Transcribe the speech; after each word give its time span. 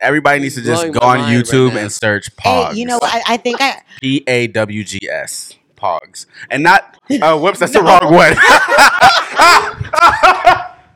Everybody 0.00 0.40
needs 0.40 0.54
to 0.54 0.62
just 0.62 0.80
Blowing 0.82 0.92
go 0.92 1.00
my 1.00 1.06
on 1.06 1.18
mind 1.20 1.36
right 1.36 1.44
YouTube 1.44 1.74
now. 1.74 1.80
and 1.80 1.92
search 1.92 2.30
Hey, 2.40 2.50
Pogs. 2.50 2.74
you 2.76 2.86
know, 2.86 2.98
I, 3.02 3.22
I 3.26 3.36
think 3.36 3.60
I. 3.60 3.82
P 4.00 4.24
A 4.26 4.46
W 4.48 4.82
G 4.84 5.08
S. 5.10 5.54
Pogs. 5.76 6.26
And 6.50 6.62
not, 6.62 6.96
uh, 7.22 7.38
whoops, 7.40 7.58
that's 7.58 7.72
the 7.72 7.82
wrong 7.82 8.12
one. 8.12 8.34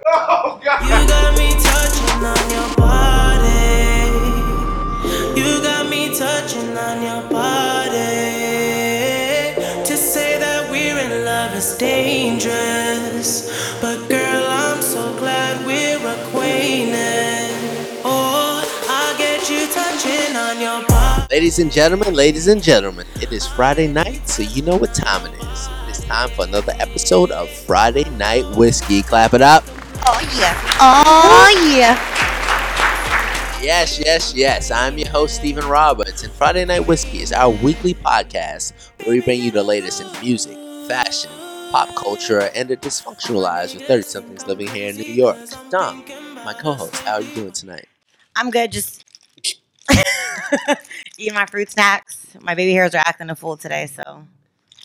oh, 0.06 0.61
God. 0.64 0.82
You 0.82 1.06
got 1.09 1.38
me 1.38 1.51
touching 1.61 2.25
on 2.25 2.51
your 2.51 2.77
body. 2.77 4.11
You 5.41 5.62
got 5.62 5.89
me 5.89 6.14
touching 6.16 6.77
on 6.77 7.02
your 7.02 7.29
Ladies 21.44 21.58
and 21.58 21.71
gentlemen, 21.71 22.14
ladies 22.14 22.46
and 22.46 22.62
gentlemen, 22.62 23.07
it 23.21 23.30
is 23.30 23.46
Friday 23.46 23.86
night, 23.86 24.26
so 24.26 24.43
you 24.43 24.62
know 24.62 24.79
what 24.79 24.94
time 24.94 25.26
it 25.26 25.35
is. 25.43 25.68
It 25.82 25.90
is 25.90 26.00
time 26.07 26.30
for 26.30 26.46
another 26.46 26.72
episode 26.79 27.30
of 27.32 27.50
Friday 27.50 28.08
Night 28.16 28.46
Whiskey. 28.57 29.02
Clap 29.02 29.35
it 29.35 29.43
up. 29.43 29.62
Oh 30.07 30.18
yeah. 30.38 30.58
Oh 30.80 31.76
yeah. 31.76 33.62
Yes, 33.62 34.00
yes, 34.02 34.33
yes. 34.34 34.70
I'm 34.70 34.97
your 34.97 35.11
host, 35.11 35.36
Stephen 35.36 35.69
Roberts, 35.69 36.22
and 36.25 36.33
Friday 36.33 36.64
Night 36.64 36.86
Whiskey 36.86 37.20
is 37.20 37.30
our 37.30 37.50
weekly 37.50 37.92
podcast 37.92 38.72
where 39.00 39.14
we 39.14 39.20
bring 39.20 39.42
you 39.42 39.50
the 39.50 39.62
latest 39.62 40.00
in 40.00 40.11
music, 40.24 40.56
fashion, 40.88 41.30
pop 41.70 41.94
culture, 41.94 42.48
and 42.55 42.70
the 42.70 42.78
dysfunctional 42.78 43.42
lives 43.42 43.74
of 43.74 43.83
30 43.83 44.00
somethings 44.00 44.47
living 44.47 44.69
here 44.69 44.88
in 44.88 44.97
New 44.97 45.12
York. 45.12 45.36
Dom, 45.69 46.06
my 46.42 46.55
co 46.55 46.72
host, 46.72 46.97
how 47.02 47.16
are 47.16 47.20
you 47.20 47.34
doing 47.34 47.52
tonight? 47.52 47.86
I'm 48.34 48.48
good. 48.48 48.72
Just 48.72 49.05
eating 51.19 51.34
my 51.34 51.47
fruit 51.47 51.70
snacks. 51.70 52.27
My 52.41 52.55
baby 52.55 52.72
hairs 52.72 52.94
are 52.94 52.98
acting 53.05 53.30
a 53.30 53.36
fool 53.36 53.56
today, 53.56 53.86
so 53.86 54.27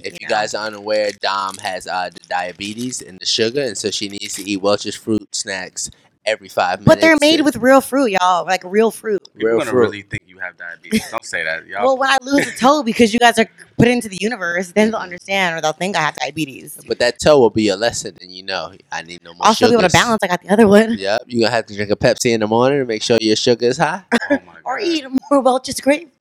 If 0.01 0.13
you 0.13 0.19
Yeah. 0.21 0.29
guys 0.29 0.53
are 0.53 0.65
unaware, 0.67 1.11
Dom 1.21 1.57
has 1.57 1.85
uh, 1.87 2.09
the 2.13 2.21
diabetes 2.29 3.01
and 3.01 3.19
the 3.19 3.25
sugar, 3.25 3.61
and 3.61 3.77
so 3.77 3.91
she 3.91 4.07
needs 4.07 4.35
to 4.35 4.43
eat 4.43 4.61
Welch's 4.61 4.95
fruit 4.95 5.27
snacks 5.35 5.89
every 6.25 6.47
five 6.47 6.79
minutes. 6.79 6.95
but 6.95 7.01
they're 7.01 7.17
made 7.19 7.41
with 7.41 7.57
real 7.57 7.81
fruit, 7.81 8.11
y'all. 8.11 8.45
Like 8.45 8.63
real 8.63 8.91
fruit. 8.91 9.21
People 9.33 9.47
real 9.49 9.57
gonna 9.59 9.71
fruit. 9.71 9.79
really 9.81 10.01
think 10.03 10.23
you 10.25 10.37
have 10.39 10.57
diabetes. 10.57 11.09
Don't 11.11 11.25
say 11.25 11.43
that. 11.43 11.65
Y'all, 11.67 11.83
Well, 11.85 11.97
when 11.97 12.09
I 12.09 12.17
lose 12.21 12.47
a 12.47 12.51
toe 12.51 12.81
because 12.83 13.13
you 13.13 13.19
guys 13.19 13.37
are 13.39 13.47
put 13.77 13.87
into 13.89 14.07
the 14.07 14.17
universe, 14.21 14.71
then 14.71 14.91
they'll 14.91 14.99
understand 15.01 15.57
or 15.57 15.61
they'll 15.61 15.73
think 15.73 15.95
I 15.97 16.01
have 16.01 16.15
diabetes. 16.15 16.77
But 16.87 16.99
that 16.99 17.19
toe 17.21 17.37
will 17.39 17.49
be 17.49 17.67
a 17.69 17.75
lesson, 17.75 18.17
and 18.21 18.31
you 18.31 18.43
know 18.43 18.73
I 18.93 19.01
need 19.01 19.21
no 19.23 19.33
more. 19.33 19.47
I'll 19.47 19.53
still 19.53 19.69
be 19.69 19.73
able 19.75 19.83
to 19.83 19.89
balance 19.91 20.19
I 20.23 20.27
got 20.27 20.41
the 20.41 20.49
other 20.49 20.67
one. 20.67 20.97
Yep, 20.97 21.23
you're 21.27 21.41
gonna 21.41 21.55
have 21.55 21.65
to 21.65 21.75
drink 21.75 21.91
a 21.91 21.95
Pepsi 21.97 22.31
in 22.33 22.39
the 22.39 22.47
morning 22.47 22.79
to 22.79 22.85
make 22.85 23.01
sure 23.03 23.17
your 23.21 23.35
sugar 23.35 23.65
is 23.67 23.77
high. 23.77 24.03
oh 24.13 24.17
my 24.29 24.53
God. 24.53 24.58
Or 24.69 24.79
eat 24.79 25.05
more 25.31 25.41
Welch's 25.41 25.81
grape. 25.81 26.13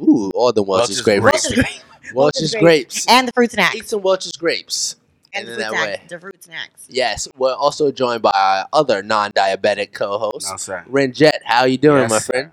Ooh, 0.00 0.30
all 0.34 0.52
the 0.52 0.62
Welch's, 0.62 0.88
Welch's 0.88 1.00
grapes. 1.02 1.20
grapes. 1.22 1.44
Welch's 1.44 1.54
grape. 1.54 1.82
Welch's 2.14 2.40
Welch's 2.40 2.54
grapes. 2.54 3.06
And 3.08 3.28
the 3.28 3.32
fruit 3.32 3.50
snacks. 3.52 3.74
Eat 3.76 3.88
some 3.88 4.02
Welch's 4.02 4.32
grapes. 4.32 4.96
and 5.34 5.48
and 5.48 5.48
the 5.48 5.52
fruit 5.54 5.60
that 5.62 5.70
snacks. 5.70 5.86
way. 5.86 6.02
The 6.08 6.20
fruit 6.20 6.44
snacks. 6.44 6.86
Yes, 6.88 7.28
we're 7.36 7.54
also 7.54 7.90
joined 7.90 8.22
by 8.22 8.30
our 8.34 8.68
other 8.72 9.02
non-diabetic 9.02 9.92
co-host, 9.92 10.48
No, 10.50 10.56
sir. 10.56 10.84
Renjet. 10.88 11.38
How 11.44 11.64
you 11.64 11.76
doing, 11.78 12.02
Yes, 12.02 12.10
my 12.10 12.18
sir. 12.18 12.32
friend? 12.32 12.50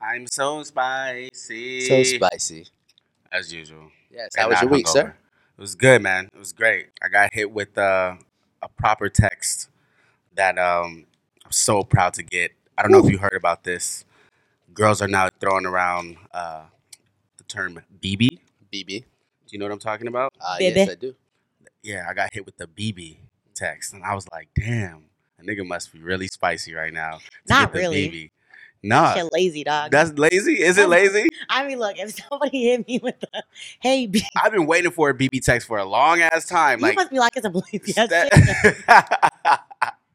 I'm 0.00 0.26
so 0.28 0.62
spicy. 0.62 1.80
So 1.82 2.02
spicy. 2.02 2.66
As 3.30 3.52
usual. 3.52 3.90
Yes. 4.10 4.30
And 4.36 4.42
How 4.44 4.48
was 4.50 4.60
your 4.62 4.70
week, 4.70 4.86
hungover. 4.86 4.92
sir? 4.92 5.14
It 5.58 5.60
was 5.60 5.74
good, 5.74 6.02
man. 6.02 6.28
It 6.32 6.38
was 6.38 6.52
great. 6.52 6.88
I 7.02 7.08
got 7.08 7.34
hit 7.34 7.50
with 7.52 7.76
uh, 7.76 8.14
a 8.62 8.68
proper 8.68 9.08
text 9.10 9.68
that 10.34 10.56
um, 10.58 11.04
I'm 11.44 11.52
so 11.52 11.82
proud 11.84 12.14
to 12.14 12.22
get. 12.22 12.52
I 12.78 12.82
don't 12.82 12.92
know 12.92 13.04
if 13.04 13.10
you 13.12 13.18
heard 13.18 13.34
about 13.34 13.64
this. 13.64 14.04
Girls 14.80 15.02
are 15.02 15.08
now 15.08 15.28
throwing 15.40 15.66
around 15.66 16.16
uh, 16.32 16.62
the 17.36 17.44
term 17.44 17.82
BB. 18.00 18.38
BB. 18.72 18.86
Do 18.86 19.04
you 19.50 19.58
know 19.58 19.66
what 19.66 19.72
I'm 19.72 19.78
talking 19.78 20.06
about? 20.06 20.32
Uh, 20.40 20.56
Baby. 20.56 20.80
yes, 20.80 20.88
I 20.88 20.94
do. 20.94 21.14
Yeah, 21.82 22.06
I 22.08 22.14
got 22.14 22.32
hit 22.32 22.46
with 22.46 22.56
the 22.56 22.66
BB 22.66 23.18
text, 23.54 23.92
and 23.92 24.02
I 24.02 24.14
was 24.14 24.26
like, 24.32 24.48
"Damn, 24.58 25.04
a 25.38 25.42
nigga 25.42 25.66
must 25.66 25.92
be 25.92 25.98
really 25.98 26.28
spicy 26.28 26.72
right 26.72 26.94
now." 26.94 27.18
to 27.18 27.20
Not 27.50 27.60
get 27.60 27.72
the 27.74 27.78
really. 27.80 28.08
BB. 28.08 28.30
Nah, 28.82 29.12
Shit 29.12 29.30
lazy, 29.34 29.64
dog. 29.64 29.90
that's 29.90 30.12
lazy. 30.18 30.62
Is 30.62 30.78
it 30.78 30.88
lazy? 30.88 31.28
I 31.50 31.66
mean, 31.66 31.78
look, 31.78 31.98
if 31.98 32.18
somebody 32.30 32.62
hit 32.64 32.88
me 32.88 33.00
with 33.02 33.20
the, 33.20 33.42
hey, 33.80 34.06
B, 34.06 34.22
I've 34.42 34.52
been 34.52 34.64
waiting 34.64 34.92
for 34.92 35.10
a 35.10 35.14
BB 35.14 35.44
text 35.44 35.68
for 35.68 35.76
a 35.76 35.84
long 35.84 36.22
ass 36.22 36.46
time. 36.46 36.78
you 36.78 36.86
Like 36.86 36.96
must 36.96 37.10
be 37.10 37.18
like 37.18 37.36
it's 37.36 37.44
a 37.44 37.50
lazy 37.50 37.92
ass 37.98 38.08
that- 38.08 39.60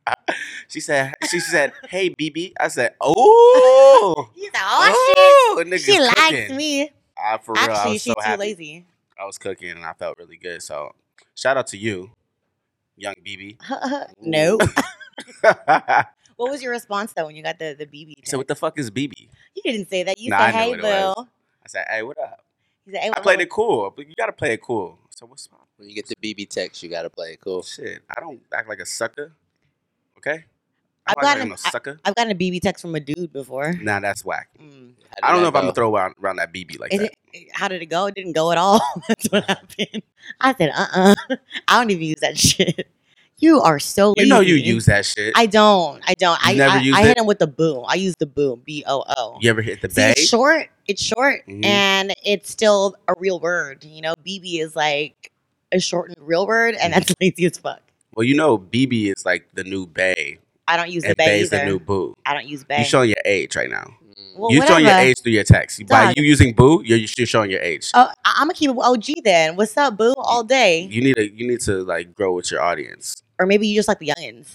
she 0.68 0.80
said, 0.80 1.14
she 1.30 1.40
said, 1.40 1.74
"Hey, 1.90 2.10
BB." 2.12 2.54
I 2.60 2.68
said, 2.68 2.96
"Oh, 3.02 4.30
You 4.36 4.44
said, 4.46 4.62
oh, 4.64 4.94
oh, 5.18 5.56
shit. 5.58 5.74
Oh, 5.74 5.78
she 5.78 6.00
likes 6.00 6.16
cooking." 6.30 6.56
me. 6.56 6.92
I, 7.18 7.38
for 7.38 7.54
real, 7.54 7.62
I 7.64 7.66
Actually, 7.66 7.94
was 7.94 8.02
she's 8.02 8.14
so 8.14 8.22
too 8.22 8.28
happy. 8.30 8.40
lazy. 8.40 8.86
I 9.20 9.26
was 9.26 9.38
cooking 9.38 9.70
and 9.72 9.86
I 9.86 9.94
felt 9.94 10.18
really 10.18 10.38
good. 10.38 10.62
So, 10.62 10.94
shout 11.36 11.58
out 11.58 11.68
to 11.68 11.78
you, 11.78 12.12
young 12.98 13.16
BB. 13.26 13.58
no. 14.22 14.58
What 16.38 16.52
was 16.52 16.62
your 16.62 16.74
response 16.74 17.14
though 17.14 17.28
when 17.28 17.38
you 17.38 17.44
got 17.44 17.60
the 17.60 17.76
the 17.80 17.86
BB? 17.86 18.28
so, 18.28 18.38
what 18.38 18.50
the 18.50 18.56
fuck 18.56 18.78
is 18.78 18.92
BB? 18.92 19.30
you 19.56 19.62
didn't 19.64 19.90
say 19.90 20.04
that. 20.04 20.20
You 20.20 20.32
Nah, 20.32 20.38
I 20.38 20.52
said, 20.52 20.56
knew 20.58 20.60
"Hey, 20.64 20.70
what 20.72 20.80
it 20.80 20.84
was. 20.84 21.16
Bill." 21.16 21.28
I 21.64 21.68
said, 21.70 21.86
"Hey, 21.90 22.04
what 22.04 22.18
up?" 22.20 22.44
He 22.86 22.92
said, 22.92 23.00
"Hey, 23.00 23.08
I 23.08 23.10
what 23.12 23.24
played 23.24 23.40
up?" 23.40 23.44
it 23.44 23.50
cool, 23.50 23.94
but 23.96 24.06
you 24.06 24.14
gotta 24.18 24.34
play 24.34 24.52
it 24.52 24.62
cool. 24.62 25.00
So 25.12 25.26
what's 25.28 25.48
up? 25.54 25.66
When 25.78 25.88
you 25.88 25.96
get 25.96 26.08
the 26.10 26.16
BB 26.18 26.50
text, 26.50 26.84
you 26.84 26.90
gotta 26.90 27.10
play 27.10 27.32
it 27.34 27.40
cool. 27.40 27.64
Shit, 27.64 28.02
I 28.16 28.20
don't 28.20 28.42
act 28.54 28.68
like 28.68 28.80
a 28.80 28.86
sucker. 28.86 29.32
Okay, 30.28 30.44
I've 31.08 31.16
I 31.18 31.22
don't 31.22 31.24
act 31.24 31.24
like 31.24 31.24
gotten 31.24 31.42
I'm 31.44 31.52
a- 31.52 31.54
a 31.54 31.58
sucker. 31.58 32.00
I've 32.06 32.16
gotten 32.16 32.32
a 32.32 32.36
BB 32.36 32.62
text 32.62 32.82
from 32.82 32.96
a 32.96 33.00
dude 33.00 33.32
before. 33.32 33.74
Nah, 33.74 34.00
that's 34.00 34.26
whack. 34.26 34.50
Mm. 34.60 34.94
I 35.22 35.32
don't 35.32 35.42
know 35.42 35.48
if 35.50 35.56
I'm 35.56 35.62
gonna 35.64 35.74
throw 35.74 35.94
around, 35.96 36.16
around 36.22 36.38
that 36.38 36.52
BB 36.54 36.80
like 36.80 36.94
It 36.94 36.98
that. 37.00 37.14
didn't- 37.34 37.50
how 37.54 37.68
did 37.68 37.82
it 37.82 37.88
go? 37.88 38.06
It 38.08 38.16
didn't 38.16 38.32
go 38.34 38.52
at 38.52 38.58
all. 38.58 38.80
That's 39.10 39.26
what 39.28 39.44
happened. 39.44 40.02
I 40.40 40.56
said, 40.56 40.72
"Uh, 40.74 40.88
uh 41.30 41.36
I 41.68 41.80
don't 41.80 41.90
even 41.92 42.04
use 42.04 42.20
that 42.22 42.38
shit." 42.40 42.88
You 43.40 43.60
are 43.60 43.80
so 43.80 44.14
lazy. 44.18 44.30
You 44.30 44.34
know 44.34 44.40
you 44.40 44.56
use 44.56 44.86
that 44.86 45.06
shit. 45.06 45.34
I 45.36 45.46
don't. 45.46 46.02
I 46.08 46.14
don't. 46.14 46.40
You 46.46 46.52
I 46.52 46.54
never 46.54 46.78
I, 46.78 46.80
used 46.82 46.98
I 46.98 47.02
hit 47.02 47.12
it? 47.12 47.18
him 47.18 47.26
with 47.26 47.40
the 47.40 47.48
boom. 47.48 47.84
I 47.88 47.96
use 47.96 48.16
the 48.18 48.26
boom. 48.26 48.62
B 48.66 48.86
O 48.88 49.04
O. 49.18 49.38
you 49.42 49.50
ever 49.50 49.62
hit 49.62 49.82
the 49.82 49.90
See, 49.90 49.96
bay? 49.96 50.12
it's 50.12 50.30
short. 50.30 50.70
It's 50.88 51.02
short, 51.04 51.46
Mhm. 51.46 51.66
and 51.66 52.16
it's 52.24 52.50
still 52.50 52.96
a 53.10 53.14
real 53.20 53.40
word. 53.42 53.84
You 53.84 54.02
know, 54.02 54.14
BB 54.26 54.62
is 54.62 54.76
like 54.78 55.32
a 55.74 55.80
shortened 55.82 56.18
real 56.22 56.48
word, 56.48 56.76
and 56.76 56.94
that's 56.94 57.14
lazy 57.20 57.46
as 57.46 57.58
fuck. 57.58 57.82
Well, 58.16 58.24
you 58.24 58.36
know 58.36 58.58
BB 58.58 59.14
is 59.16 59.26
like 59.26 59.48
the 59.54 59.64
new 59.64 59.86
bay, 59.86 60.40
I 60.68 60.78
don't 60.78 60.90
use 60.90 61.04
the 61.04 61.10
and 61.10 61.18
bay 61.18 61.26
bay's 61.26 61.54
either. 61.54 61.66
the 61.66 61.72
new 61.72 61.80
boo. 61.80 62.16
I 62.26 62.34
don't 62.34 62.48
use 62.48 62.64
bay. 62.64 62.80
You 62.80 62.86
showing 62.86 63.10
your 63.10 63.18
age 63.26 63.56
right 63.56 63.70
now. 63.70 63.84
Mm. 64.18 64.38
well, 64.38 64.52
you 64.52 64.62
showing 64.66 64.84
your 64.86 64.94
whatever. 64.94 65.10
age 65.10 65.16
through 65.22 65.32
your 65.34 65.44
text. 65.44 65.86
By 65.88 66.06
Dog. 66.08 66.18
you 66.18 66.24
using 66.24 66.54
boo, 66.54 66.82
you're, 66.86 66.98
you're 67.18 67.28
showing 67.28 67.52
your 67.52 67.62
age. 67.62 67.92
Oh, 67.94 68.10
I- 68.24 68.36
I'm 68.38 68.48
gonna 68.48 68.54
keep 68.54 68.70
it 68.72 68.78
OG 68.78 69.06
then. 69.24 69.56
What's 69.58 69.76
up, 69.78 69.98
boo? 69.98 70.14
All 70.18 70.44
day, 70.44 70.84
You 70.90 71.02
need 71.02 71.16
to 71.18 71.30
you 71.30 71.48
need 71.48 71.60
to 71.62 71.84
like 71.84 72.16
grow 72.16 72.34
with 72.34 72.50
your 72.52 72.62
audience. 72.62 73.22
or 73.40 73.46
maybe 73.46 73.68
you 73.68 73.76
just 73.76 73.88
like 73.90 74.00
the 74.00 74.08
youngins. 74.18 74.48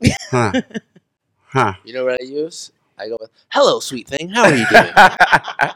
Mm. 0.00 0.12
Huh? 0.30 0.52
huh? 1.46 1.72
You 1.84 1.94
know 1.94 2.04
what 2.04 2.20
I 2.20 2.24
use? 2.24 2.72
I 2.98 3.08
go, 3.08 3.16
with, 3.20 3.30
"Hello, 3.50 3.78
sweet 3.80 4.08
thing. 4.08 4.28
How 4.28 4.42
are 4.44 4.54
you 4.54 4.66
doing?" 4.68 4.92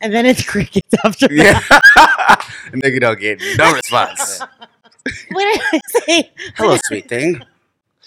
And 0.00 0.12
then 0.12 0.26
it's 0.26 0.42
crickets 0.48 0.94
after 1.04 1.26
yeah. 1.30 1.58
that. 1.68 2.48
Nigga 2.72 3.00
don't 3.00 3.18
get 3.20 3.40
no 3.58 3.72
response. 3.74 4.40
What 5.30 5.44
did 5.44 5.60
I 5.72 5.80
say? 5.88 6.32
Hello, 6.56 6.76
sweet 6.84 7.08
thing. 7.08 7.40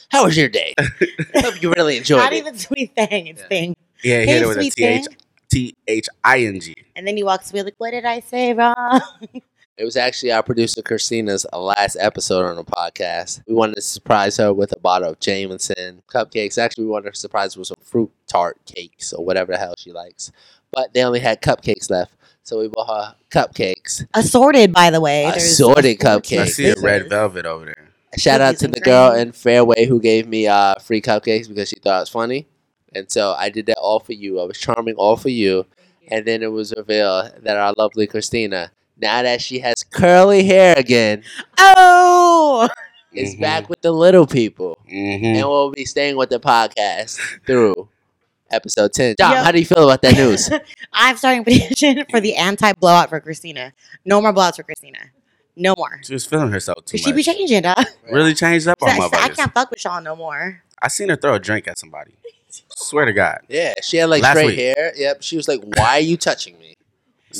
How 0.10 0.26
was 0.26 0.38
your 0.38 0.50
day? 0.50 0.74
I 0.78 0.88
Hope 1.42 1.62
you 1.62 1.74
really 1.74 1.98
enjoyed 1.98 2.20
Not 2.20 2.34
it. 2.34 2.38
even 2.38 2.58
sweet 2.58 2.96
thing. 2.96 3.28
It's 3.28 3.42
Yeah. 3.42 3.48
thing. 3.48 3.76
Yeah, 4.04 4.20
Hey, 4.20 4.26
hit 4.28 4.42
it 4.44 4.48
with 4.48 4.58
a 4.58 4.62
sweet 4.62 4.74
T 4.76 4.84
H 4.86 5.06
thing. 5.06 5.18
T 5.52 5.76
H 5.88 6.08
I 6.24 6.40
N 6.42 6.60
G. 6.60 6.76
And 6.96 7.08
then 7.08 7.18
he 7.18 7.24
walks 7.24 7.52
away 7.52 7.64
like, 7.64 7.76
"What 7.78 7.92
did 7.92 8.06
I 8.06 8.20
say 8.20 8.54
wrong?" 8.54 9.02
It 9.78 9.84
was 9.84 9.98
actually 9.98 10.32
our 10.32 10.42
producer 10.42 10.82
Christina's 10.82 11.46
last 11.52 11.98
episode 12.00 12.46
on 12.46 12.56
the 12.56 12.64
podcast. 12.64 13.42
We 13.46 13.54
wanted 13.56 13.76
to 13.76 13.82
surprise 13.82 14.38
her 14.38 14.54
with 14.54 14.72
a 14.72 14.78
bottle 14.80 15.10
of 15.10 15.20
Jameson 15.20 16.02
cupcakes. 16.08 16.58
Actually, 16.58 16.86
we 16.86 16.92
wanted 16.92 17.14
to 17.14 17.20
surprise 17.20 17.56
her 17.56 17.60
with 17.60 17.68
some 17.68 17.76
fruit 17.84 18.10
tart 18.26 18.58
cakes 18.66 19.12
or 19.12 19.26
whatever 19.26 19.52
the 19.52 19.58
hell 19.58 19.74
she 19.78 19.92
likes. 19.92 20.32
But 20.76 20.94
they 20.94 21.04
only 21.04 21.20
had 21.22 21.42
cupcakes 21.42 21.90
left, 21.90 22.14
so 22.44 22.60
we 22.60 22.68
bought 22.68 22.88
her 22.88 23.16
cupcakes. 23.32 24.06
Assorted, 24.14 24.74
by 24.74 24.90
the 24.92 25.02
way. 25.02 25.26
Assorted 25.26 25.98
assorted 25.98 26.00
cupcakes. 26.00 26.40
I 26.42 26.46
see 26.46 26.70
a 26.70 26.76
red 26.82 27.10
velvet 27.10 27.46
over 27.46 27.66
there. 27.66 27.90
Shout 28.18 28.42
out 28.42 28.58
to 28.60 28.68
the 28.68 28.80
girl 28.80 29.14
in 29.14 29.32
Fairway 29.32 29.86
who 29.86 30.00
gave 30.00 30.28
me 30.28 30.48
uh, 30.48 30.76
free 30.76 31.02
cupcakes 31.02 31.48
because 31.48 31.70
she 31.70 31.76
thought 31.78 31.98
it 31.98 32.02
was 32.02 32.10
funny. 32.10 32.48
And 32.94 33.12
so 33.12 33.34
I 33.34 33.50
did 33.50 33.66
that 33.66 33.78
all 33.78 34.00
for 34.00 34.14
you. 34.14 34.40
I 34.40 34.46
was 34.46 34.58
charming 34.58 34.96
all 34.96 35.18
for 35.18 35.30
you. 35.30 35.66
And 36.08 36.26
then 36.26 36.42
it 36.44 36.52
was 36.52 36.74
revealed 36.78 37.32
that 37.42 37.58
our 37.58 37.74
lovely 37.78 38.08
Christina, 38.08 38.72
now 39.02 39.22
that 39.24 39.42
she 39.42 39.60
has 39.60 39.84
curly 39.84 40.46
hair 40.46 40.76
again, 40.78 41.24
Oh, 41.58 42.70
is 43.12 43.36
Mhm. 43.36 43.42
back 43.42 43.70
with 43.70 43.82
the 43.82 43.92
little 43.92 44.28
people. 44.28 44.78
Mm-hmm. 44.90 45.26
And 45.26 45.48
we'll 45.50 45.72
be 45.72 45.84
staying 45.84 46.16
with 46.16 46.30
the 46.30 46.40
podcast 46.40 47.18
through 47.46 47.90
episode 48.52 48.94
10. 48.94 49.16
John, 49.20 49.32
Yo. 49.32 49.44
how 49.44 49.52
do 49.52 49.60
you 49.60 49.66
feel 49.66 49.84
about 49.84 50.02
that 50.02 50.14
news? 50.18 50.50
I'm 50.94 51.18
starting 51.18 51.42
a 51.42 51.44
petition 51.44 52.06
for 52.10 52.20
the 52.20 52.36
anti-blowout 52.36 53.10
for 53.10 53.20
Christina. 53.20 53.74
No 54.06 54.22
more 54.22 54.34
blowouts 54.34 54.56
for 54.58 54.64
Christina. 54.64 55.00
No 55.56 55.74
more. 55.78 56.00
She 56.04 56.14
was 56.14 56.26
feeling 56.26 56.52
herself 56.52 56.84
too 56.86 56.98
She 56.98 57.12
be 57.12 57.18
much. 57.18 57.26
changing, 57.26 57.62
dog. 57.62 57.86
Really 58.12 58.34
changed 58.34 58.68
up 58.68 58.82
on 58.82 58.90
I, 58.90 59.10
I 59.14 59.30
can't 59.30 59.54
fuck 59.54 59.70
with 59.72 59.84
y'all 59.86 60.02
no 60.02 60.16
more. 60.16 60.62
I 60.82 60.90
seen 60.90 61.10
her 61.10 61.16
throw 61.16 61.36
a 61.36 61.40
drink 61.40 61.68
at 61.68 61.80
somebody. 61.80 62.16
Swear 62.76 63.06
to 63.06 63.14
God. 63.14 63.40
Yeah, 63.50 63.74
she 63.82 63.98
had 63.98 64.10
like 64.10 64.22
Last 64.24 64.38
straight 64.38 64.48
week. 64.48 64.60
hair. 64.78 64.92
Yep. 64.96 65.24
She 65.24 65.36
was 65.38 65.48
like, 65.48 65.62
"Why 65.78 65.98
are 65.98 66.00
you 66.02 66.16
touching 66.18 66.58
me?" 66.60 66.76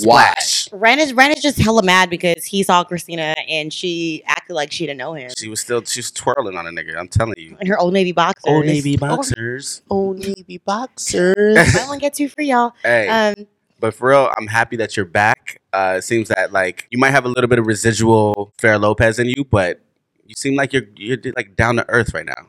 Why? 0.04 0.34
Splash. 0.38 0.70
Ren 0.72 1.00
is 1.00 1.14
Ren 1.14 1.32
is 1.32 1.42
just 1.42 1.58
hella 1.58 1.84
mad 1.84 2.10
because 2.10 2.44
he 2.44 2.64
saw 2.64 2.84
Christina 2.84 3.36
and 3.48 3.72
she 3.72 4.24
acted 4.26 4.54
like 4.54 4.72
she 4.72 4.86
didn't 4.86 4.98
know 4.98 5.14
him. 5.14 5.32
She 5.38 5.48
was 5.48 5.60
still 5.62 5.84
she's 5.84 6.12
twirling 6.12 6.58
on 6.58 6.68
a 6.68 6.70
nigga. 6.70 6.98
I'm 6.98 7.08
telling 7.08 7.36
you. 7.38 7.58
in 7.60 7.68
her 7.68 7.78
old 7.80 7.94
navy 7.94 8.12
boxers. 8.12 8.44
Old 8.46 8.66
Navy 8.66 8.98
boxers. 8.98 9.82
Old 9.90 10.20
Navy 10.20 10.58
boxers. 10.66 11.56
Buy 11.74 11.86
one 11.88 12.00
get 12.00 12.14
two 12.14 12.30
free, 12.30 12.48
y'all. 12.50 12.74
Hey, 12.84 13.08
Um, 13.08 13.48
but 13.80 13.94
for 13.94 14.10
real, 14.10 14.32
I'm 14.38 14.48
happy 14.48 14.76
that 14.78 14.96
you're 14.98 15.06
back. 15.06 15.62
Uh, 15.74 15.96
it 15.98 16.04
seems 16.04 16.30
that 16.30 16.52
like 16.52 16.88
you 16.92 16.98
might 16.98 17.12
have 17.12 17.26
a 17.26 17.30
little 17.30 17.48
bit 17.50 17.60
of 17.60 17.68
residual 17.68 18.54
Fair 18.58 18.78
Lopez 18.78 19.20
in 19.20 19.28
you, 19.28 19.44
but 19.50 19.82
you 20.26 20.34
seem 20.36 20.56
like 20.56 20.74
you're 20.74 20.86
you're 20.96 21.18
like 21.36 21.56
down 21.56 21.76
to 21.76 21.86
earth 21.90 22.14
right 22.14 22.26
now. 22.26 22.48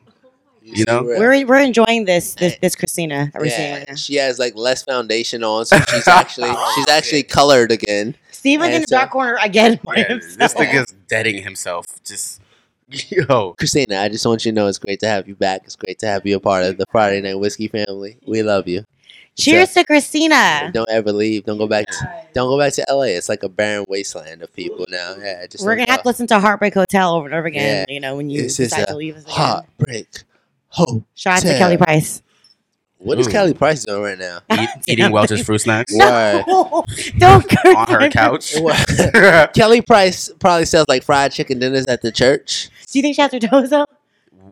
You 0.69 0.85
know? 0.85 1.03
we're 1.05 1.47
we're 1.47 1.57
enjoying 1.63 2.05
this 2.07 2.35
this, 2.35 2.55
eh. 2.55 2.57
this 2.61 2.75
Christina 2.75 3.31
that 3.33 3.41
we're 3.41 3.49
seeing 3.49 3.61
yeah, 3.71 3.79
right 3.79 3.89
now. 3.89 3.95
she 3.95 4.17
has 4.17 4.39
like 4.39 4.55
less 4.57 4.83
foundation 4.83 5.45
on, 5.45 5.65
so 5.67 5.79
she's 5.89 6.09
actually 6.09 6.51
she's 6.75 6.89
actually 6.89 7.23
colored 7.23 7.71
again. 7.71 8.17
Stephen 8.33 8.69
in 8.69 8.75
And 8.77 8.85
the 8.85 8.89
so- 8.89 8.97
dark 8.97 9.11
corner 9.11 9.39
again. 9.43 9.79
by 9.85 9.97
Yeah, 9.97 10.09
himself. 10.09 10.39
this 10.39 10.55
nigga's 10.55 10.95
deading 11.09 11.43
himself. 11.43 11.87
Just 12.05 12.41
yo. 12.89 13.55
Christina, 13.59 13.99
I 14.01 14.09
just 14.09 14.27
want 14.27 14.45
you 14.45 14.53
to 14.53 14.57
know 14.57 14.67
it's 14.67 14.79
great 14.79 15.01
to 15.01 15.09
have 15.09 15.27
you 15.29 15.35
back. 15.37 15.63
It's 15.65 15.77
great 15.77 15.99
to 16.01 16.07
have 16.07 16.27
you 16.27 16.37
a 16.37 16.41
part 16.41 16.65
of 16.65 16.79
the 16.79 16.85
Friday 16.91 17.21
Night 17.21 17.39
Whiskey 17.39 17.69
family. 17.69 18.19
We 18.27 18.43
love 18.43 18.67
you. 18.69 18.85
Cheers 19.39 19.75
to 19.75 19.85
Christina. 19.85 20.71
Don't 20.73 20.89
ever 20.89 21.13
leave. 21.13 21.45
Don't 21.45 21.59
go 21.59 21.67
back. 21.67 21.87
To, 21.89 22.23
don't 22.33 22.49
go 22.49 22.59
back 22.59 22.73
to 22.75 22.87
LA. 22.89 23.03
It's 23.19 23.29
like 23.29 23.43
a 23.43 23.49
barren 23.51 23.85
wasteland 23.89 24.43
of 24.43 24.51
people 24.55 24.87
now. 24.89 25.15
Yeah, 25.21 25.47
just 25.47 25.63
We're 25.65 25.77
gonna 25.77 25.91
have 25.91 26.01
to 26.03 26.07
oh. 26.07 26.09
listen 26.09 26.27
to 26.29 26.41
Heartbreak 26.41 26.73
Hotel 26.75 27.13
over 27.15 27.27
and 27.27 27.35
over 27.35 27.47
again. 27.47 27.85
Yeah. 27.89 27.95
You 27.95 28.01
know 28.01 28.17
when 28.17 28.31
you 28.31 28.43
This 28.43 28.59
is 28.61 28.71
decide 28.71 28.85
a 28.85 28.87
to 28.87 28.97
leave 28.97 29.17
us 29.17 29.25
again. 29.25 29.35
heartbreak. 29.35 30.09
Hope. 30.77 31.05
Shout 31.15 31.39
out 31.39 31.43
to 31.51 31.57
Kelly 31.59 31.77
Price. 31.79 32.23
What 32.99 33.19
is 33.19 33.29
Ooh. 33.29 33.31
Kelly 33.31 33.55
Price 33.55 33.85
doing 33.85 34.03
right 34.03 34.19
now? 34.19 34.41
Eat, 34.53 34.69
eating 34.89 35.11
Welch's 35.13 35.43
fruit 35.45 35.59
snacks 35.59 35.93
Why? 35.95 36.43
Don't 37.19 37.49
curse 37.49 37.77
on 37.77 37.89
her 37.89 38.09
couch. 38.11 38.55
What? 38.59 39.51
Kelly 39.55 39.81
Price 39.83 40.31
probably 40.39 40.65
sells 40.67 40.87
like 40.89 41.03
fried 41.03 41.33
chicken 41.33 41.59
dinners 41.59 41.87
at 41.87 42.03
the 42.03 42.11
church. 42.13 42.69
Do 42.91 42.99
you 42.99 43.03
think 43.03 43.17
she 43.17 43.23
has 43.23 43.33
her 43.33 43.39
toes 43.41 43.73
up? 43.73 43.91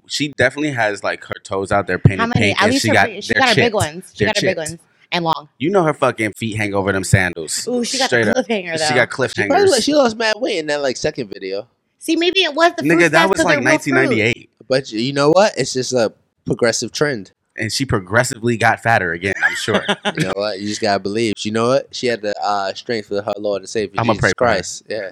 she 0.06 0.28
definitely 0.36 0.70
has 0.70 1.02
like 1.02 1.24
her 1.24 1.34
toes 1.44 1.72
out 1.72 1.86
there 1.86 1.98
painted 1.98 2.20
How 2.20 2.26
many? 2.26 2.40
pink, 2.40 2.58
At 2.58 2.64
and 2.64 2.72
least 2.72 2.82
she 2.82 2.88
her, 2.88 2.94
got 2.94 3.08
she 3.24 3.32
they're 3.32 3.40
got 3.40 3.48
her 3.50 3.54
big 3.54 3.64
chipped. 3.64 3.74
ones. 3.74 4.12
She 4.14 4.24
They're 4.24 4.34
got 4.34 4.36
her 4.36 4.40
big 4.42 4.56
chipped. 4.56 4.70
ones 4.70 4.78
and 5.12 5.24
long. 5.24 5.48
You 5.58 5.70
know 5.70 5.82
her 5.84 5.94
fucking 5.94 6.32
feet 6.34 6.56
hang 6.56 6.74
over 6.74 6.92
them 6.92 7.04
sandals. 7.04 7.66
Ooh, 7.68 7.84
she 7.84 7.96
got 7.98 8.06
Straight 8.06 8.24
the 8.24 8.38
up. 8.38 8.46
cliffhanger 8.46 8.76
though. 8.78 8.84
She 8.86 8.94
got 8.94 9.08
She, 9.10 9.16
probably, 9.46 9.68
cliffhangers. 9.68 9.82
she 9.84 9.94
lost 9.94 10.16
mad 10.18 10.34
weight 10.38 10.58
in 10.58 10.66
that 10.66 10.82
like 10.82 10.96
second 10.98 11.28
video. 11.28 11.68
See, 11.98 12.16
maybe 12.16 12.40
it 12.42 12.52
was 12.54 12.72
the 12.76 12.82
fruit 12.82 12.92
Nigga, 12.98 13.00
that 13.02 13.10
snacks 13.10 13.28
was 13.30 13.36
'cause 13.38 13.44
like 13.46 13.54
they're 13.62 13.70
real 13.72 13.78
fruit. 13.78 13.94
1998, 13.94 14.50
But 14.68 14.90
you 14.92 15.12
know 15.12 15.30
what? 15.30 15.52
It's 15.56 15.72
just 15.72 15.92
a 15.92 16.12
progressive 16.44 16.92
trend. 16.92 17.32
and 17.56 17.72
she 17.72 17.84
progressively 17.86 18.56
got 18.56 18.80
fatter 18.82 19.12
again. 19.12 19.34
I'm 19.44 19.54
sure. 19.54 19.84
You 20.16 20.24
know 20.24 20.32
what? 20.36 20.60
You 20.60 20.68
just 20.68 20.80
gotta 20.80 21.00
believe. 21.00 21.34
You 21.38 21.52
know 21.52 21.68
what? 21.68 21.94
She 21.94 22.06
had 22.06 22.20
the 22.22 22.34
uh, 22.42 22.72
strength 22.74 23.10
of 23.10 23.24
her 23.24 23.32
Lord 23.38 23.62
and 23.62 23.68
Savior 23.68 24.00
I'ma 24.00 24.12
Jesus 24.14 24.20
pray 24.20 24.32
for 24.38 24.46
her. 24.46 24.52
Christ. 24.54 24.82
Yeah, 24.88 25.10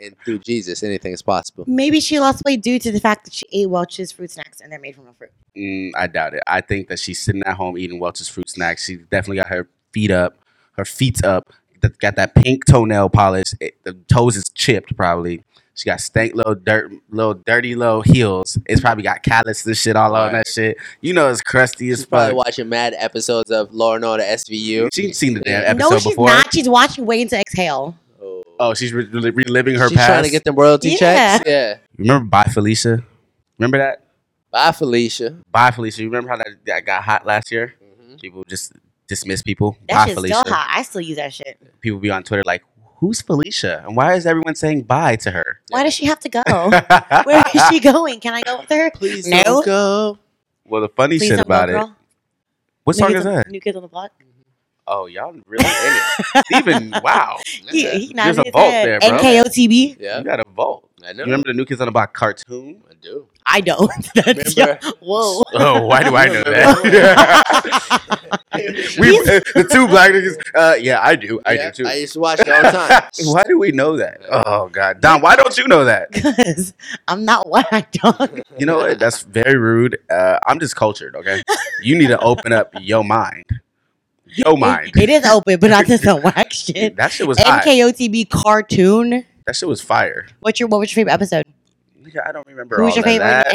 and 0.00 0.16
through 0.24 0.38
Jesus, 0.40 0.82
anything 0.82 1.12
is 1.12 1.22
possible. 1.22 1.64
Maybe 1.66 2.00
she 2.00 2.18
lost 2.20 2.42
weight 2.44 2.62
due 2.62 2.78
to 2.78 2.90
the 2.92 3.00
fact 3.00 3.24
that 3.24 3.32
she 3.34 3.44
ate 3.52 3.70
Welch's 3.70 4.12
fruit 4.12 4.30
snacks 4.30 4.60
and 4.60 4.70
they're 4.70 4.78
made 4.78 4.94
from 4.94 5.04
real 5.04 5.14
fruit. 5.14 5.30
Mm, 5.56 5.90
I 5.96 6.06
doubt 6.08 6.34
it. 6.34 6.42
I 6.46 6.60
think 6.60 6.88
that 6.88 6.98
she's 6.98 7.20
sitting 7.20 7.42
at 7.44 7.54
home 7.56 7.78
eating 7.78 7.98
Welch's 8.00 8.28
fruit 8.28 8.48
snacks. 8.50 8.84
She 8.84 8.96
definitely 8.96 9.36
got 9.36 9.48
her 9.48 9.68
feet 9.92 10.10
up, 10.10 10.36
her 10.72 10.84
feet 10.84 11.24
up. 11.24 11.52
Got 12.00 12.16
that 12.16 12.34
pink 12.34 12.64
toenail 12.64 13.10
polish. 13.10 13.52
It, 13.60 13.82
the 13.84 13.92
toes 13.92 14.36
is 14.36 14.44
chipped 14.54 14.96
probably. 14.96 15.44
She 15.76 15.86
got 15.90 16.00
stank 16.00 16.34
little 16.36 16.54
dirt, 16.54 16.92
little 17.10 17.34
dirty 17.34 17.74
little 17.74 18.02
heels. 18.02 18.56
It's 18.66 18.80
probably 18.80 19.02
got 19.02 19.22
callus 19.24 19.66
and 19.66 19.76
shit 19.76 19.96
all 19.96 20.14
on 20.14 20.32
that 20.32 20.46
shit. 20.46 20.76
You 21.00 21.12
know 21.14 21.28
it's 21.28 21.40
crusty 21.40 21.90
as 21.90 21.98
She's 21.98 22.06
probably 22.06 22.28
fuck. 22.36 22.46
watching 22.46 22.68
mad 22.68 22.94
episodes 22.96 23.50
of 23.50 23.72
Law 23.74 23.96
and 23.96 24.04
Order 24.04 24.22
SVU. 24.22 24.88
She's 24.92 25.18
seen 25.18 25.34
the 25.34 25.40
damn 25.40 25.62
Yeah. 25.62 25.68
episode 25.70 25.90
no, 25.90 25.98
she's 25.98 26.12
before. 26.12 26.28
not. 26.28 26.54
She's 26.54 26.68
watching 26.68 27.06
Waiting 27.06 27.28
to 27.28 27.40
Exhale. 27.40 27.98
Oh, 28.22 28.44
Oh, 28.60 28.74
she's 28.74 28.92
re- 28.92 29.06
re- 29.06 29.30
reliving 29.32 29.74
her 29.74 29.88
she's 29.88 29.98
past. 29.98 30.08
trying 30.10 30.22
to 30.24 30.30
get 30.30 30.44
them 30.44 30.54
royalty 30.54 30.90
Yeah. 30.90 30.96
checks. 31.38 31.44
Yeah. 31.50 31.76
Remember 31.98 32.24
Bye 32.28 32.44
Felicia? 32.44 33.02
Remember 33.58 33.78
that? 33.78 34.00
Bye, 34.52 34.70
Felicia. 34.70 35.36
Bye 35.50 35.72
Felicia. 35.72 36.02
You 36.02 36.08
remember 36.08 36.28
how 36.30 36.36
that, 36.36 36.46
that 36.66 36.86
got 36.86 37.02
hot 37.02 37.26
last 37.26 37.50
year? 37.50 37.74
Mhm. 37.82 38.20
People 38.20 38.44
just 38.48 38.72
dismiss 39.08 39.42
people. 39.42 39.76
That 39.88 39.94
bye 39.96 40.04
shit's 40.04 40.14
Felicia. 40.14 40.34
still 40.36 40.54
hot. 40.54 40.68
I 40.72 40.82
still 40.82 41.00
use 41.00 41.16
that 41.16 41.32
shit. 41.32 41.58
People 41.80 41.98
be 41.98 42.10
on 42.10 42.22
Twitter 42.22 42.44
like, 42.46 42.62
"Who's 43.04 43.20
Felicia? 43.20 43.82
And 43.86 43.96
why 43.96 44.14
is 44.14 44.24
everyone 44.26 44.54
saying 44.54 44.82
bye 44.84 45.16
to 45.16 45.30
her?" 45.30 45.60
Why 45.68 45.82
does 45.84 45.92
she 45.94 46.06
have 46.06 46.20
to 46.20 46.28
go? 46.30 46.42
Where 47.24 47.44
is 47.54 47.62
she 47.68 47.80
going? 47.80 48.20
Can 48.20 48.32
I 48.34 48.42
go 48.42 48.60
with 48.60 48.70
her? 48.70 48.90
Please 48.92 49.26
No. 49.26 49.42
don't 49.44 49.66
go. 49.66 50.18
well, 50.64 50.80
the 50.80 50.88
funny 50.88 51.18
Please 51.18 51.28
shit 51.28 51.40
about 51.40 51.68
go, 51.68 51.72
it. 51.74 51.78
girl. 51.78 51.96
What 52.84 52.96
New 52.96 52.98
song 53.00 53.08
Kids 53.08 53.20
is 53.20 53.26
on- 53.26 53.34
that? 53.34 53.50
New 53.50 53.60
Kids 53.60 53.76
on 53.76 53.82
the 53.82 53.88
Block. 53.88 54.10
Oh, 54.86 55.06
y'all 55.06 55.32
really 55.46 55.64
in 55.64 55.70
it. 55.74 56.44
Stephen, 56.46 56.92
wow. 57.02 57.38
He, 57.70 57.88
he 57.88 58.12
There's 58.14 58.36
a 58.38 58.42
his 58.44 58.52
vault 58.52 58.70
there, 58.70 59.00
bro. 59.00 59.10
NKOTB. 59.18 59.96
Yeah, 59.98 60.18
You 60.18 60.24
got 60.24 60.40
a 60.40 60.44
vault. 60.54 60.90
I 61.02 61.12
know. 61.12 61.18
You 61.20 61.24
remember 61.24 61.48
the 61.48 61.54
New 61.54 61.64
Kids 61.64 61.80
on 61.80 61.86
the 61.86 61.92
Block 61.92 62.12
cartoon? 62.12 62.82
I 62.90 62.94
do. 63.00 63.26
I 63.46 63.60
don't. 63.60 63.90
That's 64.14 64.56
Remember- 64.56 64.78
whoa. 65.00 65.42
Oh, 65.54 65.86
why 65.86 66.02
do 66.02 66.16
I 66.16 66.26
know 66.26 66.42
that? 66.44 66.82
we 68.98 69.18
uh, 69.18 69.22
the 69.54 69.68
two 69.70 69.86
black 69.86 70.10
niggas. 70.12 70.36
Uh, 70.54 70.74
yeah, 70.76 71.00
I 71.02 71.14
do. 71.16 71.40
I 71.46 71.52
Yeah, 71.54 71.70
do 71.70 71.84
too. 71.84 71.88
I 71.88 71.94
used 71.94 72.14
to 72.14 72.20
watch 72.20 72.40
it 72.40 72.48
all 72.48 72.62
the 72.62 72.70
time. 72.70 73.02
why 73.32 73.44
do 73.44 73.58
we 73.58 73.70
know 73.72 73.96
that? 73.96 74.20
Oh 74.30 74.68
God, 74.68 75.00
Dom, 75.00 75.20
why 75.20 75.36
don't 75.36 75.56
you 75.56 75.66
know 75.68 75.84
that? 75.84 76.10
Because 76.10 76.72
I'm 77.08 77.24
not 77.24 77.48
white 77.48 77.92
dog. 77.92 78.40
You 78.58 78.66
know 78.66 78.78
what? 78.78 78.98
That's 78.98 79.22
very 79.22 79.56
rude. 79.56 79.98
Uh, 80.10 80.38
I'm 80.46 80.58
just 80.58 80.74
cultured. 80.76 81.14
Okay, 81.16 81.42
you 81.82 81.96
need 81.96 82.08
to 82.08 82.18
open 82.20 82.52
up 82.52 82.72
your 82.80 83.04
mind. 83.04 83.44
Your 84.26 84.56
mind. 84.56 84.92
It 84.96 85.08
is 85.10 85.24
open, 85.26 85.60
but 85.60 85.70
not 85.70 85.86
to 85.86 85.96
some 85.98 86.20
whack 86.22 86.52
shit. 86.52 86.96
That 86.96 87.12
shit 87.12 87.28
was 87.28 87.38
hot. 87.38 87.62
NKOTB 87.64 88.30
cartoon. 88.30 89.24
That 89.46 89.54
shit 89.54 89.68
was 89.68 89.80
fire. 89.80 90.26
What's 90.40 90.58
your 90.58 90.68
what 90.68 90.80
was 90.80 90.90
your 90.90 91.02
favorite 91.02 91.12
episode? 91.12 91.44
Nigga, 92.04 92.26
I 92.28 92.32
don't 92.32 92.46
remember 92.46 92.80
all 92.82 92.86
of 92.88 92.94
that. 92.94 92.94
Who's 92.94 92.96
your 92.96 93.16
of 93.16 93.22
favorite 93.22 93.28
that. 93.28 93.46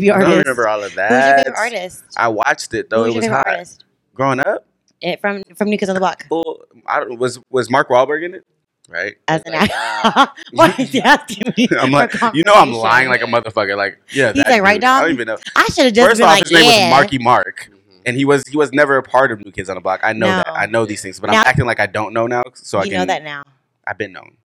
NKOTB 0.00 0.10
I 0.10 0.14
artist? 0.14 0.30
don't 0.30 0.38
remember 0.40 0.68
all 0.68 0.78
of 0.84 0.90
Who's 0.92 0.96
your 0.96 1.08
that. 1.08 1.36
favorite 1.46 1.58
artist? 1.58 2.04
I 2.16 2.28
watched 2.28 2.74
it 2.74 2.90
though. 2.90 3.04
Who's 3.04 3.08
it 3.08 3.14
your 3.14 3.16
was 3.16 3.24
favorite 3.24 3.36
hot. 3.38 3.46
artist? 3.48 3.84
Growing 4.14 4.40
up, 4.40 4.66
It, 5.00 5.20
from 5.20 5.42
from 5.56 5.68
New 5.70 5.78
Kids 5.78 5.88
on 5.88 5.94
the 5.94 6.00
Block. 6.00 6.26
well, 6.30 6.60
I 6.86 7.00
don't, 7.00 7.18
was 7.18 7.40
was 7.50 7.70
Mark 7.70 7.88
Wahlberg 7.88 8.24
in 8.24 8.34
it? 8.34 8.44
Right. 8.88 9.16
As 9.28 9.42
an 9.46 9.52
Like, 9.54 9.70
actor. 9.72 10.32
Why 10.52 10.74
is 10.78 10.90
he 10.92 11.00
asking 11.02 11.54
me? 11.56 11.68
I'm 11.80 11.86
for 11.86 11.90
like, 11.90 12.12
you 12.34 12.44
know, 12.44 12.52
I'm 12.52 12.68
confirmation? 12.72 12.80
lying 12.82 13.08
like 13.08 13.22
a 13.22 13.24
motherfucker. 13.24 13.76
Like, 13.78 13.98
yeah, 14.12 14.32
He's 14.34 14.44
that 14.44 14.50
like, 14.50 14.62
right, 14.62 14.74
dude. 14.80 14.84
I 14.84 15.00
don't 15.00 15.08
Dom? 15.08 15.14
even 15.14 15.26
know. 15.28 15.38
I 15.56 15.64
should 15.68 15.86
have 15.86 15.94
just 15.94 16.06
First 16.10 16.18
been 16.20 16.28
off, 16.28 16.34
like, 16.34 16.42
his 16.48 16.52
name 16.52 16.64
yeah. 16.64 16.90
was 16.90 17.00
Marky 17.00 17.18
Mark, 17.18 17.70
Mhm. 17.72 18.00
and 18.04 18.14
he 18.16 18.26
was 18.26 18.46
he 18.46 18.58
was 18.58 18.72
never 18.74 18.98
a 18.98 19.02
part 19.02 19.32
of 19.32 19.42
New 19.42 19.50
Kids 19.52 19.70
on 19.70 19.76
the 19.76 19.80
Block. 19.80 20.00
I 20.02 20.12
know 20.12 20.26
No. 20.26 20.36
that. 20.36 20.48
I 20.50 20.66
know 20.66 20.84
these 20.84 21.00
things, 21.00 21.18
but 21.18 21.30
Now- 21.30 21.40
I'm 21.40 21.46
acting 21.46 21.64
like 21.64 21.80
I 21.80 21.86
don't 21.86 22.12
know 22.12 22.26
now, 22.26 22.44
so 22.52 22.78
I 22.78 22.84
you 22.84 22.90
can. 22.90 22.98
know 23.00 23.06
that 23.06 23.24
now. 23.24 23.42
I've 23.86 23.96
been 23.96 24.12
known. 24.12 24.36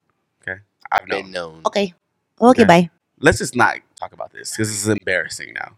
Okay, 0.48 0.62
I've 0.90 1.06
known. 1.08 1.24
Been 1.24 1.32
known. 1.32 1.62
Okay. 1.66 1.94
Okay, 2.42 2.62
Okay. 2.62 2.64
bye. 2.64 2.90
Let's 3.22 3.38
just 3.40 3.56
not 3.56 3.78
talk 4.00 4.14
about 4.14 4.32
this 4.32 4.52
because 4.52 4.70
this 4.70 4.82
is 4.82 4.88
embarrassing 4.88 5.54
now. 5.54 5.72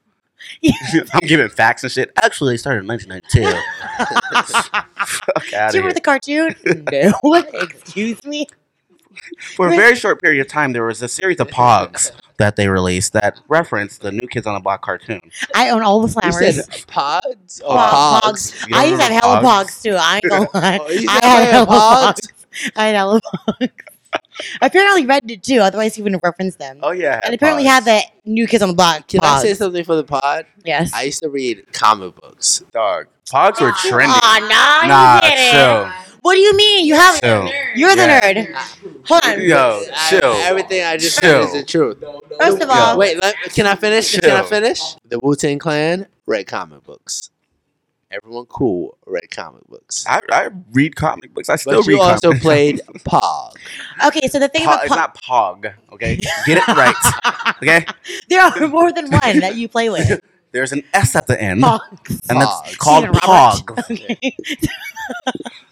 I'm 1.13 1.21
giving 1.27 1.49
facts 1.49 1.83
and 1.83 1.91
shit. 1.91 2.11
Actually, 2.17 2.53
they 2.53 2.57
started 2.57 2.81
in 2.81 2.87
1992. 2.87 3.61
Fuck 5.05 5.53
out 5.53 5.71
Do 5.71 5.77
you 5.77 5.83
of 5.83 5.85
remember 5.85 5.93
the 5.93 6.01
cartoon? 6.01 6.55
no. 6.91 7.11
What? 7.21 7.49
Excuse 7.53 8.23
me? 8.25 8.47
For 9.55 9.67
a 9.67 9.75
very 9.75 9.95
short 9.95 10.21
period 10.21 10.41
of 10.41 10.47
time, 10.47 10.71
there 10.73 10.85
was 10.85 11.01
a 11.01 11.07
series 11.07 11.39
of 11.39 11.47
Pogs 11.49 12.11
that 12.37 12.55
they 12.55 12.67
released 12.67 13.13
that 13.13 13.39
referenced 13.49 14.01
the 14.01 14.11
New 14.11 14.27
Kids 14.27 14.47
on 14.47 14.53
the 14.55 14.59
Block 14.59 14.81
cartoon. 14.81 15.21
I 15.53 15.69
own 15.69 15.83
all 15.83 16.01
the 16.01 16.07
You 16.07 16.31
slammers. 16.31 16.53
said 16.63 16.87
pods 16.87 17.59
or 17.61 17.73
oh, 17.73 17.75
Pog- 17.77 18.21
pogs? 18.31 18.67
You 18.67 18.75
I 18.75 18.81
don't 18.83 18.91
used 18.91 19.01
to 19.07 19.13
have 19.13 19.23
remember 19.23 19.47
hella 19.47 19.63
Pogs? 19.63 19.65
pogs 19.65 19.81
too. 19.83 19.95
I 19.99 20.15
ain't 20.15 20.29
gonna 20.29 20.49
lie. 20.53 20.79
Oh, 20.81 20.89
you 20.89 21.07
I 21.09 21.13
have 21.13 21.23
had 21.23 21.51
hella 21.51 21.65
pogs? 21.67 22.13
pogs. 22.21 22.71
I 22.75 22.85
had 22.87 22.95
hella 22.95 23.21
pogs. 23.21 23.69
Apparently 24.61 25.05
Red 25.05 25.25
did 25.25 25.43
too, 25.43 25.59
otherwise 25.59 25.95
he 25.95 26.01
wouldn't 26.01 26.21
reference 26.23 26.55
them. 26.55 26.79
Oh 26.83 26.91
yeah, 26.91 27.19
and 27.23 27.33
apparently 27.33 27.65
had 27.65 27.85
the 27.85 28.01
new 28.25 28.47
kids 28.47 28.61
on 28.63 28.69
the 28.69 28.75
block. 28.75 29.07
Can 29.07 29.19
I 29.23 29.41
say 29.41 29.53
something 29.53 29.83
for 29.83 29.95
the 29.95 30.03
pod? 30.03 30.45
Yes. 30.65 30.91
I 30.93 31.03
used 31.03 31.21
to 31.23 31.29
read 31.29 31.71
comic 31.73 32.15
books. 32.15 32.63
dog. 32.71 33.07
Pogs 33.31 33.61
were 33.61 33.69
oh, 33.69 33.89
trending. 33.89 34.09
Aw, 34.13 34.81
nah, 34.81 34.87
Nah, 34.87 35.15
you 35.15 35.21
didn't. 35.35 35.51
chill. 35.53 36.17
What 36.21 36.35
do 36.35 36.39
you 36.39 36.55
mean? 36.55 36.85
You 36.85 36.93
have 36.95 37.19
Chill. 37.19 37.49
You're 37.75 37.95
the 37.95 38.01
Yeah. 38.03 38.21
nerd. 38.21 38.53
Hold 39.07 39.25
on. 39.25 39.41
Yo, 39.41 39.83
I- 39.91 40.09
chill. 40.09 40.33
everything 40.43 40.83
I 40.83 40.97
just 40.97 41.19
Chill. 41.19 41.47
said 41.47 41.47
is 41.47 41.53
the 41.53 41.63
truth. 41.65 41.97
First 42.39 42.61
of 42.61 42.69
all, 42.69 42.95
Wait, 42.97 43.19
let, 43.21 43.35
can 43.55 43.65
I 43.65 43.73
finish? 43.75 44.19
Can 44.19 44.29
I 44.29 44.43
finish? 44.43 44.79
The 45.09 45.17
Wu 45.19 45.35
Tang 45.35 45.57
Clan 45.57 46.05
read 46.27 46.45
comic 46.45 46.83
books. 46.83 47.30
Everyone 48.11 48.45
cool 48.47 48.97
read 49.05 49.31
comic 49.31 49.65
books. 49.69 50.05
I, 50.07 50.19
I 50.31 50.49
read 50.73 50.97
comic 50.97 51.33
books. 51.33 51.47
I 51.49 51.55
still 51.55 51.79
But 51.81 51.87
read 51.87 51.93
you 51.95 52.01
also 52.01 52.29
comic 52.29 52.41
played 52.41 52.81
Pog. 53.05 53.53
okay. 54.05 54.27
So 54.27 54.37
the 54.37 54.49
thing 54.49 54.63
Pog, 54.63 54.73
about 54.73 54.83
it's 54.85 54.95
not 54.95 55.21
Pog, 55.21 55.73
okay? 55.93 56.17
Get 56.45 56.57
it 56.57 56.67
right, 56.67 57.55
okay? 57.63 57.85
there 58.29 58.41
are 58.41 58.67
more 58.67 58.91
than 58.91 59.09
one 59.09 59.39
that 59.39 59.55
you 59.55 59.67
play 59.69 59.89
with. 59.89 60.19
There's 60.51 60.71
an 60.73 60.83
S 60.93 61.15
at 61.15 61.27
the 61.27 61.41
end, 61.41 61.63
Pogs. 61.63 62.19
and 62.29 62.41
that's 62.41 62.51
Pogs. 62.61 62.77
called 62.77 63.03
Stephen 63.03 63.19
Pog. 63.19 63.91
Okay. 63.91 64.35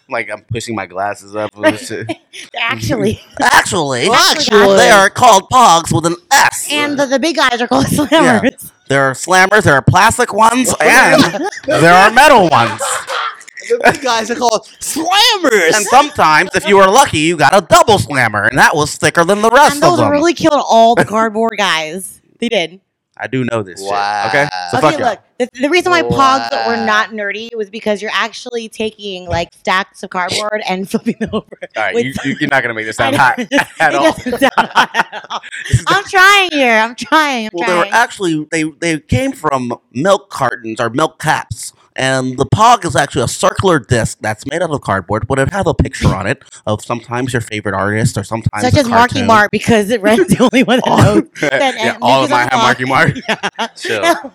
Like 0.08 0.28
I'm 0.28 0.42
pushing 0.42 0.74
my 0.74 0.86
glasses 0.86 1.36
up. 1.36 1.50
and 1.64 1.78
shit. 1.78 2.10
Actually, 2.58 3.20
Actually, 3.40 4.08
Actually. 4.10 4.76
they 4.76 4.90
are 4.90 5.08
called 5.08 5.48
Pogs 5.50 5.94
with 5.94 6.04
an 6.04 6.16
S. 6.32 6.68
and 6.72 6.98
the, 6.98 7.06
the 7.06 7.20
big 7.20 7.36
guys 7.36 7.60
are 7.60 7.68
called 7.68 7.86
slammers. 7.86 8.72
there 8.88 9.04
are 9.04 9.12
slammers, 9.12 9.62
there 9.62 9.74
are 9.74 9.82
plastic 9.82 10.34
ones, 10.34 10.74
and 10.80 11.22
there 11.64 11.94
are 11.94 12.10
metal 12.10 12.48
ones. 12.48 12.80
The 13.68 13.80
big 13.84 14.02
guys 14.02 14.32
are 14.32 14.34
called 14.34 14.66
slammers. 14.80 15.76
And 15.76 15.86
sometimes, 15.86 16.50
if 16.56 16.66
you 16.66 16.76
were 16.76 16.88
lucky, 16.88 17.18
you 17.20 17.36
got 17.36 17.56
a 17.56 17.64
double 17.64 18.00
slammer, 18.00 18.46
and 18.46 18.58
that 18.58 18.74
was 18.74 18.96
thicker 18.96 19.24
than 19.24 19.42
the 19.42 19.50
rest 19.50 19.76
of 19.76 19.80
them. 19.80 19.90
And 19.90 19.92
of 19.92 19.98
those 19.98 19.98
them. 20.00 20.10
really 20.10 20.34
killed 20.34 20.60
all 20.66 20.96
the 20.96 21.04
cardboard 21.04 21.54
guys. 21.56 22.20
They 22.40 22.48
did. 22.48 22.80
I 23.20 23.26
do 23.26 23.44
know 23.44 23.62
this 23.62 23.80
Wow. 23.82 24.22
shit. 24.24 24.28
Okay, 24.34 24.48
so 24.70 24.78
okay, 24.78 24.90
fuck 24.90 24.98
y'all. 24.98 25.08
look. 25.10 25.20
The, 25.38 25.48
the 25.62 25.68
reason 25.70 25.90
why 25.92 26.02
pogs 26.02 26.66
were 26.66 26.76
not 26.84 27.10
nerdy 27.10 27.54
was 27.54 27.70
because 27.70 28.00
you're 28.02 28.10
actually 28.14 28.68
taking 28.68 29.26
like 29.26 29.48
stacks 29.54 30.02
of 30.02 30.10
cardboard 30.10 30.62
and 30.68 30.88
flipping 30.90 31.16
them 31.20 31.30
over. 31.32 31.46
All 31.76 31.82
right, 31.82 31.94
you, 31.94 32.12
you, 32.24 32.36
you're 32.40 32.48
not 32.50 32.62
gonna 32.62 32.74
make 32.74 32.86
this 32.86 32.96
sound 32.96 33.16
hot 33.16 33.38
at 33.80 33.94
all. 33.94 34.12
hot 34.12 34.90
at 34.94 35.24
all. 35.30 35.40
I'm 35.86 36.04
trying 36.04 36.50
here. 36.52 36.76
I'm 36.78 36.94
trying. 36.94 37.46
I'm 37.46 37.50
Well, 37.52 37.68
they 37.68 37.76
were 37.90 37.94
actually 37.94 38.46
they 38.50 38.64
they 38.64 38.98
came 39.00 39.32
from 39.32 39.74
milk 39.92 40.30
cartons 40.30 40.80
or 40.80 40.90
milk 40.90 41.18
caps, 41.18 41.72
and 42.00 42.38
the 42.38 42.46
Pog 42.46 42.84
is 42.86 42.96
actually 42.96 43.24
a 43.24 43.28
circular 43.28 43.78
disc 43.78 44.18
that's 44.20 44.46
made 44.46 44.62
out 44.62 44.70
of 44.70 44.80
cardboard, 44.80 45.26
but 45.28 45.38
it 45.38 45.50
have 45.52 45.66
a 45.66 45.74
picture 45.74 46.08
on 46.08 46.26
it 46.26 46.42
of 46.66 46.82
sometimes 46.82 47.32
your 47.32 47.42
favorite 47.42 47.74
artist 47.74 48.16
or 48.16 48.24
sometimes 48.24 48.62
Such 48.62 48.74
a 48.74 48.80
as 48.80 48.88
Marky. 48.88 49.22
Mark 49.22 49.50
because 49.50 49.90
it 49.90 50.00
Red's 50.02 50.26
the 50.34 50.42
only 50.42 50.62
one 50.64 50.80
that 50.84 50.88
knows. 50.88 51.24
that 51.50 51.74
yeah, 51.76 51.98
all 52.00 52.24
of 52.24 52.30
mine 52.30 52.48
have 52.48 52.60
Marky. 52.62 52.84
Mark. 52.86 53.10
Yeah. 53.28 53.66
Chill. 53.76 54.32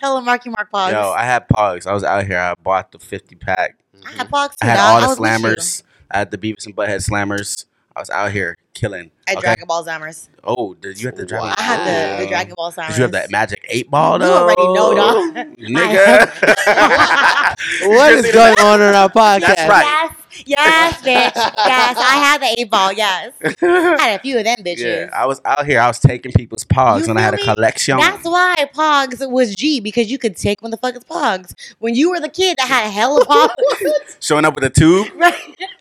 Hella 0.00 0.20
Marky 0.20 0.50
Mark 0.50 0.70
pogs. 0.72 0.92
Yo, 0.92 1.12
I 1.12 1.24
had 1.24 1.48
Pogs. 1.48 1.86
I 1.86 1.92
was 1.92 2.02
out 2.04 2.26
here. 2.26 2.38
I 2.38 2.54
bought 2.62 2.90
the 2.92 2.98
50 2.98 3.36
pack. 3.36 3.78
I 4.04 4.10
had 4.12 4.28
pogs 4.28 4.50
too. 4.50 4.56
I 4.62 4.66
had 4.66 4.78
all 4.80 4.96
I 4.96 5.00
the 5.02 5.08
was 5.08 5.20
with 5.20 5.30
you. 5.30 5.38
slammers. 5.48 5.82
I 6.10 6.18
had 6.18 6.30
the 6.30 6.38
Beavis 6.38 6.66
and 6.66 6.74
Butthead 6.76 7.08
slammers. 7.08 7.64
I 7.96 8.00
was 8.00 8.10
out 8.10 8.30
here 8.30 8.58
killing. 8.74 9.10
I 9.26 9.30
had 9.30 9.38
okay? 9.38 9.46
Dragon 9.46 9.66
Ball 9.66 9.82
Zammers. 9.82 10.28
Oh, 10.44 10.74
did 10.74 11.00
you 11.00 11.08
have 11.08 11.16
the 11.16 11.24
Dragon 11.24 11.48
Wow. 11.48 11.54
I 11.56 11.62
had 11.62 12.18
the, 12.18 12.24
the 12.24 12.28
Dragon 12.28 12.54
Ball 12.54 12.70
Zammers. 12.70 12.88
Did 12.88 12.96
you 12.98 13.02
have 13.04 13.12
that 13.12 13.30
magic 13.30 13.64
eight 13.70 13.90
ball 13.90 14.20
You 14.20 14.26
though? 14.26 14.42
already 14.42 14.62
know, 14.74 14.94
dog. 14.94 15.34
Nigga. 15.56 16.26
what 17.88 18.12
is 18.12 18.30
going 18.32 18.58
on 18.58 18.82
in 18.82 18.94
our 18.94 19.08
podcast? 19.08 19.46
That's 19.46 19.70
right. 19.70 19.82
Yes, 19.82 20.14
yes, 20.44 21.00
bitch. 21.00 21.34
Yes, 21.34 21.96
I 21.98 22.16
had 22.16 22.40
the 22.42 22.54
eight 22.60 22.70
ball. 22.70 22.92
Yes, 22.92 23.32
I 23.42 23.54
had 24.00 24.20
a 24.20 24.22
few 24.22 24.38
of 24.38 24.44
them 24.44 24.56
bitches. 24.58 24.78
Yeah, 25.06 25.10
I 25.14 25.26
was 25.26 25.40
out 25.44 25.64
here. 25.66 25.80
I 25.80 25.86
was 25.88 25.98
taking 25.98 26.32
people's 26.32 26.64
pogs, 26.64 27.04
You 27.04 27.10
and 27.10 27.18
I 27.18 27.22
had 27.22 27.34
a 27.34 27.38
me? 27.38 27.44
collection. 27.44 27.98
That's 27.98 28.24
why 28.24 28.54
Pogs 28.74 29.28
was 29.30 29.54
G 29.54 29.80
because 29.80 30.10
you 30.10 30.18
could 30.18 30.36
take 30.36 30.60
when 30.62 30.70
the 30.70 30.76
fuck 30.76 30.96
is 30.96 31.04
Pogs. 31.04 31.54
When 31.78 31.94
you 31.94 32.10
were 32.10 32.20
the 32.20 32.28
kid 32.28 32.56
that 32.58 32.68
had 32.68 32.86
a 32.86 32.90
hell 32.90 33.20
of 33.20 33.26
Pogs, 33.28 34.16
Showing 34.20 34.44
up 34.44 34.54
with 34.54 34.64
a 34.64 34.70
tube, 34.70 35.08
right? 35.16 35.34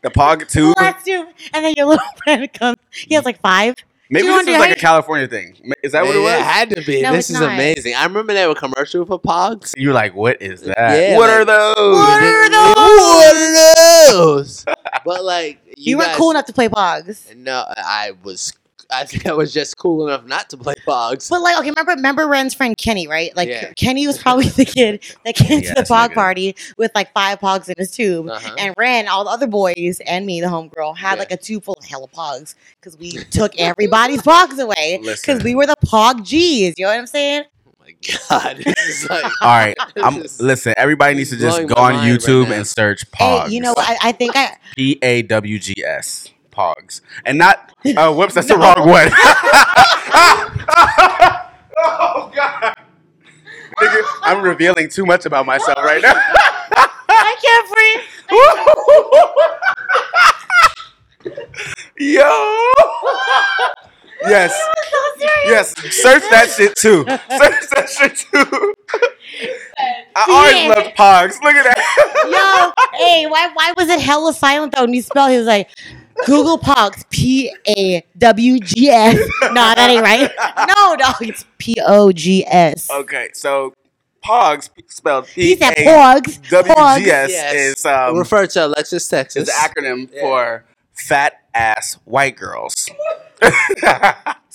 the 0.03 0.09
pog 0.11 0.47
tube. 0.49 0.75
Let's 0.77 1.03
do, 1.03 1.25
and 1.53 1.65
then 1.65 1.73
your 1.77 1.87
little 1.87 2.05
friend 2.23 2.51
comes. 2.53 2.77
He 2.91 3.15
has 3.15 3.25
like 3.25 3.39
five. 3.41 3.75
Maybe 4.09 4.27
this 4.27 4.35
wanna 4.35 4.51
is 4.51 4.59
like 4.59 4.77
a? 4.77 4.79
California 4.79 5.27
thing. 5.27 5.55
Is 5.81 5.93
that 5.93 6.05
what 6.05 6.15
it 6.15 6.19
was? 6.19 6.31
It 6.33 6.41
had 6.43 6.69
to 6.71 6.81
be. 6.83 7.01
No, 7.01 7.11
this 7.11 7.29
is 7.29 7.39
not. 7.39 7.53
amazing. 7.53 7.95
I 7.95 8.03
remember 8.03 8.33
they 8.33 8.45
were 8.47 8.53
commercial 8.55 9.05
for 9.05 9.19
Pogs. 9.19 9.73
You're 9.77 9.93
like, 9.93 10.13
what 10.13 10.41
is 10.41 10.61
that? 10.61 10.75
Yeah, 10.77 11.17
what 11.17 11.29
like- 11.29 11.39
are 11.39 11.45
those? 11.45 11.75
What 11.75 12.23
are 12.23 12.49
What 12.51 13.35
are 13.35 14.11
those? 14.11 14.65
but 15.03 15.23
like 15.23 15.59
you, 15.77 15.91
You, 15.91 15.97
weren't 15.97 16.13
cool 16.13 16.31
enough 16.31 16.45
to 16.45 16.53
play 16.53 16.69
Pogs. 16.69 17.35
No, 17.35 17.65
I 17.67 18.11
was. 18.23 18.53
I 18.91 19.03
think 19.05 19.25
I 19.25 19.33
was 19.33 19.53
just 19.53 19.77
cool 19.77 20.07
enough 20.07 20.25
not 20.25 20.49
to 20.51 20.57
play 20.57 20.75
Pogs. 20.87 21.29
But 21.29 21.41
like, 21.41 21.57
okay, 21.59 21.69
remember, 21.71 21.91
remember 21.93 22.27
Ren's 22.27 22.53
friend 22.53 22.75
Kenny, 22.77 23.07
right? 23.07 23.35
Like 23.35 23.49
Yeah. 23.49 23.73
Kenny 23.75 24.05
was 24.07 24.17
probably 24.17 24.47
the 24.49 24.65
kid 24.65 25.03
that 25.25 25.35
came 25.35 25.61
to 25.61 25.69
the 25.69 25.73
Yes, 25.77 25.89
Pog 25.89 26.13
party 26.13 26.55
with 26.77 26.91
like 26.95 27.11
five 27.13 27.39
Pogs 27.39 27.67
in 27.67 27.75
his 27.77 27.91
tube. 27.91 28.27
Uh-huh. 28.29 28.55
And 28.59 28.73
Ren, 28.77 29.07
all 29.07 29.23
the 29.25 29.31
other 29.31 29.47
boys, 29.47 29.99
and 30.05 30.25
me, 30.25 30.39
the 30.41 30.47
homegirl, 30.47 30.97
had 30.97 31.13
Yeah. 31.13 31.19
like 31.19 31.31
a 31.31 31.37
tube 31.37 31.63
full 31.63 31.75
of 31.75 31.85
hella 31.85 32.07
Pogs 32.07 32.55
because 32.79 32.97
we 32.97 33.11
took 33.11 33.57
everybody's 33.59 34.21
Pogs 34.21 34.59
away 34.59 34.99
because 35.03 35.43
we 35.43 35.55
were 35.55 35.65
the 35.65 35.75
Pog 35.85 36.23
G's. 36.25 36.75
You 36.77 36.85
know 36.85 36.91
what 36.91 36.99
I'm 36.99 37.07
saying? 37.07 37.43
Oh 37.67 37.71
my 37.79 37.93
god! 38.29 38.63
Like, 39.09 39.23
All 39.25 39.31
right, 39.41 39.75
I'm 39.97 40.21
listen. 40.39 40.73
Everybody 40.77 41.15
needs 41.15 41.31
to 41.31 41.37
just 41.37 41.67
go 41.67 41.73
on 41.75 41.93
mind 41.95 42.09
right 42.11 42.19
YouTube 42.19 42.51
and 42.55 42.65
search 42.65 43.09
Pogs. 43.11 43.47
Hey, 43.47 43.53
you 43.55 43.61
know, 43.61 43.73
I, 43.77 43.97
I 44.01 44.11
think 44.11 44.35
I. 44.35 44.57
P 44.75 44.97
A 45.01 45.21
W 45.23 45.59
G 45.59 45.83
S. 45.85 46.29
Pogs, 46.55 47.01
and 47.25 47.37
not. 47.37 47.71
Uh, 47.85 48.13
whoops, 48.15 48.33
that's 48.33 48.47
the 48.47 48.57
wrong 48.57 48.87
one. 48.87 49.09
oh 51.77 52.31
God, 52.33 52.75
Nigga, 53.77 54.03
I'm 54.21 54.41
revealing 54.41 54.89
too 54.89 55.05
much 55.05 55.25
about 55.25 55.45
myself 55.45 55.77
right 55.79 56.01
now. 56.01 56.13
I 57.07 57.35
can't 57.41 57.69
breathe. 57.73 58.01
Yo. 61.97 62.31
Yes. 64.29 64.53
So. 65.17 65.27
Yes. 65.45 65.73
Search 65.95 66.23
that 66.29 66.49
shit 66.49 66.75
too. 66.75 67.05
Search 67.07 67.69
that 67.69 67.89
shit 67.89 68.17
too. 68.17 68.73
I 70.13 70.25
always 70.27 70.75
loved 70.75 70.97
Pogs. 70.97 71.41
Look 71.41 71.55
at 71.55 71.63
that. 71.63 71.77
Yo, 72.25 72.73
hey, 72.97 73.27
why 73.27 73.49
why 73.53 73.73
was 73.77 73.87
it 73.87 74.01
hella 74.01 74.33
silent 74.33 74.75
though? 74.75 74.83
When 74.83 74.93
you 74.93 75.01
spell, 75.01 75.29
he 75.29 75.37
was 75.37 75.47
like, 75.47 75.69
Google 76.25 76.57
Pogs, 76.57 77.03
P 77.09 77.53
A 77.67 78.03
W 78.17 78.59
G 78.59 78.89
S. 78.89 79.17
No, 79.41 79.53
that 79.53 79.89
ain't 79.89 80.01
right. 80.01 80.31
No, 80.75 80.95
dog, 80.95 81.15
it's 81.21 81.45
P 81.57 81.75
O 81.85 82.11
G 82.11 82.45
S. 82.47 82.89
Okay, 82.89 83.29
so 83.33 83.73
Pogs 84.23 84.69
spelled 84.87 85.27
P 85.27 85.41
He 85.41 85.55
said 85.57 85.73
A 85.77 85.85
Pogs. 85.85 86.49
W 86.49 86.73
G 86.73 86.79
Pogs. 86.79 87.07
S 87.07 87.31
Yes. 87.31 87.53
is 87.77 87.85
um 87.85 88.17
refer 88.17 88.47
to 88.47 88.65
Alexis, 88.67 89.07
Texas. 89.07 89.47
is 89.49 89.53
the 89.53 89.53
acronym 89.53 90.09
Yeah. 90.11 90.21
for 90.21 90.65
fat 90.93 91.41
ass 91.53 91.97
white 92.05 92.37
girls. 92.37 92.73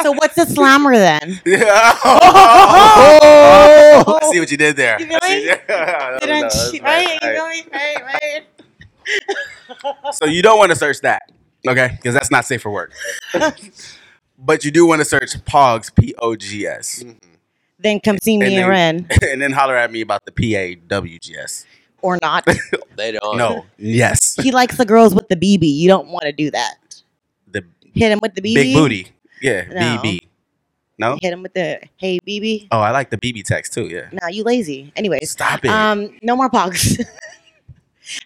So 0.02 0.12
what's 0.12 0.38
a 0.38 0.46
slammer 0.46 0.96
then? 0.96 1.40
yeah. 1.44 1.98
Oh! 2.02 4.18
I 4.22 4.30
see 4.32 4.40
what 4.40 4.50
you 4.50 4.56
did 4.56 4.74
there. 4.76 4.98
You 4.98 5.06
feel 5.06 5.18
I 5.22 5.28
see- 5.28 5.46
me? 5.46 5.52
That 5.68 6.12
was- 6.12 6.20
Didn't 6.20 6.40
that 6.40 6.52
she- 6.72 6.80
right, 6.80 7.06
right? 7.06 7.22
You 7.22 7.28
right. 7.28 7.36
feel 7.36 7.48
me? 7.48 7.62
Right, 7.72 8.02
right. 9.84 10.14
So 10.14 10.24
you 10.26 10.42
don't 10.42 10.58
want 10.58 10.70
to 10.70 10.76
search 10.76 11.00
that, 11.02 11.22
okay? 11.66 11.88
Because 11.96 12.14
that's 12.14 12.30
not 12.30 12.44
safe 12.44 12.62
for 12.62 12.70
work. 12.70 12.92
but 14.38 14.64
you 14.64 14.70
do 14.70 14.86
want 14.86 15.00
to 15.00 15.04
search 15.04 15.32
Pogs, 15.44 15.94
P 15.94 16.14
O 16.18 16.36
G 16.36 16.66
S, 16.66 17.04
Then 17.78 18.00
come 18.00 18.18
see 18.22 18.36
me 18.38 18.46
And 18.46 18.54
and, 18.54 18.62
then- 18.62 18.68
Ren. 18.68 19.08
and 19.30 19.42
then 19.42 19.52
holler 19.52 19.76
at 19.76 19.90
me 19.92 20.00
about 20.00 20.24
the 20.24 20.32
P 20.32 20.54
A 20.56 20.74
W 20.74 21.18
G 21.18 21.36
S. 21.36 21.66
Or 22.02 22.18
not. 22.22 22.46
They 22.96 23.12
don't. 23.12 23.38
No, 23.38 23.64
yes, 23.78 24.34
he 24.42 24.50
likes 24.52 24.76
the 24.76 24.84
girls 24.84 25.14
with 25.14 25.28
the 25.28 25.36
BB. 25.36 25.62
You 25.74 25.88
don't 25.88 26.08
want 26.08 26.24
to 26.24 26.32
do 26.32 26.50
that. 26.50 26.74
the 27.50 27.64
Hit 27.94 28.12
him 28.12 28.18
with 28.20 28.34
the 28.34 28.42
BB. 28.42 28.54
big 28.54 28.74
booty. 28.74 29.06
Yeah, 29.40 29.64
No. 29.70 29.80
BB. 30.02 30.20
No. 30.98 31.18
Hit 31.22 31.32
him 31.32 31.42
with 31.42 31.54
the 31.54 31.80
hey 31.96 32.18
BB. 32.28 32.68
Oh, 32.70 32.80
I 32.80 32.90
like 32.90 33.08
the 33.08 33.16
BB 33.16 33.44
text 33.44 33.72
too. 33.72 33.86
Yeah. 33.88 34.08
Nah, 34.12 34.28
you 34.28 34.44
lazy. 34.44 34.92
Anyways, 34.96 35.30
Stop 35.30 35.64
it. 35.64 35.70
um, 35.70 36.14
no 36.22 36.36
more 36.36 36.50
pogs. 36.50 37.02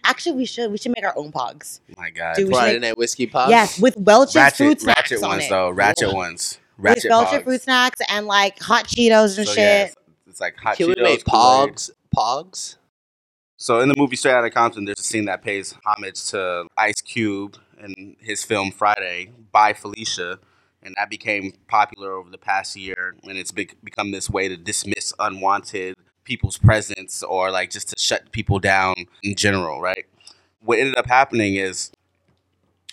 Actually, 0.03 0.35
we 0.37 0.45
should 0.45 0.71
we 0.71 0.77
should 0.77 0.93
make 0.95 1.05
our 1.05 1.17
own 1.17 1.31
pogs. 1.31 1.79
My 1.97 2.09
God. 2.09 2.35
Dude, 2.35 2.47
we 2.47 2.53
should 2.53 2.59
Friday 2.59 2.73
make- 2.73 2.81
night 2.81 2.97
whiskey 2.97 3.27
Pogs. 3.27 3.49
Yes, 3.49 3.79
with 3.79 3.97
Welch's 3.97 4.35
ratchet, 4.35 4.57
fruit 4.57 4.81
snacks 4.81 5.11
ratchet 5.11 5.23
on 5.23 5.29
ones 5.29 5.43
it. 5.45 5.49
though. 5.49 5.69
Ratchet 5.69 6.13
ones. 6.13 6.59
With 6.77 6.83
Ratchet 6.85 7.09
Welch's 7.09 7.31
Pogs. 7.39 7.43
fruit 7.43 7.61
snacks 7.61 7.99
and 8.09 8.25
like 8.27 8.59
hot 8.61 8.85
Cheetos 8.87 9.37
and 9.37 9.47
So, 9.47 9.53
shit. 9.53 9.57
yeah, 9.57 9.83
it's, 9.85 9.95
it's 10.27 10.41
like 10.41 10.55
hot 10.57 10.75
Can 10.77 10.87
we 10.87 10.95
Cheetos. 10.95 11.03
make 11.03 11.23
Pogs? 11.25 11.89
Pogs? 12.15 12.77
So 13.57 13.79
in 13.79 13.87
the 13.89 13.95
movie 13.97 14.15
Straight 14.17 14.33
Outta 14.33 14.49
Compton, 14.49 14.85
there's 14.85 14.99
a 14.99 15.03
scene 15.03 15.25
that 15.25 15.41
pays 15.41 15.73
homage 15.85 16.25
to 16.31 16.67
Ice 16.77 16.99
Cube 17.01 17.57
and 17.79 18.15
his 18.19 18.43
film 18.43 18.71
Friday 18.71 19.31
Bye 19.51 19.73
Felicia, 19.73 20.39
and 20.83 20.93
that 20.97 21.09
became 21.09 21.53
popular 21.67 22.13
over 22.13 22.29
the 22.29 22.37
past 22.37 22.75
year. 22.75 23.15
And 23.23 23.37
it's 23.37 23.51
bec 23.51 23.75
become 23.83 24.11
this 24.11 24.29
way 24.29 24.49
to 24.49 24.57
dismiss 24.57 25.13
unwanted 25.19 25.95
people's 26.25 26.57
presence 26.57 27.23
or 27.23 27.51
like 27.51 27.69
just 27.69 27.89
to 27.89 27.95
shut 27.97 28.31
people 28.31 28.59
down 28.59 28.95
in 29.23 29.35
general, 29.35 29.79
right? 29.79 30.05
What 30.61 30.79
ended 30.79 30.97
up 30.97 31.05
happening 31.05 31.55
is 31.55 31.91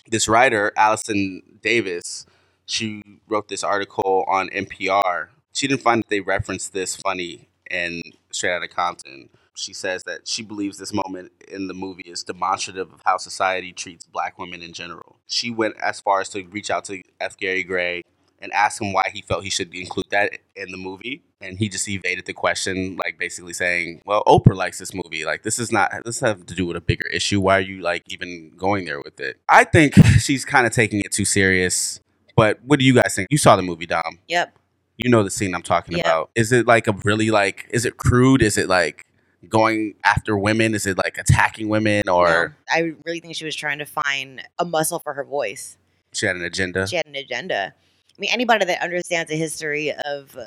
this 0.07 0.27
writer, 0.27 0.71
Allison 0.77 1.41
Davis, 1.61 2.25
she 2.65 3.03
wrote 3.27 3.49
this 3.49 3.63
article 3.63 4.23
on 4.27 4.49
NPR. 4.49 5.29
She 5.51 5.67
didn't 5.67 5.81
find 5.81 6.01
that 6.01 6.09
they 6.09 6.21
referenced 6.21 6.73
this 6.73 6.95
funny 6.95 7.49
and 7.69 8.01
Straight 8.31 8.55
out 8.55 8.63
of 8.63 8.69
Compton. 8.71 9.29
She 9.55 9.73
says 9.73 10.03
that 10.05 10.27
she 10.27 10.41
believes 10.41 10.79
this 10.79 10.91
moment 10.91 11.31
in 11.47 11.67
the 11.67 11.73
movie 11.75 12.03
is 12.03 12.23
demonstrative 12.23 12.91
of 12.91 13.01
how 13.05 13.17
society 13.17 13.71
treats 13.71 14.05
black 14.05 14.39
women 14.39 14.63
in 14.63 14.73
general. 14.73 15.17
She 15.27 15.51
went 15.51 15.75
as 15.79 15.99
far 15.99 16.21
as 16.21 16.29
to 16.29 16.43
reach 16.47 16.71
out 16.71 16.85
to 16.85 17.03
F. 17.21 17.37
Gary 17.37 17.63
Gray 17.63 18.01
and 18.43 18.51
ask 18.53 18.79
him 18.81 18.93
why 18.93 19.03
he 19.11 19.21
felt 19.23 19.43
he 19.43 19.49
should 19.49 19.73
include 19.73 20.05
that 20.11 20.33
in 20.55 20.69
the 20.69 20.77
movie. 20.77 21.23
And 21.41 21.57
he 21.57 21.67
just 21.69 21.87
evaded 21.89 22.25
the 22.25 22.33
question, 22.33 22.97
like 22.97 23.17
basically 23.17 23.53
saying, 23.53 24.01
Well, 24.05 24.23
Oprah 24.25 24.55
likes 24.55 24.77
this 24.77 24.93
movie. 24.93 25.25
Like 25.25 25.41
this 25.43 25.57
is 25.57 25.71
not 25.71 25.91
this 26.05 26.19
have 26.19 26.45
to 26.45 26.53
do 26.53 26.65
with 26.67 26.77
a 26.77 26.81
bigger 26.81 27.07
issue. 27.07 27.41
Why 27.41 27.57
are 27.57 27.61
you 27.61 27.81
like 27.81 28.03
even 28.07 28.51
going 28.55 28.85
there 28.85 29.01
with 29.01 29.19
it? 29.19 29.37
I 29.49 29.63
think 29.63 29.95
she's 30.19 30.45
kind 30.45 30.67
of 30.67 30.73
taking 30.73 30.99
it 30.99 31.11
too 31.11 31.25
serious. 31.25 31.99
But 32.35 32.59
what 32.63 32.79
do 32.79 32.85
you 32.85 32.93
guys 32.93 33.15
think? 33.15 33.27
You 33.31 33.37
saw 33.37 33.55
the 33.55 33.61
movie, 33.63 33.85
Dom. 33.85 34.19
Yep. 34.27 34.57
You 34.97 35.09
know 35.09 35.23
the 35.23 35.29
scene 35.31 35.55
I'm 35.55 35.63
talking 35.63 35.97
Yeah. 35.97 36.01
about. 36.01 36.29
Is 36.35 36.51
it 36.51 36.67
like 36.67 36.87
a 36.87 36.93
really 37.03 37.31
like? 37.31 37.67
Is 37.71 37.85
it 37.85 37.97
crude? 37.97 38.41
Is 38.41 38.57
it 38.57 38.67
like 38.69 39.05
going 39.49 39.95
after 40.05 40.37
women? 40.37 40.73
Is 40.75 40.85
it 40.85 40.97
like 40.97 41.17
attacking 41.17 41.67
women 41.67 42.07
or 42.07 42.27
No, 42.69 42.73
I 42.75 42.93
really 43.05 43.19
think 43.19 43.35
she 43.35 43.43
was 43.45 43.55
trying 43.55 43.79
to 43.79 43.85
find 43.85 44.41
a 44.59 44.65
muscle 44.65 44.99
for 44.99 45.13
her 45.13 45.23
voice. 45.23 45.77
she 46.13 46.25
had 46.25 46.35
an 46.35 46.43
agenda? 46.43 46.87
She 46.87 46.95
had 46.95 47.05
an 47.07 47.15
agenda. 47.15 47.73
I 48.17 48.21
mean, 48.21 48.29
anybody 48.31 48.65
that 48.65 48.81
understands 48.81 49.29
the 49.29 49.35
history 49.37 49.91
of 50.05 50.37
uh, 50.37 50.45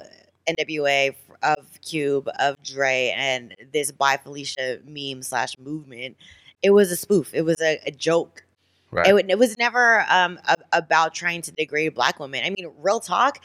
NWA, 0.48 1.14
of 1.42 1.66
Cube, 1.82 2.28
of 2.38 2.62
Dre, 2.62 3.12
and 3.16 3.54
this 3.72 3.90
Bye 3.90 4.18
Felicia 4.22 4.78
meme 4.84 5.22
slash 5.22 5.58
movement, 5.58 6.16
it 6.62 6.70
was 6.70 6.90
a 6.92 6.96
spoof. 6.96 7.30
It 7.34 7.42
was 7.42 7.56
a, 7.60 7.80
a 7.86 7.90
joke. 7.90 8.44
Right. 8.92 9.08
It, 9.08 9.26
it 9.30 9.38
was 9.38 9.58
never 9.58 10.06
um, 10.08 10.38
a- 10.46 10.56
about 10.72 11.12
trying 11.12 11.42
to 11.42 11.52
degrade 11.52 11.94
black 11.94 12.20
women. 12.20 12.42
I 12.44 12.50
mean, 12.50 12.70
real 12.78 13.00
talk. 13.00 13.40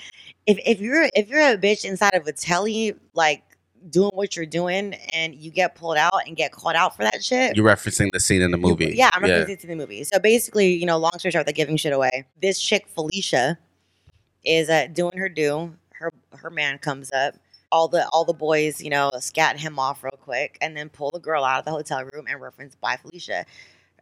If 0.46 0.60
if 0.66 0.80
you're 0.80 1.10
if 1.16 1.28
you're 1.30 1.42
a 1.42 1.58
bitch 1.58 1.84
inside 1.84 2.14
of 2.14 2.28
a 2.28 2.32
telly, 2.32 2.94
like 3.16 3.44
doing 3.90 4.12
what 4.14 4.36
you're 4.36 4.46
doing, 4.46 4.94
and 5.14 5.34
you 5.34 5.50
get 5.50 5.74
pulled 5.74 5.98
out 5.98 6.22
and 6.28 6.38
get 6.38 6.52
called 6.52 6.76
out 6.76 6.96
for 6.96 7.02
that 7.04 7.24
shit, 7.24 7.56
You're 7.56 7.66
referencing 7.66 8.10
the 8.14 8.20
scene 8.20 8.44
in 8.44 8.52
the 8.52 8.58
you- 8.58 8.64
movie. 8.68 8.94
Yeah, 8.96 9.10
I'm 9.14 9.24
referencing 9.24 9.60
to 9.62 9.68
the 9.68 9.76
movie. 9.76 10.04
So 10.04 10.20
basically, 10.20 10.74
you 10.76 10.86
know, 10.86 11.00
long 11.00 11.14
story 11.18 11.32
short, 11.32 11.48
they're 11.48 11.54
giving 11.54 11.78
shit 11.78 11.92
away. 11.94 12.26
This 12.40 12.62
chick 12.62 12.88
Felicia 12.94 13.58
is 14.44 14.70
uh, 14.70 14.88
doing 14.92 15.18
her 15.18 15.30
do. 15.30 15.74
Her 15.94 16.12
her 16.36 16.50
man 16.50 16.78
comes 16.80 17.12
up. 17.12 17.36
All 17.72 17.88
the 17.88 18.08
all 18.10 18.26
the 18.26 18.34
boys, 18.34 18.82
you 18.82 18.90
know, 18.90 19.10
scat 19.20 19.60
him 19.60 19.80
off 19.80 20.04
real 20.04 20.18
quick, 20.22 20.58
and 20.62 20.76
then 20.76 20.90
pull 20.90 21.12
the 21.14 21.20
girl 21.20 21.44
out 21.44 21.60
of 21.60 21.66
the 21.66 21.72
hotel 21.72 22.04
room 22.14 22.26
and 22.28 22.42
reference 22.42 22.76
Bye 22.76 22.98
Felicia. 22.98 23.46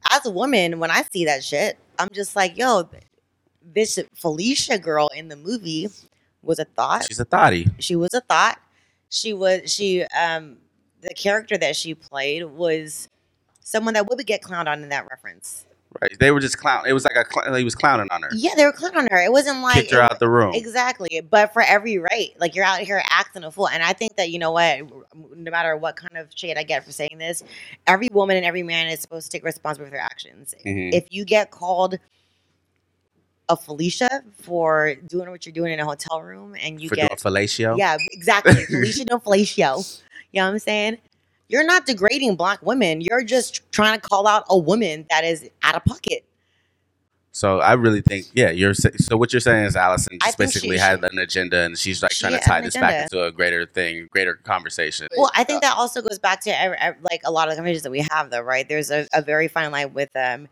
As 0.10 0.26
a 0.26 0.32
woman, 0.32 0.80
when 0.80 0.92
I 0.92 1.04
see 1.12 1.26
that 1.26 1.44
shit, 1.44 1.78
I'm 2.00 2.10
just 2.14 2.36
like, 2.36 2.58
yo, 2.58 2.90
this 3.62 4.00
Felicia 4.16 4.80
girl 4.80 5.10
in 5.16 5.28
the 5.28 5.36
movie 5.36 5.90
was 6.42 6.58
a 6.60 6.66
thought 6.66 7.06
She's 7.08 7.20
a 7.20 7.26
thottie. 7.26 7.70
she 7.80 7.96
was 7.96 8.14
a 8.14 8.22
thought 8.22 8.60
she 9.10 9.34
was 9.34 9.72
she 9.72 10.04
um 10.04 10.58
the 11.02 11.14
character 11.14 11.58
that 11.58 11.76
she 11.76 11.94
played 11.94 12.44
was 12.46 13.10
someone 13.60 13.94
that 13.94 14.08
would 14.08 14.26
get 14.26 14.42
clowned 14.42 14.68
on 14.68 14.82
in 14.82 14.90
that 14.90 15.06
reference 15.10 15.66
Right. 16.02 16.16
They 16.20 16.30
were 16.30 16.40
just 16.40 16.60
clown. 16.60 16.84
It 16.88 16.94
was 16.94 17.04
like 17.04 17.16
a 17.16 17.26
cl- 17.34 17.52
he 17.56 17.64
was 17.64 17.74
clowning 17.74 18.08
on 18.12 18.22
her. 18.22 18.30
yeah 18.34 18.52
they 18.56 18.64
were 18.64 18.72
clowning 18.72 19.00
on 19.00 19.08
her 19.10 19.18
it 19.24 19.32
wasn't 19.32 19.62
like 19.62 19.74
Kicked 19.74 19.92
her 19.92 20.00
out 20.02 20.20
the 20.20 20.30
room. 20.30 20.54
exactly 20.54 21.20
but 21.22 21.52
for 21.52 21.64
every 21.64 21.98
right 21.98 22.30
like 22.40 22.54
you're 22.56 22.64
out 22.64 22.80
here 22.82 23.02
acting 23.10 23.44
a 23.44 23.52
fool 23.52 23.68
and 23.68 23.82
i 23.82 23.92
think 23.92 24.16
that 24.18 24.30
you 24.30 24.38
know 24.38 24.52
what 24.52 24.82
no 25.36 25.50
matter 25.50 25.76
what 25.76 25.96
kind 25.96 26.16
of 26.16 26.28
shade 26.36 26.58
i 26.60 26.64
get 26.64 26.86
for 26.86 26.92
saying 26.92 27.18
this 27.18 27.44
every 27.88 28.08
woman 28.12 28.38
and 28.38 28.46
every 28.46 28.62
man 28.62 28.88
is 28.88 29.00
supposed 29.00 29.32
to 29.32 29.36
take 29.36 29.44
responsibility 29.44 29.90
for 29.90 29.98
their 29.98 30.06
actions 30.06 30.54
Mhm. 30.64 30.94
if 30.94 31.08
you 31.10 31.26
get 31.26 31.50
called 31.50 31.98
a 33.50 33.58
felicia 33.58 34.24
for 34.44 34.94
doing 35.08 35.32
what 35.32 35.44
you're 35.46 35.54
doing 35.54 35.74
in 35.74 35.80
a 35.80 35.86
hotel 35.86 36.22
room 36.22 36.56
and 36.62 36.80
you 36.80 36.88
for 36.88 36.96
get 36.96 37.10
doing 37.10 37.18
fellatio. 37.18 37.76
Yeah, 37.80 37.98
exactly. 38.12 38.54
Felicia 38.66 39.06
no 39.10 39.18
fellatio. 39.18 40.02
You 40.32 40.42
know 40.42 40.46
what 40.46 40.52
I'm 40.54 40.60
saying? 40.60 40.98
You're 41.50 41.66
not 41.66 41.86
degrading 41.86 42.36
black 42.36 42.62
women. 42.62 43.02
You're 43.02 43.24
just 43.24 43.72
trying 43.72 44.00
to 44.00 44.08
call 44.08 44.28
out 44.28 44.46
a 44.50 44.58
woman 44.58 45.06
that 45.10 45.24
is 45.26 45.50
out 45.64 45.76
of 45.76 45.84
pocket. 45.84 46.24
So 47.32 47.60
I 47.60 47.74
really 47.74 48.02
think, 48.02 48.28
yeah, 48.34 48.50
you're 48.50 48.74
so 48.74 49.16
what 49.16 49.32
you're 49.34 49.40
saying 49.40 49.66
is 49.66 49.76
Allison 49.76 50.18
just 50.22 50.38
basically 50.38 50.78
she- 50.78 50.82
had 50.82 51.00
she- 51.00 51.08
an 51.12 51.20
agenda 51.20 51.62
and 51.62 51.78
she's 51.78 52.02
like 52.02 52.12
trying 52.12 52.34
to 52.34 52.40
tie 52.40 52.62
this 52.62 52.74
back 52.76 52.92
agenda. 52.92 53.04
into 53.04 53.24
a 53.24 53.32
greater 53.32 53.66
thing, 53.66 54.08
greater 54.12 54.36
conversation. 54.36 55.08
Well, 55.18 55.32
I 55.36 55.44
think 55.44 55.62
that 55.62 55.76
also 55.78 56.02
goes 56.02 56.20
back 56.20 56.42
to 56.42 56.50
like 57.10 57.22
a 57.26 57.32
lot 57.32 57.48
of 57.48 57.54
the 57.54 57.58
conversations 57.58 57.84
that 57.84 57.92
we 57.92 58.06
have, 58.12 58.30
though, 58.30 58.42
right? 58.42 58.68
There's 58.68 58.92
a, 58.92 59.08
a 59.14 59.22
very 59.22 59.48
fine 59.48 59.72
line 59.72 59.94
with 59.94 60.10
um, 60.16 60.48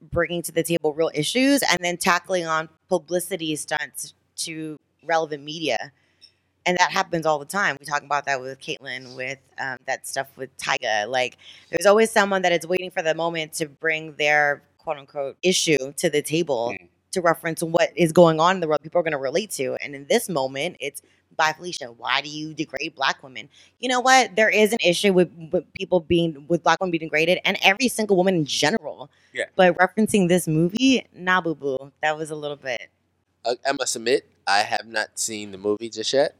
bringing 0.00 0.42
to 0.42 0.52
the 0.52 0.62
table 0.62 0.94
real 0.94 1.10
issues 1.14 1.62
and 1.62 1.78
then 1.80 1.96
tackling 1.96 2.46
on 2.46 2.68
publicity 2.88 3.54
stunts 3.56 4.14
to 4.36 4.78
relevant 5.04 5.44
media. 5.44 5.92
And 6.68 6.76
that 6.76 6.90
happens 6.90 7.24
all 7.24 7.38
the 7.38 7.46
time. 7.46 7.78
We 7.80 7.86
talk 7.86 8.02
about 8.02 8.26
that 8.26 8.42
with 8.42 8.60
Caitlyn, 8.60 9.16
with 9.16 9.38
um, 9.58 9.78
that 9.86 10.06
stuff 10.06 10.26
with 10.36 10.54
Tyga. 10.58 11.08
Like, 11.08 11.38
there's 11.70 11.86
always 11.86 12.10
someone 12.10 12.42
that 12.42 12.52
is 12.52 12.66
waiting 12.66 12.90
for 12.90 13.00
the 13.02 13.14
moment 13.14 13.54
to 13.54 13.66
bring 13.66 14.12
their 14.16 14.62
quote 14.76 14.98
unquote 14.98 15.38
issue 15.42 15.78
to 15.96 16.10
the 16.10 16.20
table 16.20 16.74
Mm. 16.78 16.88
to 17.12 17.22
reference 17.22 17.62
what 17.62 17.90
is 17.96 18.12
going 18.12 18.38
on 18.38 18.56
in 18.56 18.60
the 18.60 18.68
world 18.68 18.82
people 18.82 19.00
are 19.00 19.02
going 19.02 19.12
to 19.12 19.18
relate 19.18 19.50
to. 19.52 19.76
And 19.82 19.94
in 19.94 20.04
this 20.10 20.28
moment, 20.28 20.76
it's 20.78 21.00
Bye 21.38 21.54
Felicia. 21.54 21.86
Why 21.86 22.20
do 22.20 22.28
you 22.28 22.52
degrade 22.52 22.94
black 22.94 23.22
women? 23.22 23.48
You 23.78 23.88
know 23.88 24.00
what? 24.00 24.36
There 24.36 24.50
is 24.50 24.72
an 24.74 24.78
issue 24.84 25.14
with, 25.14 25.30
with 25.50 25.72
people 25.72 26.00
being 26.00 26.44
with 26.48 26.62
black 26.62 26.80
women 26.80 26.90
being 26.90 27.00
degraded, 27.08 27.38
and 27.46 27.56
every 27.62 27.88
single 27.88 28.16
woman 28.18 28.34
in 28.34 28.44
general. 28.44 29.08
Yeah. 29.32 29.44
But 29.56 29.78
referencing 29.78 30.28
this 30.28 30.46
movie, 30.46 31.06
nah, 31.14 31.40
boo 31.40 31.54
boo. 31.54 31.92
That 32.02 32.18
was 32.18 32.30
a 32.30 32.36
little 32.36 32.56
bit. 32.56 32.90
I, 33.46 33.52
I 33.66 33.72
must 33.72 33.96
admit, 33.96 34.28
I 34.46 34.58
have 34.58 34.86
not 34.86 35.18
seen 35.18 35.52
the 35.52 35.58
movie 35.58 35.88
just 35.88 36.12
yet, 36.12 36.34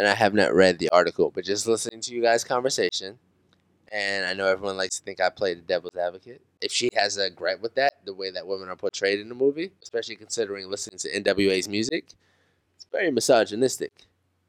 and 0.00 0.08
I 0.08 0.14
have 0.14 0.32
not 0.32 0.54
read 0.54 0.78
the 0.78 0.88
article. 0.88 1.30
But 1.30 1.44
just 1.44 1.66
listening 1.66 2.00
to 2.00 2.14
you 2.14 2.22
guys' 2.22 2.42
conversation, 2.42 3.18
and 3.92 4.24
I 4.24 4.32
know 4.32 4.46
everyone 4.46 4.78
likes 4.78 4.98
to 4.98 5.04
think 5.04 5.20
I 5.20 5.28
play 5.28 5.52
the 5.52 5.60
devil's 5.60 5.94
advocate. 5.94 6.40
If 6.62 6.72
she 6.72 6.88
has 6.94 7.18
a 7.18 7.28
gripe 7.28 7.60
with 7.60 7.74
that, 7.74 8.06
the 8.06 8.14
way 8.14 8.30
that 8.30 8.46
women 8.46 8.70
are 8.70 8.76
portrayed 8.76 9.20
in 9.20 9.28
the 9.28 9.34
movie, 9.34 9.72
especially 9.82 10.16
considering 10.16 10.70
listening 10.70 10.98
to 11.00 11.20
NWA's 11.20 11.68
music, 11.68 12.14
it's 12.76 12.86
very 12.90 13.10
misogynistic. 13.10 13.92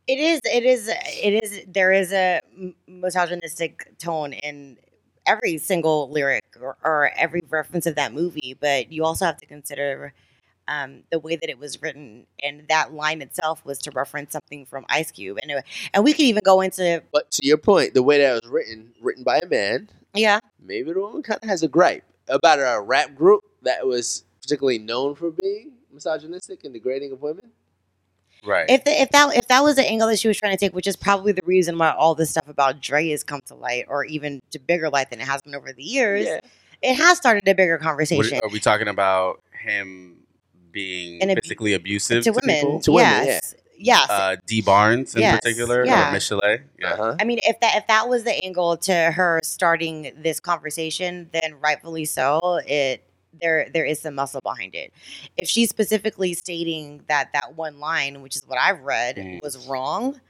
It 0.07 0.19
is. 0.19 0.39
It 0.45 0.63
is. 0.63 0.87
It 0.87 1.43
is. 1.43 1.65
There 1.67 1.91
is 1.91 2.13
a 2.13 2.39
misogynistic 2.87 3.97
tone 3.97 4.31
in 4.31 4.77
every 5.25 5.57
single 5.57 6.09
lyric 6.09 6.45
or, 6.61 6.77
or 6.81 7.11
every 7.17 7.41
reference 7.49 7.85
of 7.85 7.95
that 7.95 8.13
movie, 8.13 8.55
but 8.57 8.89
you 8.89 9.03
also 9.03 9.25
have 9.25 9.37
to 9.37 9.45
consider 9.45 10.13
um, 10.67 11.03
the 11.11 11.19
way 11.19 11.35
that 11.35 11.49
it 11.49 11.57
was 11.59 11.81
written, 11.81 12.25
and 12.41 12.65
that 12.69 12.93
line 12.93 13.21
itself 13.21 13.63
was 13.65 13.79
to 13.79 13.91
reference 13.91 14.31
something 14.33 14.65
from 14.65 14.85
Ice 14.89 15.11
Cube, 15.11 15.37
and 15.41 15.51
it- 15.51 15.63
and 15.93 16.03
we 16.03 16.13
could 16.13 16.21
even 16.25 16.41
go 16.45 16.61
into 16.61 17.03
But 17.11 17.31
to 17.31 17.47
your 17.47 17.57
point, 17.57 17.93
the 17.93 18.03
way 18.03 18.19
that 18.19 18.29
it 18.37 18.43
was 18.43 18.51
written, 18.51 18.93
written 19.01 19.23
by 19.23 19.37
a 19.39 19.45
man, 19.47 19.89
yeah, 20.13 20.39
maybe 20.59 20.91
the 20.93 20.99
woman 20.99 21.23
kind 21.23 21.39
of 21.41 21.49
has 21.49 21.63
a 21.63 21.67
gripe 21.67 22.03
about 22.27 22.59
a 22.59 22.81
rap 22.81 23.15
group 23.15 23.43
that 23.63 23.85
was 23.85 24.23
particularly 24.41 24.79
known 24.79 25.15
for 25.15 25.31
being 25.31 25.73
misogynistic 25.91 26.63
and 26.63 26.73
degrading 26.73 27.11
of 27.11 27.21
women. 27.21 27.51
Right. 28.43 28.67
if 28.69 28.83
the, 28.85 28.91
if 28.99 29.09
that 29.11 29.35
if 29.37 29.47
that 29.49 29.61
was 29.63 29.75
the 29.75 29.87
angle 29.87 30.07
that 30.07 30.17
she 30.17 30.27
was 30.27 30.35
trying 30.37 30.53
to 30.53 30.57
take, 30.57 30.73
which 30.73 30.87
is 30.87 30.95
probably 30.95 31.31
the 31.31 31.43
reason 31.45 31.77
why 31.77 31.91
all 31.91 32.15
this 32.15 32.31
stuff 32.31 32.47
about 32.47 32.81
Dre 32.81 33.09
has 33.09 33.23
come 33.23 33.39
to 33.45 33.53
light, 33.55 33.85
or 33.87 34.03
even 34.05 34.41
to 34.49 34.57
bigger 34.59 34.89
light 34.89 35.11
than 35.11 35.21
it 35.21 35.27
has 35.27 35.41
been 35.43 35.53
over 35.53 35.71
the 35.73 35.83
years, 35.83 36.25
Yeah. 36.25 36.39
it 36.81 36.95
has 36.95 37.17
started 37.17 37.47
a 37.47 37.53
bigger 37.53 37.73
What- 37.75 37.81
conversation. 37.83 38.39
are 38.43 38.49
we 38.49 38.59
talking 38.59 38.87
about 38.87 39.43
him 39.63 40.20
being 40.71 41.21
And 41.21 41.31
abu- 41.31 41.41
physically 41.41 41.73
abusive 41.73 42.23
to 42.23 42.31
to, 42.31 42.39
women. 42.41 42.61
people? 42.61 42.79
To 42.81 42.91
women, 42.93 43.25
yes. 43.25 43.55
Yes. 43.83 44.09
Uh, 44.11 44.35
Dee 44.45 44.61
Barnes 44.61 45.15
in 45.15 45.21
Yes, 45.21 45.37
particular, 45.37 45.83
yeah. 45.85 46.11
or 46.11 46.15
Michel'le. 46.15 46.61
Yeah. 46.79 46.93
Uh-huh. 46.93 47.15
I 47.19 47.23
mean, 47.23 47.39
if 47.43 47.59
that 47.61 47.75
if 47.77 47.87
that 47.87 48.07
was 48.07 48.23
the 48.23 48.43
angle 48.45 48.77
to 48.77 48.93
her 49.11 49.39
starting 49.43 50.11
this 50.17 50.39
conversation, 50.39 51.29
then 51.33 51.55
rightfully 51.59 52.05
so. 52.05 52.59
It 52.67 53.03
there 53.41 53.69
there 53.73 53.85
is 53.85 53.99
some 53.99 54.13
muscle 54.15 54.41
behind 54.43 54.75
it. 54.75 54.93
If 55.37 55.49
she's 55.49 55.69
specifically 55.69 56.35
stating 56.35 57.03
that 57.07 57.29
that 57.33 57.55
one 57.55 57.79
line, 57.79 58.21
which 58.21 58.35
is 58.35 58.43
what 58.45 58.59
I've 58.59 58.81
read, 58.81 59.15
Mm. 59.15 59.41
was 59.41 59.57
wrong, 59.67 60.21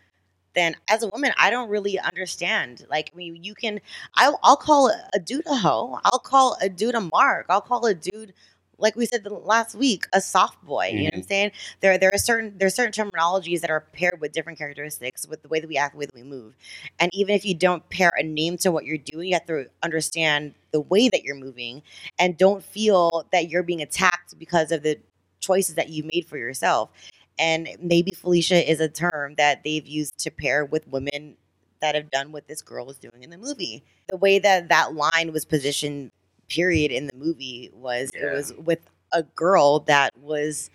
then 0.53 0.75
as 0.89 1.03
a 1.03 1.07
woman, 1.09 1.33
I 1.37 1.49
don't 1.49 1.67
really 1.69 1.99
understand. 1.99 2.85
Like, 2.89 3.11
I 3.13 3.17
mean, 3.17 3.43
you 3.43 3.53
can, 3.55 3.79
I'll, 4.15 4.39
I'll 4.43 4.55
call 4.57 4.93
a 5.13 5.19
dude 5.19 5.45
a 5.47 5.55
hoe. 5.55 5.99
I'll 6.05 6.19
call 6.19 6.57
a 6.61 6.69
dude 6.69 6.95
a 6.95 7.01
mark. 7.01 7.47
I'll 7.49 7.61
call 7.61 7.85
a 7.85 7.93
dude, 7.93 8.33
like 8.81 8.95
we 8.95 9.05
said 9.05 9.23
the 9.23 9.33
last 9.33 9.75
week, 9.75 10.05
a 10.13 10.19
soft 10.19 10.63
boy. 10.63 10.87
You 10.87 10.97
know 10.97 11.03
what 11.05 11.13
I'm 11.13 11.19
mm-hmm. 11.21 11.27
saying? 11.27 11.51
There, 11.79 11.97
there 11.97 12.11
are 12.13 12.17
certain, 12.17 12.57
there 12.57 12.67
are 12.67 12.71
certain 12.71 12.91
terminologies 12.91 13.61
that 13.61 13.69
are 13.69 13.85
paired 13.93 14.19
with 14.19 14.33
different 14.33 14.57
characteristics, 14.57 15.27
with 15.27 15.41
the 15.41 15.47
way 15.47 15.59
that 15.59 15.67
we 15.67 15.77
act, 15.77 15.93
the 15.93 15.99
way 15.99 16.05
that 16.05 16.15
we 16.15 16.23
move. 16.23 16.55
And 16.99 17.09
even 17.13 17.35
if 17.35 17.45
you 17.45 17.53
don't 17.53 17.87
pair 17.89 18.11
a 18.17 18.23
name 18.23 18.57
to 18.57 18.71
what 18.71 18.85
you're 18.85 18.97
doing, 18.97 19.29
you 19.29 19.33
have 19.35 19.45
to 19.45 19.67
understand 19.83 20.55
the 20.71 20.81
way 20.81 21.09
that 21.09 21.23
you're 21.23 21.35
moving, 21.35 21.83
and 22.17 22.37
don't 22.37 22.63
feel 22.63 23.27
that 23.31 23.49
you're 23.49 23.63
being 23.63 23.81
attacked 23.81 24.37
because 24.39 24.71
of 24.71 24.83
the 24.83 24.97
choices 25.39 25.75
that 25.75 25.89
you 25.89 26.07
made 26.13 26.25
for 26.25 26.37
yourself. 26.37 26.89
And 27.37 27.69
maybe 27.81 28.11
Felicia 28.11 28.69
is 28.69 28.79
a 28.79 28.87
term 28.87 29.35
that 29.35 29.63
they've 29.63 29.85
used 29.85 30.17
to 30.19 30.31
pair 30.31 30.65
with 30.65 30.87
women 30.87 31.37
that 31.81 31.95
have 31.95 32.11
done 32.11 32.31
what 32.31 32.47
this 32.47 32.61
girl 32.61 32.85
was 32.85 32.97
doing 32.97 33.23
in 33.23 33.31
the 33.31 33.37
movie. 33.37 33.83
The 34.09 34.17
way 34.17 34.39
that 34.39 34.69
that 34.69 34.93
line 34.93 35.33
was 35.33 35.45
positioned, 35.45 36.11
period, 36.51 36.91
in 36.91 37.07
the 37.07 37.15
movie 37.15 37.69
was 37.73 38.11
Yeah. 38.13 38.27
it 38.27 38.33
was 38.33 38.53
with 38.53 38.79
a 39.11 39.23
girl 39.23 39.79
that 39.81 40.15
was 40.17 40.69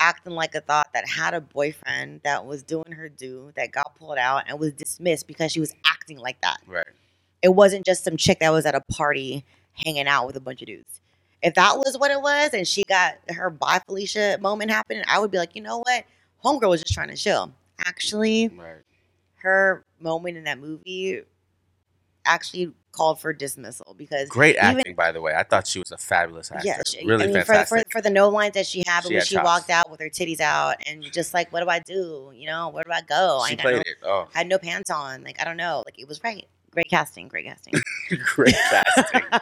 acting 0.00 0.32
like 0.34 0.54
a 0.54 0.60
thought 0.60 0.88
that 0.92 1.08
had 1.08 1.34
a 1.34 1.40
boyfriend 1.40 2.20
that 2.24 2.44
was 2.46 2.62
doing 2.62 2.92
her 2.92 3.08
due 3.08 3.52
that 3.56 3.72
got 3.72 3.94
pulled 3.96 4.18
out 4.18 4.44
and 4.48 4.58
was 4.58 4.72
dismissed 4.72 5.26
because 5.26 5.52
she 5.52 5.60
was 5.60 5.72
acting 5.86 6.18
like 6.18 6.40
that. 6.42 6.58
Right. 6.66 6.86
It 7.42 7.50
wasn't 7.54 7.86
just 7.86 8.04
some 8.04 8.16
chick 8.16 8.40
that 8.40 8.50
was 8.50 8.66
at 8.66 8.74
a 8.74 8.80
party 8.92 9.44
hanging 9.72 10.06
out 10.08 10.26
with 10.26 10.36
a 10.36 10.40
bunch 10.40 10.60
of 10.62 10.66
dudes. 10.66 11.00
If 11.42 11.54
that 11.54 11.76
was 11.76 11.96
what 11.98 12.10
it 12.10 12.20
was 12.20 12.54
and 12.54 12.66
she 12.66 12.84
got 12.84 13.14
her 13.28 13.50
bye 13.50 13.80
Felicia 13.86 14.38
moment 14.40 14.70
happening, 14.70 15.04
I 15.06 15.18
would 15.18 15.30
be 15.30 15.38
like, 15.38 15.54
you 15.54 15.62
know 15.62 15.78
what? 15.78 16.04
Homegirl 16.44 16.70
was 16.70 16.82
just 16.82 16.94
trying 16.94 17.08
to 17.10 17.16
chill. 17.16 17.52
Actually, 17.84 18.48
Right. 18.48 18.82
her 19.36 19.84
moment 20.00 20.36
in 20.38 20.44
that 20.44 20.58
movie 20.58 21.22
actually 22.24 22.72
called 22.94 23.20
for 23.20 23.32
dismissal 23.32 23.94
because 23.98 24.28
Great 24.28 24.56
even- 24.56 24.78
acting, 24.78 24.94
by 24.94 25.12
the 25.12 25.20
way. 25.20 25.34
I 25.34 25.42
thought 25.42 25.66
she 25.66 25.78
was 25.80 25.90
a 25.92 25.98
fabulous 25.98 26.50
actor. 26.52 26.66
yeah, 26.66 26.80
she, 26.86 27.04
really 27.06 27.24
I 27.24 27.26
mean, 27.26 27.36
for, 27.40 27.44
fantastic. 27.44 27.86
for 27.92 27.98
for 27.98 28.00
the 28.00 28.10
no 28.10 28.28
lines 28.28 28.54
that 28.54 28.66
she 28.66 28.84
had, 28.86 29.02
but 29.02 29.08
She 29.08 29.14
when 29.14 29.18
had 29.20 29.26
she 29.28 29.34
chops. 29.34 29.44
walked 29.44 29.70
out 29.70 29.90
with 29.90 30.00
her 30.00 30.08
titties 30.08 30.40
out 30.40 30.76
and 30.86 31.02
just 31.12 31.34
like, 31.34 31.52
what 31.52 31.62
do 31.62 31.68
I 31.68 31.80
do? 31.80 32.32
You 32.34 32.46
know, 32.46 32.68
where 32.70 32.84
do 32.84 32.92
I 32.92 33.02
go? 33.02 33.40
I 33.42 33.48
she 33.48 33.52
ain't 33.52 33.62
got 33.62 33.68
no- 33.68 33.74
played 33.76 33.86
it. 33.86 33.96
Oh, 34.04 34.28
had 34.32 34.46
no 34.48 34.58
pants 34.58 34.90
on. 34.90 35.22
Like 35.24 35.40
I 35.40 35.44
don't 35.44 35.56
know. 35.56 35.82
Like 35.86 35.98
it 35.98 36.06
was 36.08 36.22
right. 36.24 36.46
Great 36.70 36.88
casting. 36.90 37.28
Great 37.28 37.44
casting. 37.46 37.74
great 38.34 38.54
casting. 38.54 39.20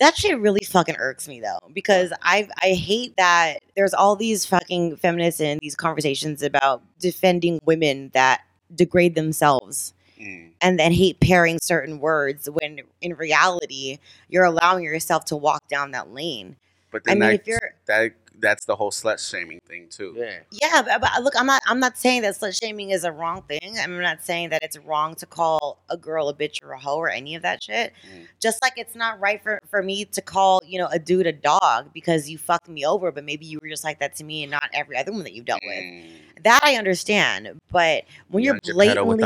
that 0.00 0.16
shit 0.16 0.38
really 0.40 0.60
fucking 0.66 0.96
irks 0.98 1.28
me 1.28 1.40
though 1.40 1.58
because 1.72 2.12
I 2.22 2.48
I 2.62 2.70
hate 2.72 3.14
that 3.16 3.58
there's 3.76 3.94
all 3.94 4.16
these 4.16 4.44
fucking 4.46 4.96
feminists 4.96 5.40
in 5.40 5.58
these 5.62 5.76
conversations 5.76 6.42
about 6.42 6.82
defending 6.98 7.60
women 7.64 8.10
that 8.14 8.40
degrade 8.74 9.14
themselves 9.14 9.92
Mm. 10.20 10.50
and 10.60 10.78
then 10.78 10.92
hate 10.92 11.18
pairing 11.18 11.58
certain 11.62 11.98
words 11.98 12.48
when 12.50 12.80
in 13.00 13.14
reality 13.14 13.98
you're 14.28 14.44
allowing 14.44 14.84
yourself 14.84 15.24
to 15.26 15.36
walk 15.36 15.66
down 15.68 15.92
that 15.92 16.12
lane. 16.12 16.56
But 16.90 17.02
I 17.08 17.12
mean, 17.12 17.20
that, 17.20 17.34
if 17.34 17.46
you're 17.46 17.74
that 17.86 18.12
that's 18.40 18.64
the 18.64 18.76
whole 18.76 18.90
slut 18.90 19.18
shaming 19.28 19.60
thing 19.66 19.88
too. 19.90 20.14
Yeah. 20.16 20.38
Yeah, 20.50 20.82
but, 20.82 21.00
but 21.00 21.22
look, 21.22 21.34
I'm 21.38 21.46
not. 21.46 21.62
I'm 21.66 21.80
not 21.80 21.96
saying 21.98 22.22
that 22.22 22.34
slut 22.34 22.58
shaming 22.58 22.90
is 22.90 23.04
a 23.04 23.12
wrong 23.12 23.42
thing. 23.42 23.76
I'm 23.80 24.00
not 24.00 24.22
saying 24.24 24.50
that 24.50 24.62
it's 24.62 24.78
wrong 24.78 25.14
to 25.16 25.26
call 25.26 25.82
a 25.88 25.96
girl 25.96 26.28
a 26.28 26.34
bitch 26.34 26.62
or 26.62 26.72
a 26.72 26.78
hoe 26.78 26.96
or 26.96 27.08
any 27.08 27.34
of 27.34 27.42
that 27.42 27.62
shit. 27.62 27.92
Mm. 28.12 28.26
Just 28.40 28.60
like 28.62 28.74
it's 28.76 28.94
not 28.94 29.20
right 29.20 29.42
for 29.42 29.60
for 29.68 29.82
me 29.82 30.04
to 30.06 30.20
call 30.22 30.60
you 30.66 30.78
know 30.78 30.88
a 30.90 30.98
dude 30.98 31.26
a 31.26 31.32
dog 31.32 31.92
because 31.92 32.28
you 32.28 32.38
fucked 32.38 32.68
me 32.68 32.84
over, 32.84 33.12
but 33.12 33.24
maybe 33.24 33.46
you 33.46 33.58
were 33.62 33.68
just 33.68 33.84
like 33.84 34.00
that 34.00 34.16
to 34.16 34.24
me 34.24 34.42
and 34.42 34.50
not 34.50 34.68
every 34.72 34.96
other 34.96 35.12
one 35.12 35.24
that 35.24 35.32
you've 35.32 35.44
dealt 35.46 35.60
with. 35.64 35.78
Mm. 35.84 36.04
That 36.42 36.60
I 36.64 36.76
understand, 36.76 37.60
but 37.70 38.04
when 38.28 38.42
You 38.42 38.46
you're 38.46 38.54
got 38.54 38.62
with 38.64 38.66
the 38.66 38.72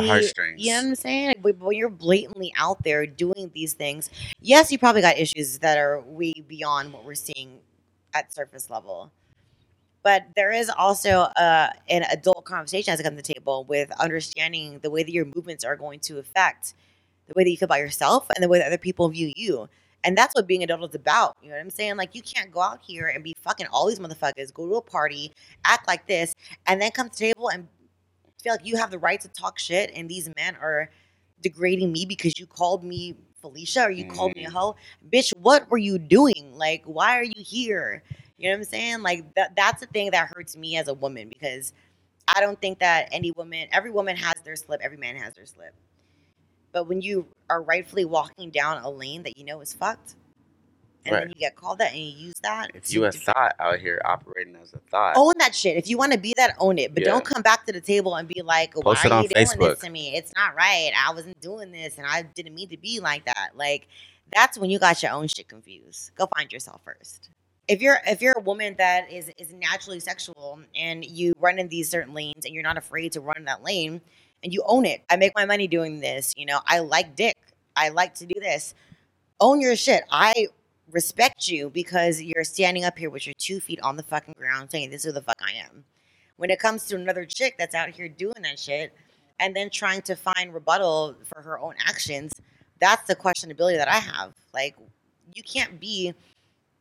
blatantly, 0.00 0.08
heartstrings. 0.08 0.60
you 0.60 0.72
know 0.72 0.78
what 0.78 0.88
I'm 0.88 0.94
saying? 0.96 1.34
But 1.42 1.58
when 1.58 1.76
you're 1.76 1.88
blatantly 1.88 2.52
out 2.58 2.82
there 2.82 3.06
doing 3.06 3.52
these 3.54 3.72
things, 3.72 4.10
yes, 4.40 4.72
you 4.72 4.78
probably 4.78 5.00
got 5.00 5.16
issues 5.16 5.60
that 5.60 5.78
are 5.78 6.00
way 6.00 6.32
beyond 6.48 6.92
what 6.92 7.04
we're 7.04 7.14
seeing 7.14 7.60
at 8.14 8.32
surface 8.32 8.70
level. 8.70 9.12
But 10.02 10.26
there 10.36 10.52
is 10.52 10.68
also 10.68 11.20
uh, 11.20 11.70
an 11.88 12.02
adult 12.04 12.44
conversation 12.44 12.92
as 12.92 13.00
it 13.00 13.04
comes 13.04 13.20
to 13.22 13.22
the 13.22 13.34
table 13.34 13.64
with 13.64 13.90
understanding 13.92 14.78
the 14.80 14.90
way 14.90 15.02
that 15.02 15.12
your 15.12 15.24
movements 15.24 15.64
are 15.64 15.76
going 15.76 16.00
to 16.00 16.18
affect 16.18 16.74
the 17.26 17.32
way 17.34 17.44
that 17.44 17.50
you 17.50 17.56
feel 17.56 17.66
about 17.66 17.78
yourself 17.78 18.26
and 18.36 18.42
the 18.42 18.48
way 18.48 18.58
that 18.58 18.66
other 18.66 18.78
people 18.78 19.08
view 19.08 19.32
you. 19.34 19.68
And 20.04 20.16
that's 20.16 20.34
what 20.34 20.46
being 20.46 20.62
an 20.62 20.70
adult 20.70 20.90
is 20.90 20.94
about. 20.94 21.38
You 21.42 21.48
know 21.48 21.54
what 21.54 21.62
I'm 21.62 21.70
saying? 21.70 21.96
Like 21.96 22.14
you 22.14 22.20
can't 22.20 22.52
go 22.52 22.60
out 22.60 22.80
here 22.86 23.06
and 23.06 23.24
be 23.24 23.34
fucking 23.40 23.66
all 23.72 23.88
these 23.88 23.98
motherfuckers, 23.98 24.52
go 24.52 24.68
to 24.68 24.74
a 24.74 24.82
party, 24.82 25.32
act 25.64 25.88
like 25.88 26.06
this, 26.06 26.34
and 26.66 26.82
then 26.82 26.90
come 26.90 27.08
to 27.08 27.18
the 27.18 27.32
table 27.32 27.48
and 27.48 27.66
feel 28.42 28.52
like 28.52 28.66
you 28.66 28.76
have 28.76 28.90
the 28.90 28.98
right 28.98 29.22
to 29.22 29.28
talk 29.28 29.58
shit 29.58 29.90
and 29.94 30.08
these 30.08 30.28
men 30.36 30.54
are 30.60 30.90
degrading 31.40 31.92
me 31.92 32.04
because 32.04 32.38
you 32.38 32.46
called 32.46 32.84
me 32.84 33.16
Felicia 33.44 33.82
or 33.82 33.90
you 33.90 34.06
called 34.06 34.34
me 34.34 34.44
a 34.44 34.48
mm-hmm. 34.48 34.56
hoe. 34.56 34.76
Bitch, 35.12 35.34
what 35.36 35.70
were 35.70 35.78
you 35.78 35.98
doing? 35.98 36.54
Like, 36.54 36.82
why 36.86 37.18
are 37.18 37.24
you 37.24 37.34
here? 37.36 38.02
You 38.38 38.48
know 38.48 38.54
what 38.54 38.60
I'm 38.60 38.64
saying? 38.64 39.02
Like 39.02 39.34
that 39.34 39.54
that's 39.54 39.80
the 39.80 39.86
thing 39.86 40.10
that 40.12 40.30
hurts 40.34 40.56
me 40.56 40.78
as 40.78 40.88
a 40.88 40.94
woman 40.94 41.28
because 41.28 41.74
I 42.26 42.40
don't 42.40 42.58
think 42.58 42.78
that 42.78 43.10
any 43.12 43.32
woman, 43.32 43.68
every 43.70 43.90
woman 43.90 44.16
has 44.16 44.34
their 44.44 44.56
slip, 44.56 44.80
every 44.82 44.96
man 44.96 45.16
has 45.16 45.34
their 45.34 45.44
slip. 45.44 45.74
But 46.72 46.88
when 46.88 47.02
you 47.02 47.26
are 47.50 47.62
rightfully 47.62 48.06
walking 48.06 48.50
down 48.50 48.82
a 48.82 48.88
lane 48.88 49.22
that 49.24 49.36
you 49.36 49.44
know 49.44 49.60
is 49.60 49.74
fucked, 49.74 50.14
and 51.06 51.14
then 51.14 51.28
you 51.28 51.34
get 51.34 51.56
called 51.56 51.78
that 51.78 51.92
and 51.92 52.00
you 52.00 52.26
use 52.26 52.34
that, 52.42 52.70
If 52.74 52.92
you 52.92 53.04
a 53.04 53.12
thought 53.12 53.54
out 53.58 53.78
here 53.78 54.00
operating 54.04 54.56
as 54.56 54.72
a 54.72 54.78
thought, 54.78 55.14
own 55.16 55.34
that 55.38 55.54
shit. 55.54 55.76
If 55.76 55.88
you 55.88 55.98
want 55.98 56.12
to 56.12 56.18
be 56.18 56.34
that, 56.36 56.54
own 56.58 56.78
it. 56.78 56.94
But 56.94 57.02
Yeah. 57.02 57.10
don't 57.10 57.24
come 57.24 57.42
back 57.42 57.66
to 57.66 57.72
the 57.72 57.80
table 57.80 58.14
and 58.14 58.26
be 58.28 58.42
like, 58.42 58.74
"Why 58.74 58.94
Post 58.94 59.06
are 59.06 59.22
you 59.22 59.28
doing 59.28 59.46
Facebook. 59.46 59.70
this 59.70 59.80
to 59.80 59.90
me? 59.90 60.16
It's 60.16 60.32
not 60.34 60.54
right. 60.54 60.92
I 60.96 61.12
wasn't 61.12 61.40
doing 61.40 61.72
this, 61.72 61.98
and 61.98 62.06
I 62.06 62.22
didn't 62.22 62.54
mean 62.54 62.68
to 62.70 62.76
be 62.76 63.00
like 63.00 63.24
that." 63.26 63.50
Like, 63.54 63.86
that's 64.34 64.58
when 64.58 64.70
you 64.70 64.78
got 64.78 65.02
your 65.02 65.12
own 65.12 65.28
shit 65.28 65.48
confused. 65.48 66.10
Go 66.16 66.26
find 66.36 66.50
yourself 66.52 66.80
first. 66.84 67.28
If 67.68 67.80
you're 67.80 67.98
if 68.06 68.20
you're 68.20 68.34
a 68.36 68.42
woman 68.42 68.74
that 68.78 69.10
is 69.10 69.30
is 69.38 69.52
naturally 69.52 70.00
sexual 70.00 70.60
and 70.74 71.04
you 71.04 71.32
run 71.38 71.58
in 71.58 71.68
these 71.68 71.90
certain 71.90 72.12
lanes 72.12 72.44
and 72.44 72.52
you're 72.54 72.62
not 72.62 72.76
afraid 72.76 73.12
to 73.12 73.20
run 73.20 73.38
in 73.38 73.44
that 73.46 73.62
lane 73.62 74.02
and 74.42 74.52
you 74.52 74.62
own 74.66 74.84
it. 74.84 75.02
I 75.08 75.16
make 75.16 75.32
my 75.34 75.46
money 75.46 75.66
doing 75.66 76.00
this. 76.00 76.34
You 76.36 76.44
know, 76.46 76.60
I 76.66 76.80
like 76.80 77.16
dick. 77.16 77.36
I 77.76 77.88
like 77.88 78.14
to 78.16 78.26
do 78.26 78.38
this. 78.38 78.74
Own 79.40 79.60
your 79.60 79.76
shit. 79.76 80.04
I 80.10 80.48
respect 80.90 81.48
you 81.48 81.70
because 81.70 82.20
you're 82.22 82.44
standing 82.44 82.84
up 82.84 82.98
here 82.98 83.10
with 83.10 83.26
your 83.26 83.34
two 83.38 83.60
feet 83.60 83.80
on 83.82 83.96
the 83.96 84.02
fucking 84.02 84.34
ground 84.36 84.70
saying 84.70 84.90
this 84.90 85.00
is 85.00 85.06
who 85.06 85.12
the 85.12 85.22
fuck 85.22 85.40
I 85.40 85.52
am. 85.52 85.84
When 86.36 86.50
it 86.50 86.58
comes 86.58 86.84
to 86.86 86.96
another 86.96 87.24
chick 87.24 87.56
that's 87.58 87.74
out 87.74 87.90
here 87.90 88.08
doing 88.08 88.42
that 88.42 88.58
shit 88.58 88.92
and 89.38 89.54
then 89.54 89.70
trying 89.70 90.02
to 90.02 90.16
find 90.16 90.52
rebuttal 90.52 91.16
for 91.24 91.42
her 91.42 91.58
own 91.58 91.74
actions, 91.86 92.32
that's 92.80 93.06
the 93.06 93.16
questionability 93.16 93.76
that 93.76 93.88
I 93.88 93.98
have. 93.98 94.34
Like, 94.52 94.76
you 95.32 95.42
can't 95.42 95.80
be 95.80 96.12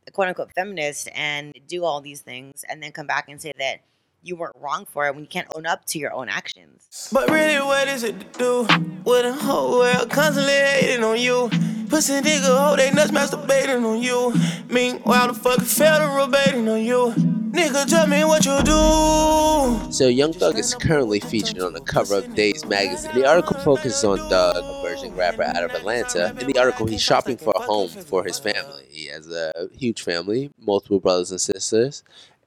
a 0.08 0.12
quote 0.12 0.28
unquote 0.28 0.52
feminist 0.54 1.10
and 1.14 1.54
do 1.68 1.86
all 1.86 2.02
these 2.02 2.22
things 2.22 2.66
and 2.70 2.82
then 2.82 2.92
come 2.92 3.08
back 3.08 3.30
and 3.30 3.42
say 3.42 3.54
that 3.58 3.82
you 4.22 4.36
weren't 4.36 4.56
wrong 4.60 4.86
for 4.86 5.06
it 5.08 5.14
when 5.14 5.24
you 5.24 5.30
can't 5.30 5.48
own 5.56 5.66
up 5.66 5.86
to 5.86 6.00
your 6.00 6.14
own 6.14 6.30
actions. 6.30 7.10
But 7.12 7.30
really, 7.30 7.64
what 7.64 7.88
is 7.88 8.04
it 8.04 8.20
to 8.20 8.40
do 8.40 8.68
with 9.04 9.26
a 9.26 9.34
whole 9.34 9.80
world 9.80 10.10
constantly 10.10 10.54
hating 10.54 11.04
on 11.04 11.20
you? 11.20 11.73
Pussy 11.90 12.14
nigga, 12.14 12.58
hoe 12.58 12.76
they 12.76 12.92
nuts 12.92 13.12
masturbating 13.12 13.86
on 13.86 14.02
you. 14.02 14.34
Meanwhile, 14.70 15.28
the 15.28 15.34
fucking 15.34 15.66
federal 15.66 16.28
baiting 16.28 16.68
on 16.68 16.84
you. 16.84 17.14
Nigga, 17.54 17.86
tell 17.88 18.08
me 18.08 18.24
what 18.24 18.44
you 18.46 18.58
do. 18.64 19.92
So 19.92 20.08
Young 20.08 20.34
Thug 20.34 20.58
is 20.58 20.74
currently 20.74 21.20
featured 21.20 21.60
on 21.60 21.74
the 21.74 21.82
cover 21.82 22.16
of 22.16 22.34
Dazed 22.34 22.68
magazine. 22.68 23.14
The 23.14 23.28
article 23.28 23.60
focuses 23.60 24.04
on 24.04 24.18
Thug, 24.28 24.56
a 24.58 24.82
burgeoning 24.82 25.16
rapper 25.16 25.44
out 25.44 25.64
of 25.64 25.72
Atlanta. 25.72 26.36
In 26.40 26.48
the 26.48 26.58
article, 26.58 26.88
he's 26.88 27.02
shopping 27.02 27.38
for 27.38 27.54
a 27.56 27.62
home 27.62 27.90
for 27.90 28.24
his 28.24 28.40
family. 28.40 28.86
He 28.90 29.06
has 29.08 29.30
a 29.32 29.70
huge 29.78 30.02
family, 30.02 30.50
multiple 30.60 31.00
brothers 31.00 31.30
and 31.30 31.40
sisters, 31.40 32.04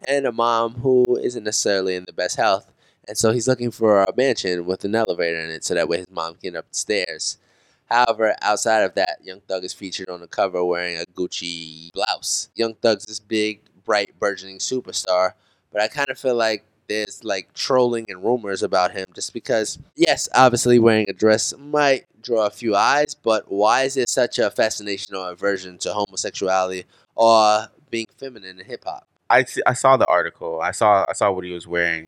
and 0.08 0.26
a 0.26 0.32
mom 0.32 0.74
who 0.74 1.04
isn't 1.22 1.44
necessarily 1.44 1.94
in 1.94 2.04
the 2.04 2.12
best 2.12 2.36
health. 2.36 2.72
And 3.06 3.16
so 3.16 3.30
he's 3.30 3.46
looking 3.46 3.70
for 3.70 4.02
a 4.02 4.12
mansion 4.16 4.66
with 4.66 4.84
an 4.84 4.96
elevator 4.96 5.38
in 5.38 5.50
it 5.50 5.64
so 5.64 5.74
that 5.74 5.88
way 5.88 5.98
his 5.98 6.10
mom 6.10 6.32
can 6.32 6.52
get 6.52 6.56
up 6.56 6.68
the 6.68 6.76
stairs. 6.76 7.38
However, 7.86 8.34
outside 8.42 8.82
of 8.82 8.94
that, 8.94 9.18
Young 9.22 9.40
Thug 9.40 9.64
is 9.64 9.72
featured 9.72 10.10
on 10.10 10.20
the 10.20 10.26
cover 10.26 10.64
wearing 10.64 10.98
a 10.98 11.04
Gucci 11.14 11.90
blouse. 11.92 12.48
Young 12.54 12.74
Thug's 12.74 13.06
this 13.06 13.20
big, 13.20 13.60
bright, 13.84 14.10
burgeoning 14.18 14.58
superstar, 14.58 15.32
but 15.72 15.82
I 15.82 15.88
kind 15.88 16.08
of 16.10 16.18
feel 16.18 16.34
like 16.34 16.64
there's 16.88 17.24
like 17.24 17.52
trolling 17.52 18.06
and 18.08 18.22
rumors 18.22 18.62
about 18.62 18.92
him 18.92 19.06
just 19.14 19.32
because, 19.32 19.78
yes, 19.94 20.28
obviously 20.34 20.78
wearing 20.78 21.06
a 21.08 21.12
dress 21.12 21.54
might 21.58 22.06
draw 22.22 22.46
a 22.46 22.50
few 22.50 22.74
eyes, 22.74 23.14
but 23.14 23.50
why 23.50 23.82
is 23.82 23.96
it 23.96 24.08
such 24.08 24.38
a 24.38 24.50
fascination 24.50 25.14
or 25.14 25.30
aversion 25.30 25.78
to 25.78 25.92
homosexuality 25.92 26.84
or 27.14 27.66
being 27.90 28.06
feminine 28.16 28.58
in 28.58 28.66
hip 28.66 28.84
hop? 28.84 29.06
I, 29.30 29.44
I 29.66 29.72
saw 29.72 29.96
the 29.96 30.08
article. 30.08 30.60
I 30.60 30.70
saw 30.70 31.04
I 31.08 31.12
saw 31.12 31.32
what 31.32 31.44
he 31.44 31.50
was 31.50 31.66
wearing, 31.66 32.06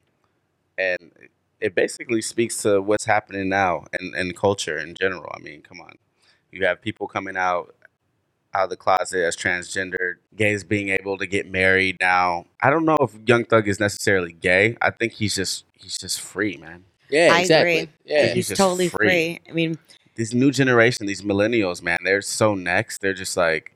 and 0.76 1.10
it 1.60 1.74
basically 1.74 2.22
speaks 2.22 2.62
to 2.62 2.80
what's 2.80 3.04
happening 3.04 3.48
now 3.48 3.84
and 3.92 4.14
and 4.14 4.36
culture 4.36 4.78
in 4.78 4.94
general. 4.94 5.30
I 5.34 5.40
mean, 5.40 5.62
come 5.62 5.80
on, 5.80 5.94
you 6.52 6.64
have 6.66 6.80
people 6.82 7.06
coming 7.08 7.36
out 7.36 7.74
out 8.54 8.64
of 8.64 8.70
the 8.70 8.76
closet 8.76 9.24
as 9.24 9.36
transgender, 9.36 10.14
gays 10.34 10.64
being 10.64 10.88
able 10.88 11.18
to 11.18 11.26
get 11.26 11.50
married 11.50 11.96
now. 12.00 12.46
I 12.62 12.70
don't 12.70 12.84
know 12.86 12.96
if 13.00 13.14
Young 13.26 13.44
Thug 13.44 13.68
is 13.68 13.78
necessarily 13.78 14.32
gay. 14.32 14.76
I 14.80 14.90
think 14.90 15.12
he's 15.12 15.34
just 15.34 15.64
he's 15.74 15.98
just 15.98 16.20
free, 16.20 16.56
man. 16.56 16.84
Yeah, 17.10 17.30
I 17.32 17.40
exactly. 17.40 17.78
agree. 17.80 17.92
Yeah. 18.04 18.26
He's 18.34 18.48
He's 18.48 18.58
totally 18.58 18.88
free. 18.88 19.06
free. 19.08 19.40
I 19.48 19.52
mean, 19.52 19.78
This 20.14 20.34
new 20.34 20.50
generation, 20.50 21.06
these 21.06 21.22
millennials, 21.22 21.82
man, 21.82 21.98
they're 22.04 22.20
so 22.22 22.54
next. 22.54 23.00
They're 23.00 23.14
just 23.14 23.36
like 23.36 23.74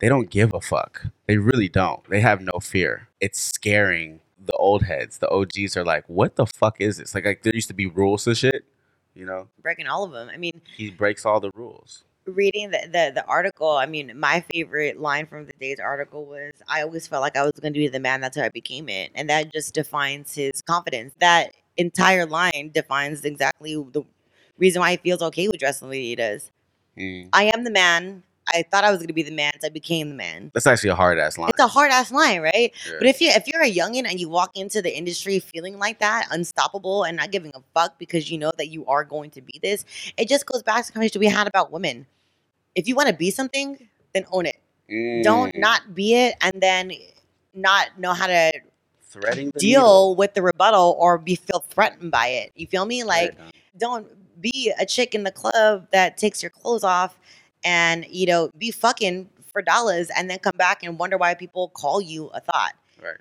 they 0.00 0.08
don't 0.08 0.30
give 0.30 0.52
a 0.54 0.60
fuck. 0.60 1.06
They 1.26 1.36
really 1.38 1.68
don't. 1.68 2.02
They 2.08 2.20
have 2.20 2.40
no 2.40 2.58
fear. 2.60 3.08
It's 3.20 3.40
scaring 3.40 4.20
the 4.46 4.52
old 4.54 4.82
heads. 4.84 5.18
The 5.18 5.30
OGs 5.30 5.76
are 5.76 5.84
like, 5.84 6.04
what 6.08 6.36
the 6.36 6.46
fuck 6.46 6.80
is 6.80 6.98
this? 6.98 7.14
Like, 7.14 7.24
like 7.24 7.42
there 7.42 7.54
used 7.54 7.68
to 7.68 7.74
be 7.74 7.86
rules 7.86 8.26
and 8.26 8.36
shit. 8.36 8.64
You 9.14 9.26
know, 9.26 9.48
breaking 9.60 9.86
all 9.86 10.04
of 10.04 10.12
them. 10.12 10.30
I 10.32 10.38
mean, 10.38 10.62
he 10.76 10.90
breaks 10.90 11.26
all 11.26 11.38
the 11.38 11.50
rules. 11.54 12.04
reading 12.24 12.70
the, 12.70 12.78
the 12.84 13.12
the 13.14 13.24
article, 13.26 13.70
I 13.70 13.84
mean, 13.84 14.18
my 14.18 14.42
favorite 14.52 15.00
line 15.00 15.26
from 15.26 15.46
the 15.46 15.52
Dazed 15.60 15.80
article 15.80 16.24
was, 16.24 16.52
"I 16.66 16.80
always 16.82 17.06
felt 17.06 17.20
like 17.20 17.36
I 17.36 17.42
was 17.42 17.52
going 17.60 17.74
to 17.74 17.78
be 17.78 17.88
the 17.88 18.00
man. 18.00 18.22
That's 18.22 18.38
how 18.38 18.44
I 18.44 18.48
became 18.48 18.88
it," 18.88 19.10
and 19.14 19.28
that 19.28 19.52
just 19.52 19.74
defines 19.74 20.34
his 20.34 20.62
confidence. 20.62 21.12
That 21.20 21.52
entire 21.76 22.24
line 22.24 22.70
defines 22.72 23.22
exactly 23.24 23.74
the 23.74 24.02
reason 24.56 24.80
why 24.80 24.92
he 24.92 24.96
feels 24.96 25.20
okay 25.22 25.46
with 25.48 25.58
dressing 25.58 25.88
the 25.88 25.90
way 25.90 26.02
he 26.02 26.16
does. 26.16 26.50
Mm. 26.96 27.28
I 27.32 27.44
am 27.54 27.64
the 27.64 27.70
man. 27.70 28.22
I 28.48 28.62
thought 28.70 28.84
I 28.84 28.90
was 28.90 28.98
going 28.98 29.08
to 29.08 29.12
be 29.14 29.22
the 29.22 29.30
man, 29.30 29.52
so 29.60 29.66
I 29.66 29.70
became 29.70 30.08
the 30.08 30.14
man. 30.14 30.50
That's 30.54 30.66
actually 30.66 30.90
a 30.90 30.94
hard 30.94 31.18
ass 31.18 31.38
line. 31.38 31.50
It's 31.50 31.60
a 31.60 31.66
hard 31.68 31.90
ass 31.92 32.10
line, 32.10 32.40
right? 32.40 32.72
Yeah. 32.86 32.94
But 32.98 33.06
if 33.06 33.20
you 33.20 33.28
if 33.30 33.46
you're 33.46 33.62
a 33.62 33.70
youngin 33.72 34.06
and 34.08 34.18
you 34.18 34.28
walk 34.28 34.50
into 34.56 34.82
the 34.82 34.94
industry 34.96 35.38
feeling 35.38 35.78
like 35.78 36.00
that, 36.00 36.26
unstoppable 36.30 37.04
and 37.04 37.16
not 37.16 37.30
giving 37.30 37.52
a 37.54 37.60
fuck 37.74 37.98
because 37.98 38.30
you 38.30 38.38
know 38.38 38.52
that 38.58 38.68
you 38.68 38.84
are 38.86 39.04
going 39.04 39.30
to 39.30 39.40
be 39.42 39.58
this, 39.62 39.84
it 40.16 40.28
just 40.28 40.46
goes 40.46 40.62
back 40.62 40.82
to 40.82 40.86
the 40.88 40.92
conversation 40.92 41.20
we 41.20 41.26
had 41.26 41.46
about 41.46 41.70
women. 41.70 42.06
If 42.74 42.88
you 42.88 42.96
want 42.96 43.08
to 43.08 43.14
be 43.14 43.30
something, 43.30 43.88
then 44.12 44.26
own 44.32 44.46
it. 44.46 44.56
Don't 45.22 45.54
Mm. 45.54 45.60
not 45.60 45.94
be 45.94 46.14
it 46.14 46.34
and 46.40 46.52
then 46.60 46.92
not 47.54 47.98
know 47.98 48.12
how 48.12 48.26
to 48.26 48.52
threading 49.08 49.50
the 49.54 49.60
deal 49.60 49.80
needle. 49.80 50.16
with 50.16 50.34
the 50.34 50.42
rebuttal 50.42 50.96
or 50.98 51.18
be 51.18 51.36
feel 51.36 51.60
threatened 51.68 52.10
by 52.10 52.26
it. 52.28 52.52
You 52.56 52.66
feel 52.66 52.86
me? 52.86 53.04
Like 53.04 53.36
don't 53.78 54.06
be 54.40 54.72
a 54.78 54.84
chick 54.84 55.14
in 55.14 55.22
the 55.22 55.30
club 55.30 55.86
that 55.92 56.16
takes 56.16 56.42
your 56.42 56.50
clothes 56.50 56.82
off 56.82 57.18
and 57.64 58.06
you 58.10 58.26
know 58.26 58.50
be 58.58 58.70
fucking 58.70 59.28
for 59.52 59.62
dollars 59.62 60.10
and 60.16 60.30
then 60.30 60.38
come 60.38 60.56
back 60.56 60.82
and 60.82 60.98
wonder 60.98 61.18
why 61.18 61.34
people 61.34 61.68
call 61.68 62.00
you 62.00 62.28
a 62.28 62.40
thought. 62.40 62.72
Right. 63.02 63.16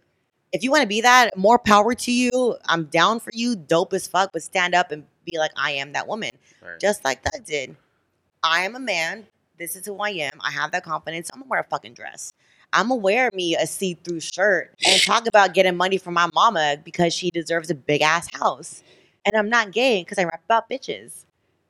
If 0.51 0.63
you 0.63 0.71
want 0.71 0.82
to 0.82 0.88
be 0.88 1.01
that, 1.01 1.38
more 1.38 1.60
power 1.60 1.93
to 1.93 2.12
you. 2.12 2.58
I'm 2.65 2.86
down 2.86 3.19
for 3.19 3.32
you, 3.34 3.56
dope 3.56 3.93
as 3.93 4.08
fuck, 4.08 4.32
but 4.34 4.43
stand 4.43 4.75
up 4.75 4.91
and 4.91 5.06
be 5.30 5.38
like, 5.38 5.51
I 5.56 5.71
am 5.71 5.93
that 5.93 6.08
woman. 6.08 6.32
Right. 6.62 6.80
Just 6.80 7.06
like 7.06 7.23
Thug 7.23 7.45
did. 7.45 7.75
I 8.43 8.62
am 8.62 8.75
a 8.75 8.80
man. 8.80 9.27
This 9.58 9.75
is 9.75 9.86
who 9.86 9.97
I 9.97 10.10
am. 10.10 10.34
I 10.41 10.51
have 10.51 10.71
that 10.71 10.84
confidence. 10.84 11.30
I'm 11.34 11.41
gonna 11.41 11.49
wear 11.49 11.60
a 11.60 11.63
fucking 11.63 11.93
dress. 11.93 12.34
I'm 12.73 12.88
gonna 12.88 13.01
wear 13.01 13.30
me 13.34 13.56
a 13.56 13.67
see-through 13.67 14.21
shirt 14.21 14.73
and 14.86 15.01
talk 15.01 15.27
about 15.27 15.54
getting 15.54 15.75
money 15.75 15.97
from 15.97 16.15
my 16.15 16.30
mama 16.34 16.77
because 16.84 17.13
she 17.13 17.30
deserves 17.30 17.69
a 17.69 17.75
big 17.75 18.01
ass 18.01 18.27
house. 18.34 18.82
And 19.25 19.36
I'm 19.36 19.49
not 19.49 19.71
gay 19.71 20.01
because 20.04 20.17
I 20.17 20.23
rap 20.23 20.41
about 20.45 20.69
bitches. 20.69 21.25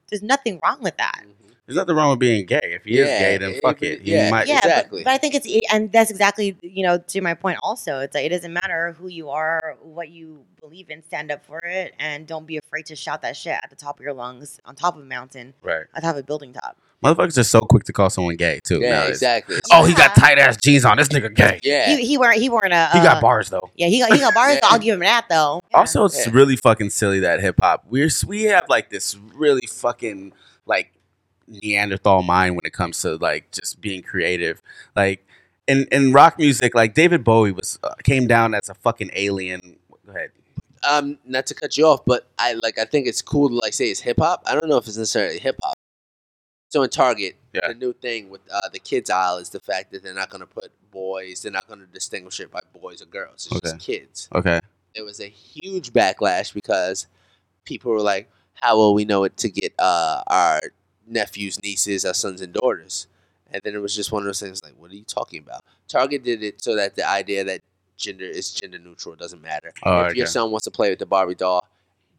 There's 0.07 0.23
nothing 0.23 0.59
wrong 0.63 0.81
with 0.81 0.95
that. 0.97 1.23
Mm-hmm. 1.25 1.50
There's 1.71 1.77
nothing 1.87 1.95
wrong 1.95 2.09
with 2.09 2.19
being 2.19 2.45
gay. 2.45 2.59
If 2.63 2.83
he 2.83 2.99
is 2.99 3.07
Yeah, 3.07 3.19
gay, 3.19 3.37
then 3.37 3.51
it- 3.51 3.61
fuck 3.61 3.81
it- 3.81 3.93
it. 3.93 4.01
He 4.01 4.11
yeah. 4.11 4.29
might. 4.29 4.45
yeah, 4.47 4.57
exactly. 4.57 4.99
but, 4.99 5.05
but 5.05 5.13
I 5.13 5.17
think 5.17 5.35
it's 5.35 5.47
and 5.71 5.89
that's 5.89 6.11
exactly 6.11 6.57
you 6.61 6.83
know 6.83 6.97
to 6.97 7.21
my 7.21 7.33
point. 7.33 7.59
Also, 7.63 7.99
it's 7.99 8.13
like 8.13 8.25
it 8.25 8.29
doesn't 8.29 8.51
matter 8.51 8.91
who 8.99 9.07
you 9.07 9.29
are, 9.29 9.77
what 9.81 10.09
you 10.09 10.43
believe 10.59 10.89
in, 10.89 11.01
stand 11.03 11.31
up 11.31 11.45
for 11.45 11.59
it, 11.63 11.93
and 11.97 12.27
don't 12.27 12.45
be 12.45 12.57
afraid 12.57 12.85
to 12.87 12.95
shout 12.97 13.21
that 13.21 13.37
shit 13.37 13.53
at 13.63 13.69
the 13.69 13.75
top 13.77 13.99
of 13.99 14.03
your 14.03 14.13
lungs, 14.13 14.59
on 14.65 14.75
top 14.75 14.97
of 14.97 15.01
a 15.01 15.05
mountain, 15.05 15.53
Right. 15.63 15.85
on 15.95 16.01
top 16.01 16.15
of 16.15 16.19
a 16.19 16.23
building 16.23 16.51
top. 16.51 16.77
Motherfuckers 17.03 17.37
are 17.39 17.43
so 17.43 17.61
quick 17.61 17.83
to 17.85 17.93
call 17.93 18.11
someone 18.11 18.35
gay 18.35 18.59
too. 18.63 18.79
Yeah, 18.81 18.91
nowadays. 18.91 19.11
exactly. 19.15 19.57
Oh, 19.71 19.85
he 19.85 19.93
got 19.95 20.11
Yeah. 20.15 20.21
tight 20.23 20.37
ass 20.39 20.57
jeans 20.57 20.83
on. 20.85 20.97
This 20.97 21.07
nigga 21.07 21.33
gay. 21.33 21.59
Yeah. 21.63 21.95
He 21.95 22.05
he 22.05 22.17
weren't 22.17 22.37
he 22.39 22.47
weren't 22.49 22.73
a 22.73 22.89
He 22.93 22.99
got 22.99 23.17
uh, 23.17 23.21
bars 23.21 23.49
though. 23.49 23.71
Yeah, 23.75 23.87
he 23.87 23.99
got 23.99 24.11
he 24.13 24.19
got 24.19 24.33
bars. 24.35 24.55
Yeah. 24.61 24.67
I'll 24.69 24.77
give 24.77 24.93
him 24.95 24.99
that 24.99 25.25
though. 25.29 25.61
Yeah. 25.71 25.77
Also, 25.77 26.05
it's 26.05 26.27
Yeah. 26.27 26.33
really 26.33 26.57
fucking 26.57 26.89
silly 26.91 27.21
that 27.21 27.39
hip 27.39 27.55
hop. 27.61 27.85
We're 27.89 28.09
we 28.27 28.43
have 28.43 28.65
like 28.69 28.89
this 28.91 29.15
really 29.33 29.65
fucking 29.67 30.33
like 30.67 30.91
Neanderthal 31.47 32.21
mind 32.23 32.55
when 32.55 32.61
it 32.65 32.73
comes 32.73 33.01
to 33.01 33.15
like 33.17 33.51
just 33.51 33.81
being 33.81 34.01
creative. 34.01 34.61
Like 34.95 35.25
in 35.67 35.85
in 35.91 36.13
rock 36.13 36.37
music, 36.39 36.73
like 36.75 36.93
David 36.93 37.23
Bowie 37.23 37.51
was 37.51 37.79
uh, 37.83 37.93
came 38.03 38.27
down 38.27 38.53
as 38.53 38.69
a 38.69 38.73
fucking 38.73 39.09
alien. 39.13 39.77
Go 40.05 40.11
ahead. 40.13 40.31
um, 40.89 41.17
not 41.25 41.45
to 41.47 41.53
cut 41.53 41.77
you 41.77 41.85
off, 41.85 42.01
but 42.05 42.27
I 42.39 42.53
like 42.63 42.77
I 42.79 42.85
think 42.85 43.07
it's 43.07 43.21
cool 43.21 43.49
to 43.49 43.55
like 43.55 43.73
say 43.73 43.85
it's 43.89 43.99
hip 43.99 44.17
hop. 44.19 44.43
I 44.45 44.53
don't 44.53 44.67
know 44.67 44.77
if 44.77 44.87
it's 44.87 44.97
necessarily 44.97 45.39
hip 45.39 45.59
hop. 45.63 45.73
So 46.69 46.83
in 46.83 46.89
Target, 46.89 47.35
Yeah. 47.53 47.67
the 47.67 47.73
new 47.73 47.91
thing 47.91 48.29
with 48.29 48.41
uh, 48.51 48.69
the 48.71 48.79
kids 48.79 49.09
aisle 49.09 49.37
is 49.39 49.49
the 49.49 49.59
fact 49.59 49.91
that 49.91 50.03
they're 50.03 50.13
not 50.13 50.29
going 50.29 50.39
to 50.39 50.47
put 50.47 50.71
boys. 50.89 51.41
They're 51.41 51.51
not 51.51 51.67
going 51.67 51.81
to 51.81 51.85
distinguish 51.85 52.39
it 52.39 52.49
by 52.49 52.61
boys 52.79 53.01
or 53.01 53.05
girls. 53.07 53.49
It's 53.51 53.59
just 53.61 53.79
kids. 53.79 54.29
Okay. 54.33 54.61
There 54.95 55.03
was 55.03 55.19
a 55.19 55.27
huge 55.27 55.91
backlash 55.91 56.53
because 56.53 57.07
people 57.65 57.91
were 57.91 58.01
like, 58.01 58.29
"How 58.53 58.77
will 58.77 58.93
we 58.93 59.03
know 59.05 59.25
it 59.25 59.35
to 59.37 59.49
get 59.49 59.73
uh, 59.79 60.23
our 60.27 60.61
nephews, 61.11 61.61
nieces, 61.63 62.05
our 62.05 62.13
sons 62.13 62.41
and 62.41 62.53
daughters?" 62.53 63.07
And 63.51 63.61
then 63.63 63.75
it 63.75 63.79
was 63.79 63.95
just 63.95 64.11
one 64.11 64.23
of 64.23 64.25
those 64.27 64.39
things 64.39 64.61
like, 64.63 64.73
"What 64.77 64.91
are 64.91 64.95
you 64.95 65.03
talking 65.03 65.39
about?" 65.39 65.63
Target 65.87 66.23
did 66.23 66.41
it 66.41 66.63
so 66.63 66.75
that 66.75 66.95
the 66.95 67.07
idea 67.07 67.43
that 67.43 67.61
gender 67.97 68.25
is 68.25 68.51
gender 68.51 68.79
neutral 68.79 69.15
doesn't 69.15 69.41
matter. 69.41 69.73
Oh, 69.83 70.05
if 70.05 70.15
your 70.15 70.25
son 70.27 70.51
wants 70.51 70.63
to 70.65 70.71
play 70.71 70.89
with 70.89 70.99
the 70.99 71.05
Barbie 71.05 71.35
doll, 71.35 71.63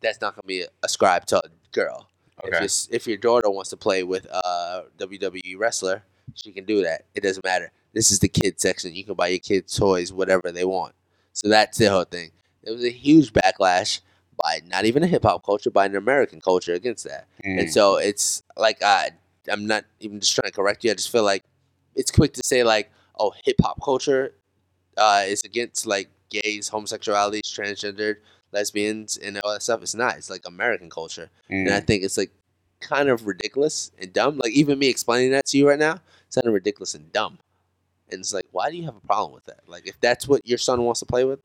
that's 0.00 0.20
not 0.20 0.34
going 0.34 0.42
to 0.42 0.46
be 0.48 0.64
ascribed 0.82 1.28
to 1.28 1.38
a 1.38 1.48
girl. 1.72 2.08
Okay. 2.44 2.64
s- 2.64 2.88
if 2.90 3.06
your 3.06 3.16
daughter 3.18 3.50
wants 3.50 3.70
to 3.70 3.76
play 3.76 4.02
with 4.02 4.26
a 4.26 4.84
WWE 4.98 5.56
wrestler, 5.56 6.02
she 6.34 6.50
can 6.52 6.64
do 6.64 6.82
that. 6.82 7.04
It 7.14 7.22
doesn't 7.22 7.44
matter. 7.44 7.70
This 7.92 8.10
is 8.10 8.18
the 8.20 8.28
kid 8.28 8.60
section. 8.60 8.94
You 8.94 9.04
can 9.04 9.14
buy 9.14 9.28
your 9.28 9.38
kids 9.38 9.76
toys, 9.76 10.12
whatever 10.12 10.50
they 10.50 10.64
want. 10.64 10.94
So 11.34 11.48
that's 11.48 11.78
the 11.78 11.86
whole 11.86 12.04
thing. 12.04 12.30
There 12.64 12.74
was 12.74 12.84
a 12.84 12.90
huge 12.90 13.32
backlash 13.32 14.00
by 14.42 14.60
not 14.66 14.84
even 14.84 15.02
a 15.02 15.06
hip 15.06 15.22
hop 15.22 15.44
culture, 15.44 15.70
by 15.70 15.86
an 15.86 15.96
American 15.96 16.40
culture 16.40 16.74
against 16.74 17.04
that. 17.04 17.26
Mm. 17.44 17.60
And 17.60 17.72
so 17.72 17.96
it's 17.96 18.42
like 18.56 18.82
I, 18.82 19.10
I'm 19.50 19.66
not 19.66 19.84
even 20.00 20.20
just 20.20 20.34
trying 20.34 20.50
to 20.50 20.54
correct 20.54 20.84
you. 20.84 20.90
I 20.90 20.94
just 20.94 21.10
feel 21.10 21.24
like 21.24 21.44
it's 21.94 22.10
quick 22.10 22.32
to 22.34 22.42
say 22.44 22.64
like, 22.64 22.90
oh, 23.18 23.32
hip 23.44 23.56
hop 23.62 23.80
culture 23.82 24.34
uh, 24.96 25.22
is 25.26 25.42
against 25.44 25.86
like 25.86 26.08
gays, 26.30 26.70
homosexualities, 26.70 27.42
transgendered, 27.42 28.16
lesbians, 28.52 29.16
and 29.18 29.40
all 29.44 29.52
that 29.52 29.62
stuff. 29.62 29.82
It's 29.82 29.94
not. 29.94 30.16
It's 30.16 30.30
like 30.30 30.42
American 30.46 30.90
culture, 30.90 31.30
Mm. 31.50 31.66
and 31.66 31.70
I 31.74 31.80
think 31.80 32.02
it's 32.04 32.18
like 32.18 32.30
kind 32.80 33.08
of 33.08 33.26
ridiculous 33.26 33.92
and 33.98 34.12
dumb. 34.12 34.38
Like 34.42 34.52
even 34.52 34.78
me 34.78 34.88
explaining 34.88 35.30
that 35.32 35.46
to 35.46 35.58
you 35.58 35.68
right 35.68 35.78
now, 35.78 36.00
sounded 36.30 36.50
ridiculous 36.50 36.94
and 36.94 37.12
dumb. 37.12 37.38
And 38.10 38.20
it's 38.20 38.34
like, 38.34 38.44
why 38.50 38.70
do 38.70 38.76
you 38.76 38.84
have 38.84 38.96
a 38.96 39.06
problem 39.06 39.32
with 39.32 39.44
that? 39.44 39.60
Like 39.66 39.86
if 39.86 39.98
that's 40.00 40.26
what 40.28 40.46
your 40.46 40.58
son 40.58 40.82
wants 40.82 41.00
to 41.00 41.06
play 41.06 41.24
with, 41.24 41.40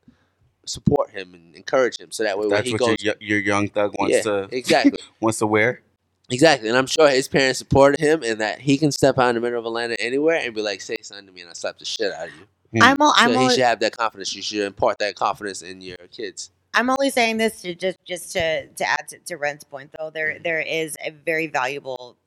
support 0.70 1.10
him 1.10 1.34
and 1.34 1.56
encourage 1.56 2.00
him 2.00 2.12
so 2.12 2.24
that 2.24 2.38
way 2.38 2.48
when 2.48 2.50
That's 2.50 2.68
he 2.68 2.74
what 2.74 2.80
goes. 2.80 3.04
your, 3.04 3.16
your 3.20 3.40
young 3.40 3.70
thug 3.70 3.94
wants 3.98 4.16
yeah, 4.16 4.22
to 4.24 4.48
exactly. 4.52 5.00
wants 5.20 5.40
to 5.40 5.48
wear. 5.48 5.82
Exactly, 6.30 6.68
and 6.68 6.78
I'm 6.78 6.88
sure 6.88 7.10
his 7.10 7.30
parents 7.30 7.60
supported 7.60 8.02
him, 8.02 8.22
and 8.22 8.42
that 8.42 8.60
he 8.60 8.78
can 8.78 8.92
step 8.92 9.18
out 9.18 9.30
in 9.30 9.36
the 9.36 9.42
middle 9.42 9.60
of 9.60 9.66
Atlanta 9.66 9.96
anywhere 10.02 10.42
and 10.44 10.54
be 10.54 10.62
like, 10.62 10.82
"Say 10.82 10.98
something 11.02 11.26
to 11.26 11.32
me," 11.32 11.42
and 11.42 11.50
I 11.50 11.54
slap 11.54 11.80
the 11.80 11.86
shit 11.86 12.12
out 12.12 12.28
of 12.28 12.34
you. 12.36 12.46
Hmm. 12.74 12.84
I'm 12.84 12.98
all, 13.00 13.14
I'm 13.16 13.30
he 13.30 13.36
only, 13.38 13.56
should 13.56 13.64
have 13.64 13.80
that 13.80 13.96
confidence. 13.96 14.36
You 14.36 14.42
should 14.42 14.66
impart 14.66 15.00
that 15.00 15.16
confidence 15.16 15.62
in 15.62 15.82
your 15.82 15.96
kids. 16.12 16.52
I'm 16.74 16.90
only 16.90 17.10
saying 17.12 17.38
this 17.38 17.62
to 17.62 17.74
just 17.74 17.98
just 18.04 18.34
to 18.34 18.68
to 18.68 18.86
add 18.86 19.08
to, 19.10 19.20
to 19.20 19.38
Ren's 19.38 19.64
point 19.64 19.92
though. 19.98 20.10
There 20.10 20.36
hmm. 20.36 20.44
there 20.44 20.60
is 20.60 20.98
a 21.06 21.12
very 21.12 21.48
valuable 21.48 22.18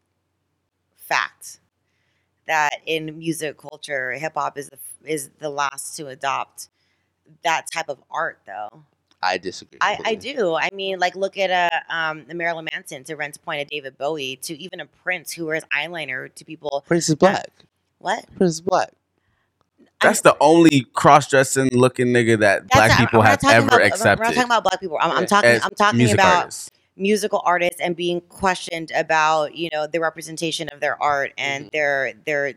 fact 0.97 1.61
that 2.47 2.79
in 2.87 3.19
music 3.19 3.59
culture, 3.59 4.13
hip 4.13 4.33
hop 4.35 4.57
is 4.57 4.71
the 4.71 4.79
is 5.05 5.31
the 5.39 5.51
last 5.51 5.97
to 5.97 6.09
adopt 6.09 6.69
that 7.43 7.67
type 7.73 7.89
of 7.89 7.99
art 8.11 8.41
though. 8.47 8.85
I 9.23 9.37
disagree. 9.37 9.79
I, 9.83 9.99
I 10.03 10.15
do. 10.15 10.55
I 10.55 10.71
mean, 10.73 10.99
like, 10.99 11.15
look 11.15 11.37
at 11.37 11.51
a 11.51 11.95
um, 11.95 12.25
the 12.27 12.35
Marilyn 12.35 12.67
Manson 12.73 13.05
to 13.05 13.17
Ren's 13.17 13.37
point, 13.37 13.61
a 13.61 13.65
David 13.67 13.99
Bowie, 13.99 14.37
to 14.43 14.57
even 14.57 14.81
a 14.81 14.87
Prince 14.87 15.33
who 15.33 15.45
wears 15.47 15.63
eyeliner 15.77 16.35
to 16.35 16.45
people. 16.45 16.83
Prince 16.87 17.11
is 17.11 17.17
black. 17.17 17.51
What? 17.99 18.25
Prince 18.37 18.55
is 18.55 18.61
black. 18.63 18.93
That's 20.01 20.23
the 20.23 20.35
only 20.41 20.87
cross-dressing 20.95 21.69
looking 21.73 22.07
nigga 22.07 22.39
that 22.41 22.69
black 22.69 22.89
not- 22.93 22.99
people 22.99 23.21
I'm 23.21 23.25
not 23.25 23.31
have 23.33 23.41
talking 23.41 23.57
ever 23.59 23.67
about, 23.67 23.83
accepted. 23.83 24.19
We're 24.21 24.25
not 24.25 24.35
talking 24.35 24.49
about 24.49 24.63
black 24.65 24.81
people. 24.81 24.99
I'm, 24.99 25.11
I'm 25.11 25.27
talking. 25.27 25.51
as 25.51 25.63
I'm 25.65 25.71
talking 25.73 25.99
music 25.99 26.15
about 26.15 26.37
artists. 26.37 26.71
musical 26.97 27.43
artists 27.45 27.81
and 27.83 27.95
being 27.95 28.23
questioned 28.23 28.91
about 28.97 29.55
you 29.55 29.69
know 29.71 29.87
the 29.87 30.01
representation 30.01 30.69
of 30.71 30.81
their 30.81 31.01
art 31.03 31.33
and 31.37 31.67
Mhm. 31.67 31.73
their 31.73 32.13
their 32.25 32.55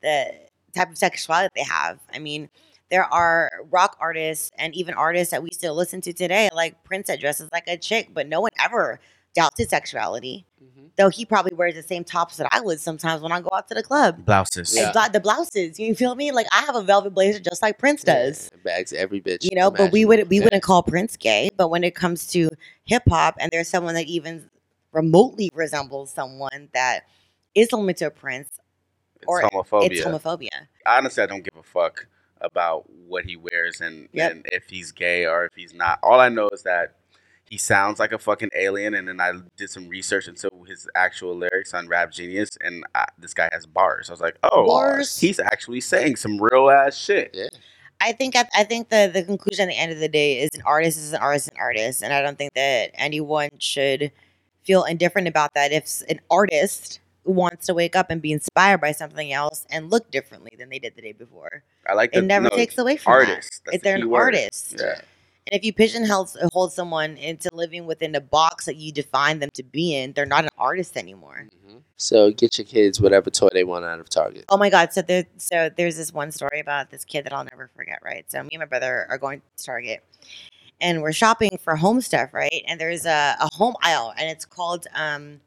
the 0.00 0.32
type 0.74 0.88
of 0.90 0.96
sexuality 0.96 1.52
they 1.54 1.64
have. 1.64 1.98
I 2.14 2.18
mean, 2.18 2.48
there 2.90 3.04
are 3.04 3.50
rock 3.70 3.96
artists 4.00 4.50
and 4.58 4.74
even 4.74 4.94
artists 4.94 5.30
that 5.30 5.42
we 5.42 5.50
still 5.50 5.74
listen 5.74 6.00
to 6.02 6.12
today, 6.12 6.48
like 6.54 6.82
Prince 6.84 7.06
that 7.08 7.20
dresses 7.20 7.48
like 7.52 7.64
a 7.68 7.76
chick, 7.76 8.10
but 8.12 8.28
no 8.28 8.40
one 8.40 8.50
ever 8.62 9.00
doubts 9.34 9.58
his 9.58 9.68
sexuality. 9.68 10.44
Mm-hmm. 10.62 10.86
Though 10.96 11.08
he 11.08 11.24
probably 11.24 11.54
wears 11.56 11.74
the 11.74 11.82
same 11.84 12.02
tops 12.02 12.36
that 12.38 12.48
I 12.50 12.60
would 12.60 12.80
sometimes 12.80 13.22
when 13.22 13.30
I 13.30 13.40
go 13.40 13.48
out 13.54 13.68
to 13.68 13.74
the 13.74 13.82
club. 13.82 14.24
Blouses. 14.26 14.74
Yeah. 14.76 14.92
And 14.94 15.12
the 15.14 15.20
blouses, 15.20 15.78
you 15.78 15.94
feel 15.94 16.16
me? 16.16 16.32
Like 16.32 16.48
I 16.52 16.62
have 16.62 16.74
a 16.74 16.82
velvet 16.82 17.14
blazer 17.14 17.38
just 17.38 17.62
like 17.62 17.78
Prince 17.78 18.02
does 18.02 18.50
Yeah, 18.52 18.58
bags 18.64 18.92
every 18.92 19.20
bitch. 19.20 19.44
you 19.44 19.56
know 19.56 19.70
but 19.70 19.92
we 19.92 20.04
would 20.04 20.28
we 20.28 20.38
Yeah. 20.38 20.44
wouldn't 20.44 20.62
call 20.64 20.82
prince 20.82 21.16
gay 21.16 21.48
but 21.56 21.68
when 21.68 21.84
it 21.84 21.94
comes 21.94 22.26
to 22.28 22.50
hip-hop 22.84 23.36
and 23.38 23.50
there's 23.52 23.68
someone 23.68 23.94
that 23.94 24.06
even 24.06 24.50
remotely 24.92 25.48
resembles 25.54 26.12
someone 26.12 26.68
that 26.74 27.04
is 27.54 27.68
similar 27.70 27.92
to 27.94 28.06
a 28.06 28.10
prince 28.10 28.48
It's 29.16 29.24
or 29.28 29.42
homophobia. 29.42 29.90
it's 29.92 30.00
homophobia 30.00 30.66
Honestly, 30.86 31.22
I 31.22 31.26
don't 31.26 31.44
give 31.44 31.56
a 31.56 31.62
fuck 31.62 32.06
about 32.40 32.84
what 32.90 33.24
he 33.24 33.36
wears 33.36 33.80
and, 33.80 34.08
Yep. 34.12 34.30
and 34.32 34.46
if 34.52 34.64
he's 34.68 34.92
gay 34.92 35.26
or 35.26 35.44
if 35.46 35.54
he's 35.54 35.74
not. 35.74 35.98
All 36.02 36.20
I 36.20 36.28
know 36.28 36.48
is 36.52 36.62
that 36.62 36.96
he 37.44 37.58
sounds 37.58 37.98
like 37.98 38.12
a 38.12 38.18
fucking 38.18 38.50
alien. 38.54 38.94
And 38.94 39.08
then 39.08 39.20
I 39.20 39.32
did 39.56 39.70
some 39.70 39.88
research 39.88 40.28
into 40.28 40.48
his 40.68 40.88
actual 40.94 41.34
lyrics 41.36 41.74
on 41.74 41.88
Rap 41.88 42.12
Genius, 42.12 42.50
and 42.60 42.84
I, 42.94 43.06
this 43.18 43.34
guy 43.34 43.48
has 43.52 43.66
bars. 43.66 44.08
I 44.08 44.12
was 44.12 44.20
like, 44.20 44.38
oh, 44.44 44.66
Bars? 44.66 45.18
he's 45.18 45.40
actually 45.40 45.80
saying 45.80 46.16
some 46.16 46.40
real 46.40 46.70
ass 46.70 46.96
shit. 46.96 47.30
Yeah. 47.34 47.48
i 48.00 48.12
think 48.12 48.34
i, 48.36 48.48
I 48.54 48.64
think 48.64 48.88
the, 48.88 49.10
the 49.12 49.22
conclusion 49.24 49.64
at 49.68 49.72
the 49.72 49.78
end 49.78 49.92
of 49.92 49.98
the 49.98 50.08
day 50.08 50.40
is 50.40 50.50
an 50.54 50.62
artist 50.64 50.96
is 50.98 51.12
an 51.12 51.18
artist 51.20 51.48
is 51.48 51.52
an 51.52 51.58
artist 51.60 52.02
and 52.02 52.12
i 52.14 52.22
don't 52.22 52.38
think 52.38 52.54
that 52.54 52.90
anyone 52.94 53.50
should 53.58 54.10
feel 54.64 54.84
indifferent 54.84 55.28
about 55.28 55.52
that 55.54 55.70
if 55.72 56.02
an 56.08 56.18
artist 56.30 57.00
wants 57.24 57.66
to 57.66 57.74
wake 57.74 57.96
up 57.96 58.10
and 58.10 58.22
be 58.22 58.32
inspired 58.32 58.80
by 58.80 58.92
something 58.92 59.32
else 59.32 59.66
and 59.70 59.90
look 59.90 60.10
differently 60.10 60.52
than 60.58 60.68
they 60.68 60.78
did 60.78 60.94
the 60.96 61.02
day 61.02 61.12
before 61.12 61.62
I 61.88 61.94
like 61.94 62.14
it 62.14 62.22
never 62.22 62.48
no, 62.48 62.56
takes 62.56 62.78
away 62.78 62.96
from 62.96 63.12
artist. 63.12 63.62
that 63.66 63.74
if 63.74 63.82
they're 63.82 63.96
an 63.96 64.08
word. 64.08 64.34
artist 64.34 64.76
Yeah. 64.78 65.00
And 65.46 65.58
if 65.58 65.64
you 65.64 65.72
pigeonhole 65.72 66.28
hold 66.52 66.72
someone 66.72 67.16
into 67.16 67.48
living 67.52 67.86
within 67.86 68.12
the 68.12 68.20
box 68.20 68.66
that 68.66 68.76
you 68.76 68.92
define 68.92 69.38
them 69.40 69.50
to 69.54 69.62
be 69.62 69.96
in, 69.96 70.12
they're 70.12 70.26
not 70.26 70.44
an 70.44 70.50
artist 70.58 70.96
anymore. 70.96 71.48
Mhm. 71.66 71.80
So 71.96 72.30
get 72.30 72.56
your 72.58 72.66
kids 72.66 73.00
whatever 73.00 73.30
toy 73.30 73.48
they 73.52 73.64
want 73.64 73.84
out 73.84 74.00
of 74.00 74.08
Target. 74.08 74.44
Oh 74.48 74.56
my 74.56 74.70
God! 74.70 74.92
So 74.92 75.02
there, 75.02 75.26
so 75.38 75.70
there's 75.76 75.96
this 75.96 76.12
one 76.12 76.30
story 76.30 76.60
about 76.60 76.90
this 76.90 77.04
kid 77.04 77.24
that 77.24 77.32
I'll 77.32 77.44
never 77.44 77.70
forget. 77.74 77.98
Right? 78.04 78.30
So 78.30 78.42
me 78.42 78.50
and 78.52 78.60
my 78.60 78.66
brother 78.66 79.06
are 79.10 79.18
going 79.18 79.42
to 79.56 79.64
Target, 79.64 80.04
and 80.80 81.02
we're 81.02 81.12
shopping 81.12 81.58
for 81.58 81.74
home 81.74 82.00
stuff. 82.00 82.32
Right? 82.32 82.62
And 82.68 82.80
there's 82.80 83.06
a, 83.06 83.36
a 83.40 83.48
home 83.54 83.74
aisle, 83.82 84.14
and 84.16 84.30
it's 84.30 84.44
called 84.44 84.86
um, 84.94 85.40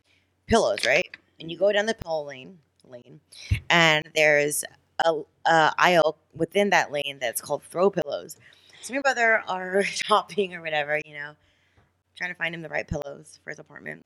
pillows. 0.47 0.79
Right? 0.85 1.07
And 1.43 1.51
you 1.51 1.57
go 1.57 1.73
down 1.73 1.85
the 1.87 1.93
pillow 1.93 2.23
lane, 2.23 2.57
lane, 2.85 3.19
and 3.69 4.09
there's 4.15 4.63
a, 5.05 5.11
a 5.45 5.73
aisle 5.77 6.17
within 6.33 6.69
that 6.69 6.89
lane 6.89 7.17
that's 7.19 7.41
called 7.41 7.63
throw 7.63 7.89
pillows. 7.89 8.37
So 8.81 8.93
me 8.93 8.97
and 8.97 9.03
my 9.05 9.13
brother 9.13 9.43
are 9.45 9.83
shopping 9.83 10.55
or 10.55 10.61
whatever, 10.61 11.01
you 11.05 11.13
know, 11.13 11.33
trying 12.15 12.29
to 12.31 12.35
find 12.35 12.55
him 12.55 12.61
the 12.61 12.69
right 12.69 12.87
pillows 12.87 13.39
for 13.43 13.49
his 13.49 13.59
apartment. 13.59 14.05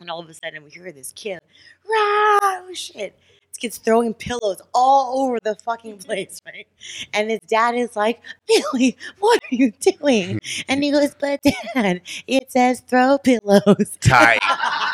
And 0.00 0.10
all 0.10 0.20
of 0.20 0.28
a 0.30 0.32
sudden 0.32 0.64
we 0.64 0.70
hear 0.70 0.90
this 0.90 1.12
kid, 1.12 1.40
oh 1.86 2.70
shit. 2.72 3.18
Kid's 3.60 3.78
throwing 3.78 4.14
pillows 4.14 4.60
all 4.74 5.20
over 5.26 5.38
the 5.40 5.54
fucking 5.56 5.98
place, 6.06 6.40
right? 6.46 6.66
And 7.12 7.30
his 7.30 7.40
dad 7.48 7.74
is 7.74 7.94
like, 7.96 8.20
Billy, 8.48 8.96
what 9.18 9.40
are 9.42 9.54
you 9.54 9.72
doing? 9.80 10.40
And 10.68 10.82
he 10.82 10.90
goes, 10.90 11.14
but 11.18 11.40
dad, 11.74 12.00
it 12.26 12.50
says 12.50 12.80
throw 12.80 13.18
pillows. 13.18 13.96
Tight. 14.00 14.40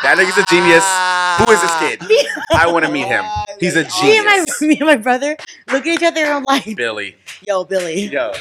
That 0.03 0.17
nigga's 0.19 0.39
a 0.39 0.47
genius. 0.47 0.85
Who 1.39 1.53
is 1.53 1.61
this 1.63 1.77
kid? 1.79 2.37
I 2.53 2.71
want 2.71 2.85
to 2.85 2.91
meet 2.93 3.07
him. 3.07 3.25
He's 3.61 3.77
a 3.77 3.83
Me 4.03 4.17
and, 4.19 4.27
my, 4.27 4.33
genius. 4.33 4.61
me 4.63 4.77
and 4.79 4.87
my 4.87 4.97
brother 4.97 5.37
look 5.73 5.87
at 5.87 5.95
each 5.95 6.03
other 6.03 6.21
and 6.21 6.31
I'm 6.33 6.45
like, 6.45 6.77
Billy. 6.77 7.17
yo, 7.47 7.65
Billy. 7.65 8.07
Yo. 8.07 8.33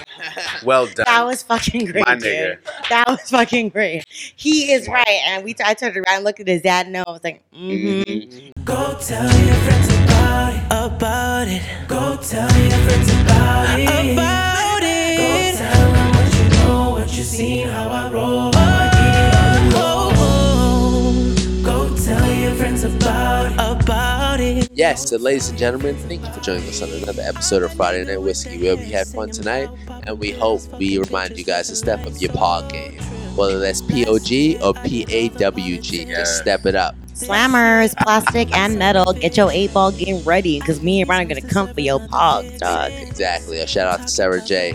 Well 0.63 0.87
done. 0.87 1.05
That 1.07 1.25
was 1.25 1.43
fucking 1.43 1.85
great, 1.85 2.05
My 2.05 2.15
dude. 2.15 2.23
nigga. 2.23 2.89
That 2.89 3.07
was 3.07 3.29
fucking 3.29 3.69
great. 3.69 4.03
He 4.09 4.71
is 4.71 4.87
right, 4.87 5.21
and 5.25 5.43
we. 5.43 5.55
I 5.63 5.73
turned 5.73 5.95
around, 5.97 6.05
and 6.07 6.23
looked 6.23 6.39
at 6.39 6.47
his 6.47 6.61
dad, 6.61 6.87
and 6.87 6.97
I 6.97 7.03
was 7.07 7.21
like, 7.23 7.41
mm-hmm. 7.53 8.11
Mhm. 8.11 8.51
Go 8.65 8.97
tell 8.99 9.23
your 9.45 9.55
friends 9.55 9.87
about 9.93 10.53
it. 10.55 10.63
About 10.71 11.47
it. 11.47 11.61
Go 11.87 12.17
tell 12.17 12.49
your 12.59 12.71
friends 12.85 13.09
about 13.21 13.79
it. 13.79 14.13
About 14.13 14.81
it. 14.81 15.17
Go 15.19 15.57
tell 15.63 15.91
them 15.93 16.11
what 16.15 16.33
you 16.35 16.49
know, 16.49 16.89
what 16.89 17.15
you 17.15 17.23
seen, 17.23 17.67
how 17.67 17.87
I 17.89 18.11
roll. 18.11 18.49
Oh, 18.49 18.51
I 18.55 18.89
get 18.91 19.15
it 19.21 19.35
on 19.45 19.69
the 19.69 20.19
low. 20.19 21.63
Go 21.63 21.95
tell 22.03 22.33
your 22.33 22.55
friends 22.55 22.83
about 22.83 23.51
it. 23.51 23.83
About 23.83 24.39
it. 24.39 24.69
Yes, 24.73 25.09
so 25.09 25.17
ladies 25.17 25.49
and 25.49 25.59
gentlemen, 25.59 25.95
thank 25.95 26.25
you 26.25 26.31
for 26.33 26.39
joining 26.39 26.67
us 26.67 26.81
on 26.81 26.89
another 26.89 27.21
episode 27.21 27.61
of 27.61 27.71
Friday 27.75 28.03
Night 28.03 28.19
Whiskey, 28.21 28.57
where 28.63 28.75
we 28.75 28.85
had 28.85 29.05
fun 29.07 29.29
tonight, 29.29 29.69
and 30.07 30.17
we 30.17 30.31
hope 30.31 30.61
we 30.79 30.97
remind 30.97 31.37
you 31.37 31.43
guys 31.45 31.67
to 31.67 31.75
step 31.75 32.05
up 32.07 32.13
your 32.19 32.33
pod 32.33 32.71
game. 32.71 32.99
Whether 33.35 33.59
that's 33.59 33.81
POG 33.81 34.57
or 34.63 34.73
PAWG, 34.73 36.07
Yeah. 36.07 36.15
just 36.15 36.37
step 36.39 36.65
it 36.65 36.73
up. 36.73 36.95
Slammers, 37.15 37.95
plastic 38.03 38.55
and 38.55 38.77
metal. 38.77 39.13
Get 39.13 39.37
your 39.37 39.51
eight 39.51 39.73
ball 39.73 39.91
game 39.91 40.23
ready, 40.23 40.59
cause 40.59 40.81
me 40.81 41.01
and 41.01 41.09
Ryan 41.09 41.31
are 41.31 41.35
gonna 41.35 41.53
come 41.53 41.73
for 41.73 41.81
your 41.81 41.99
pog, 41.99 42.57
dog. 42.59 42.91
Exactly. 42.91 43.59
A 43.59 43.67
shout 43.67 43.87
out 43.87 44.03
to 44.05 44.07
Sarah 44.07 44.41
J. 44.41 44.73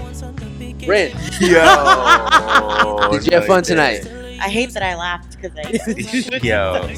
Rin, 0.87 1.15
Yo. 1.41 3.09
did 3.13 3.27
you 3.27 3.33
have 3.33 3.47
fun 3.47 3.63
tonight? 3.63 4.20
I 4.41 4.49
hate 4.49 4.73
that 4.73 4.83
I 4.83 4.95
laughed 4.95 5.37
because 5.41 5.57
I. 5.57 6.39
Yo. 6.43 6.89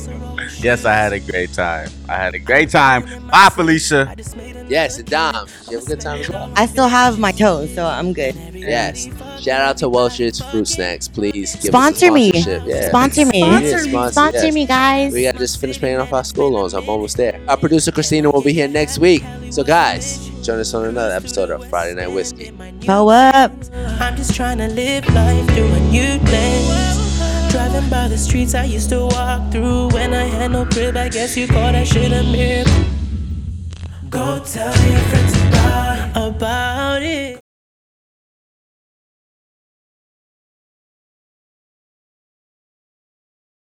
Yes, 0.58 0.84
I 0.84 0.94
had 0.94 1.12
a 1.12 1.20
great 1.20 1.52
time. 1.52 1.88
I 2.08 2.14
had 2.14 2.34
a 2.34 2.38
great 2.38 2.70
time. 2.70 3.02
Bye, 3.28 3.50
Felicia. 3.52 4.14
Yes, 4.68 4.98
and 4.98 5.08
Dom, 5.08 5.46
you 5.68 5.76
have 5.76 5.84
a 5.84 5.88
good 5.88 6.00
time 6.00 6.20
as 6.20 6.30
well. 6.30 6.52
I 6.56 6.66
still 6.66 6.88
have 6.88 7.18
my 7.18 7.32
toes, 7.32 7.74
so 7.74 7.84
I'm 7.86 8.12
good. 8.12 8.34
Yes. 8.54 9.08
Shout 9.42 9.60
out 9.60 9.76
to 9.78 9.88
Welch's 9.88 10.40
Fruit 10.40 10.66
Snacks. 10.66 11.08
Please 11.08 11.54
give 11.56 11.64
Sponsor 11.64 12.06
us 12.06 12.10
a 12.10 12.14
me. 12.14 12.30
Yeah. 12.34 12.88
Sponsor 12.88 13.26
me. 13.26 13.40
Yeah, 13.40 13.58
Sponsor, 13.58 13.78
sponsor, 13.88 14.12
Sponsor 14.12 14.44
yes. 14.46 14.54
me, 14.54 14.66
guys. 14.66 15.12
We 15.12 15.24
gotta 15.24 15.38
just 15.38 15.60
finish 15.60 15.80
paying 15.80 15.98
off 15.98 16.12
our 16.12 16.24
school 16.24 16.50
loans. 16.50 16.74
I'm 16.74 16.88
almost 16.88 17.16
there. 17.16 17.40
Our 17.48 17.56
producer 17.56 17.90
Christina 17.90 18.30
will 18.30 18.42
be 18.42 18.52
here 18.52 18.68
next 18.68 18.98
week. 18.98 19.24
So 19.50 19.64
guys, 19.64 20.28
join 20.42 20.60
us 20.60 20.72
on 20.74 20.86
another 20.86 21.12
episode 21.12 21.50
of 21.50 21.68
Friday 21.68 21.94
Night 21.94 22.10
Whiskey. 22.10 22.50
Bow 22.86 23.08
up. 23.08 23.52
I'm 23.74 24.16
just 24.16 24.34
trying 24.34 24.58
to 24.58 24.68
live 24.68 25.06
life 25.12 25.54
doing 25.54 25.90
new 25.90 26.18
things. 26.18 27.11
Driving 27.52 27.90
by 27.90 28.08
the 28.08 28.16
streets 28.16 28.54
I 28.54 28.64
used 28.64 28.88
to 28.88 29.04
walk 29.04 29.52
through 29.52 29.88
when 29.88 30.14
I 30.14 30.24
had 30.24 30.52
no 30.52 30.64
crib. 30.64 30.96
I 30.96 31.10
guess 31.10 31.36
you 31.36 31.46
call 31.46 31.70
that 31.70 31.86
shit 31.86 32.10
a 32.10 32.22
miracle. 32.22 32.72
Go 34.08 34.42
tell 34.42 34.74
your 34.90 35.00
friends 35.00 35.36
about. 35.36 36.16
About 36.16 37.02
it. 37.02 37.41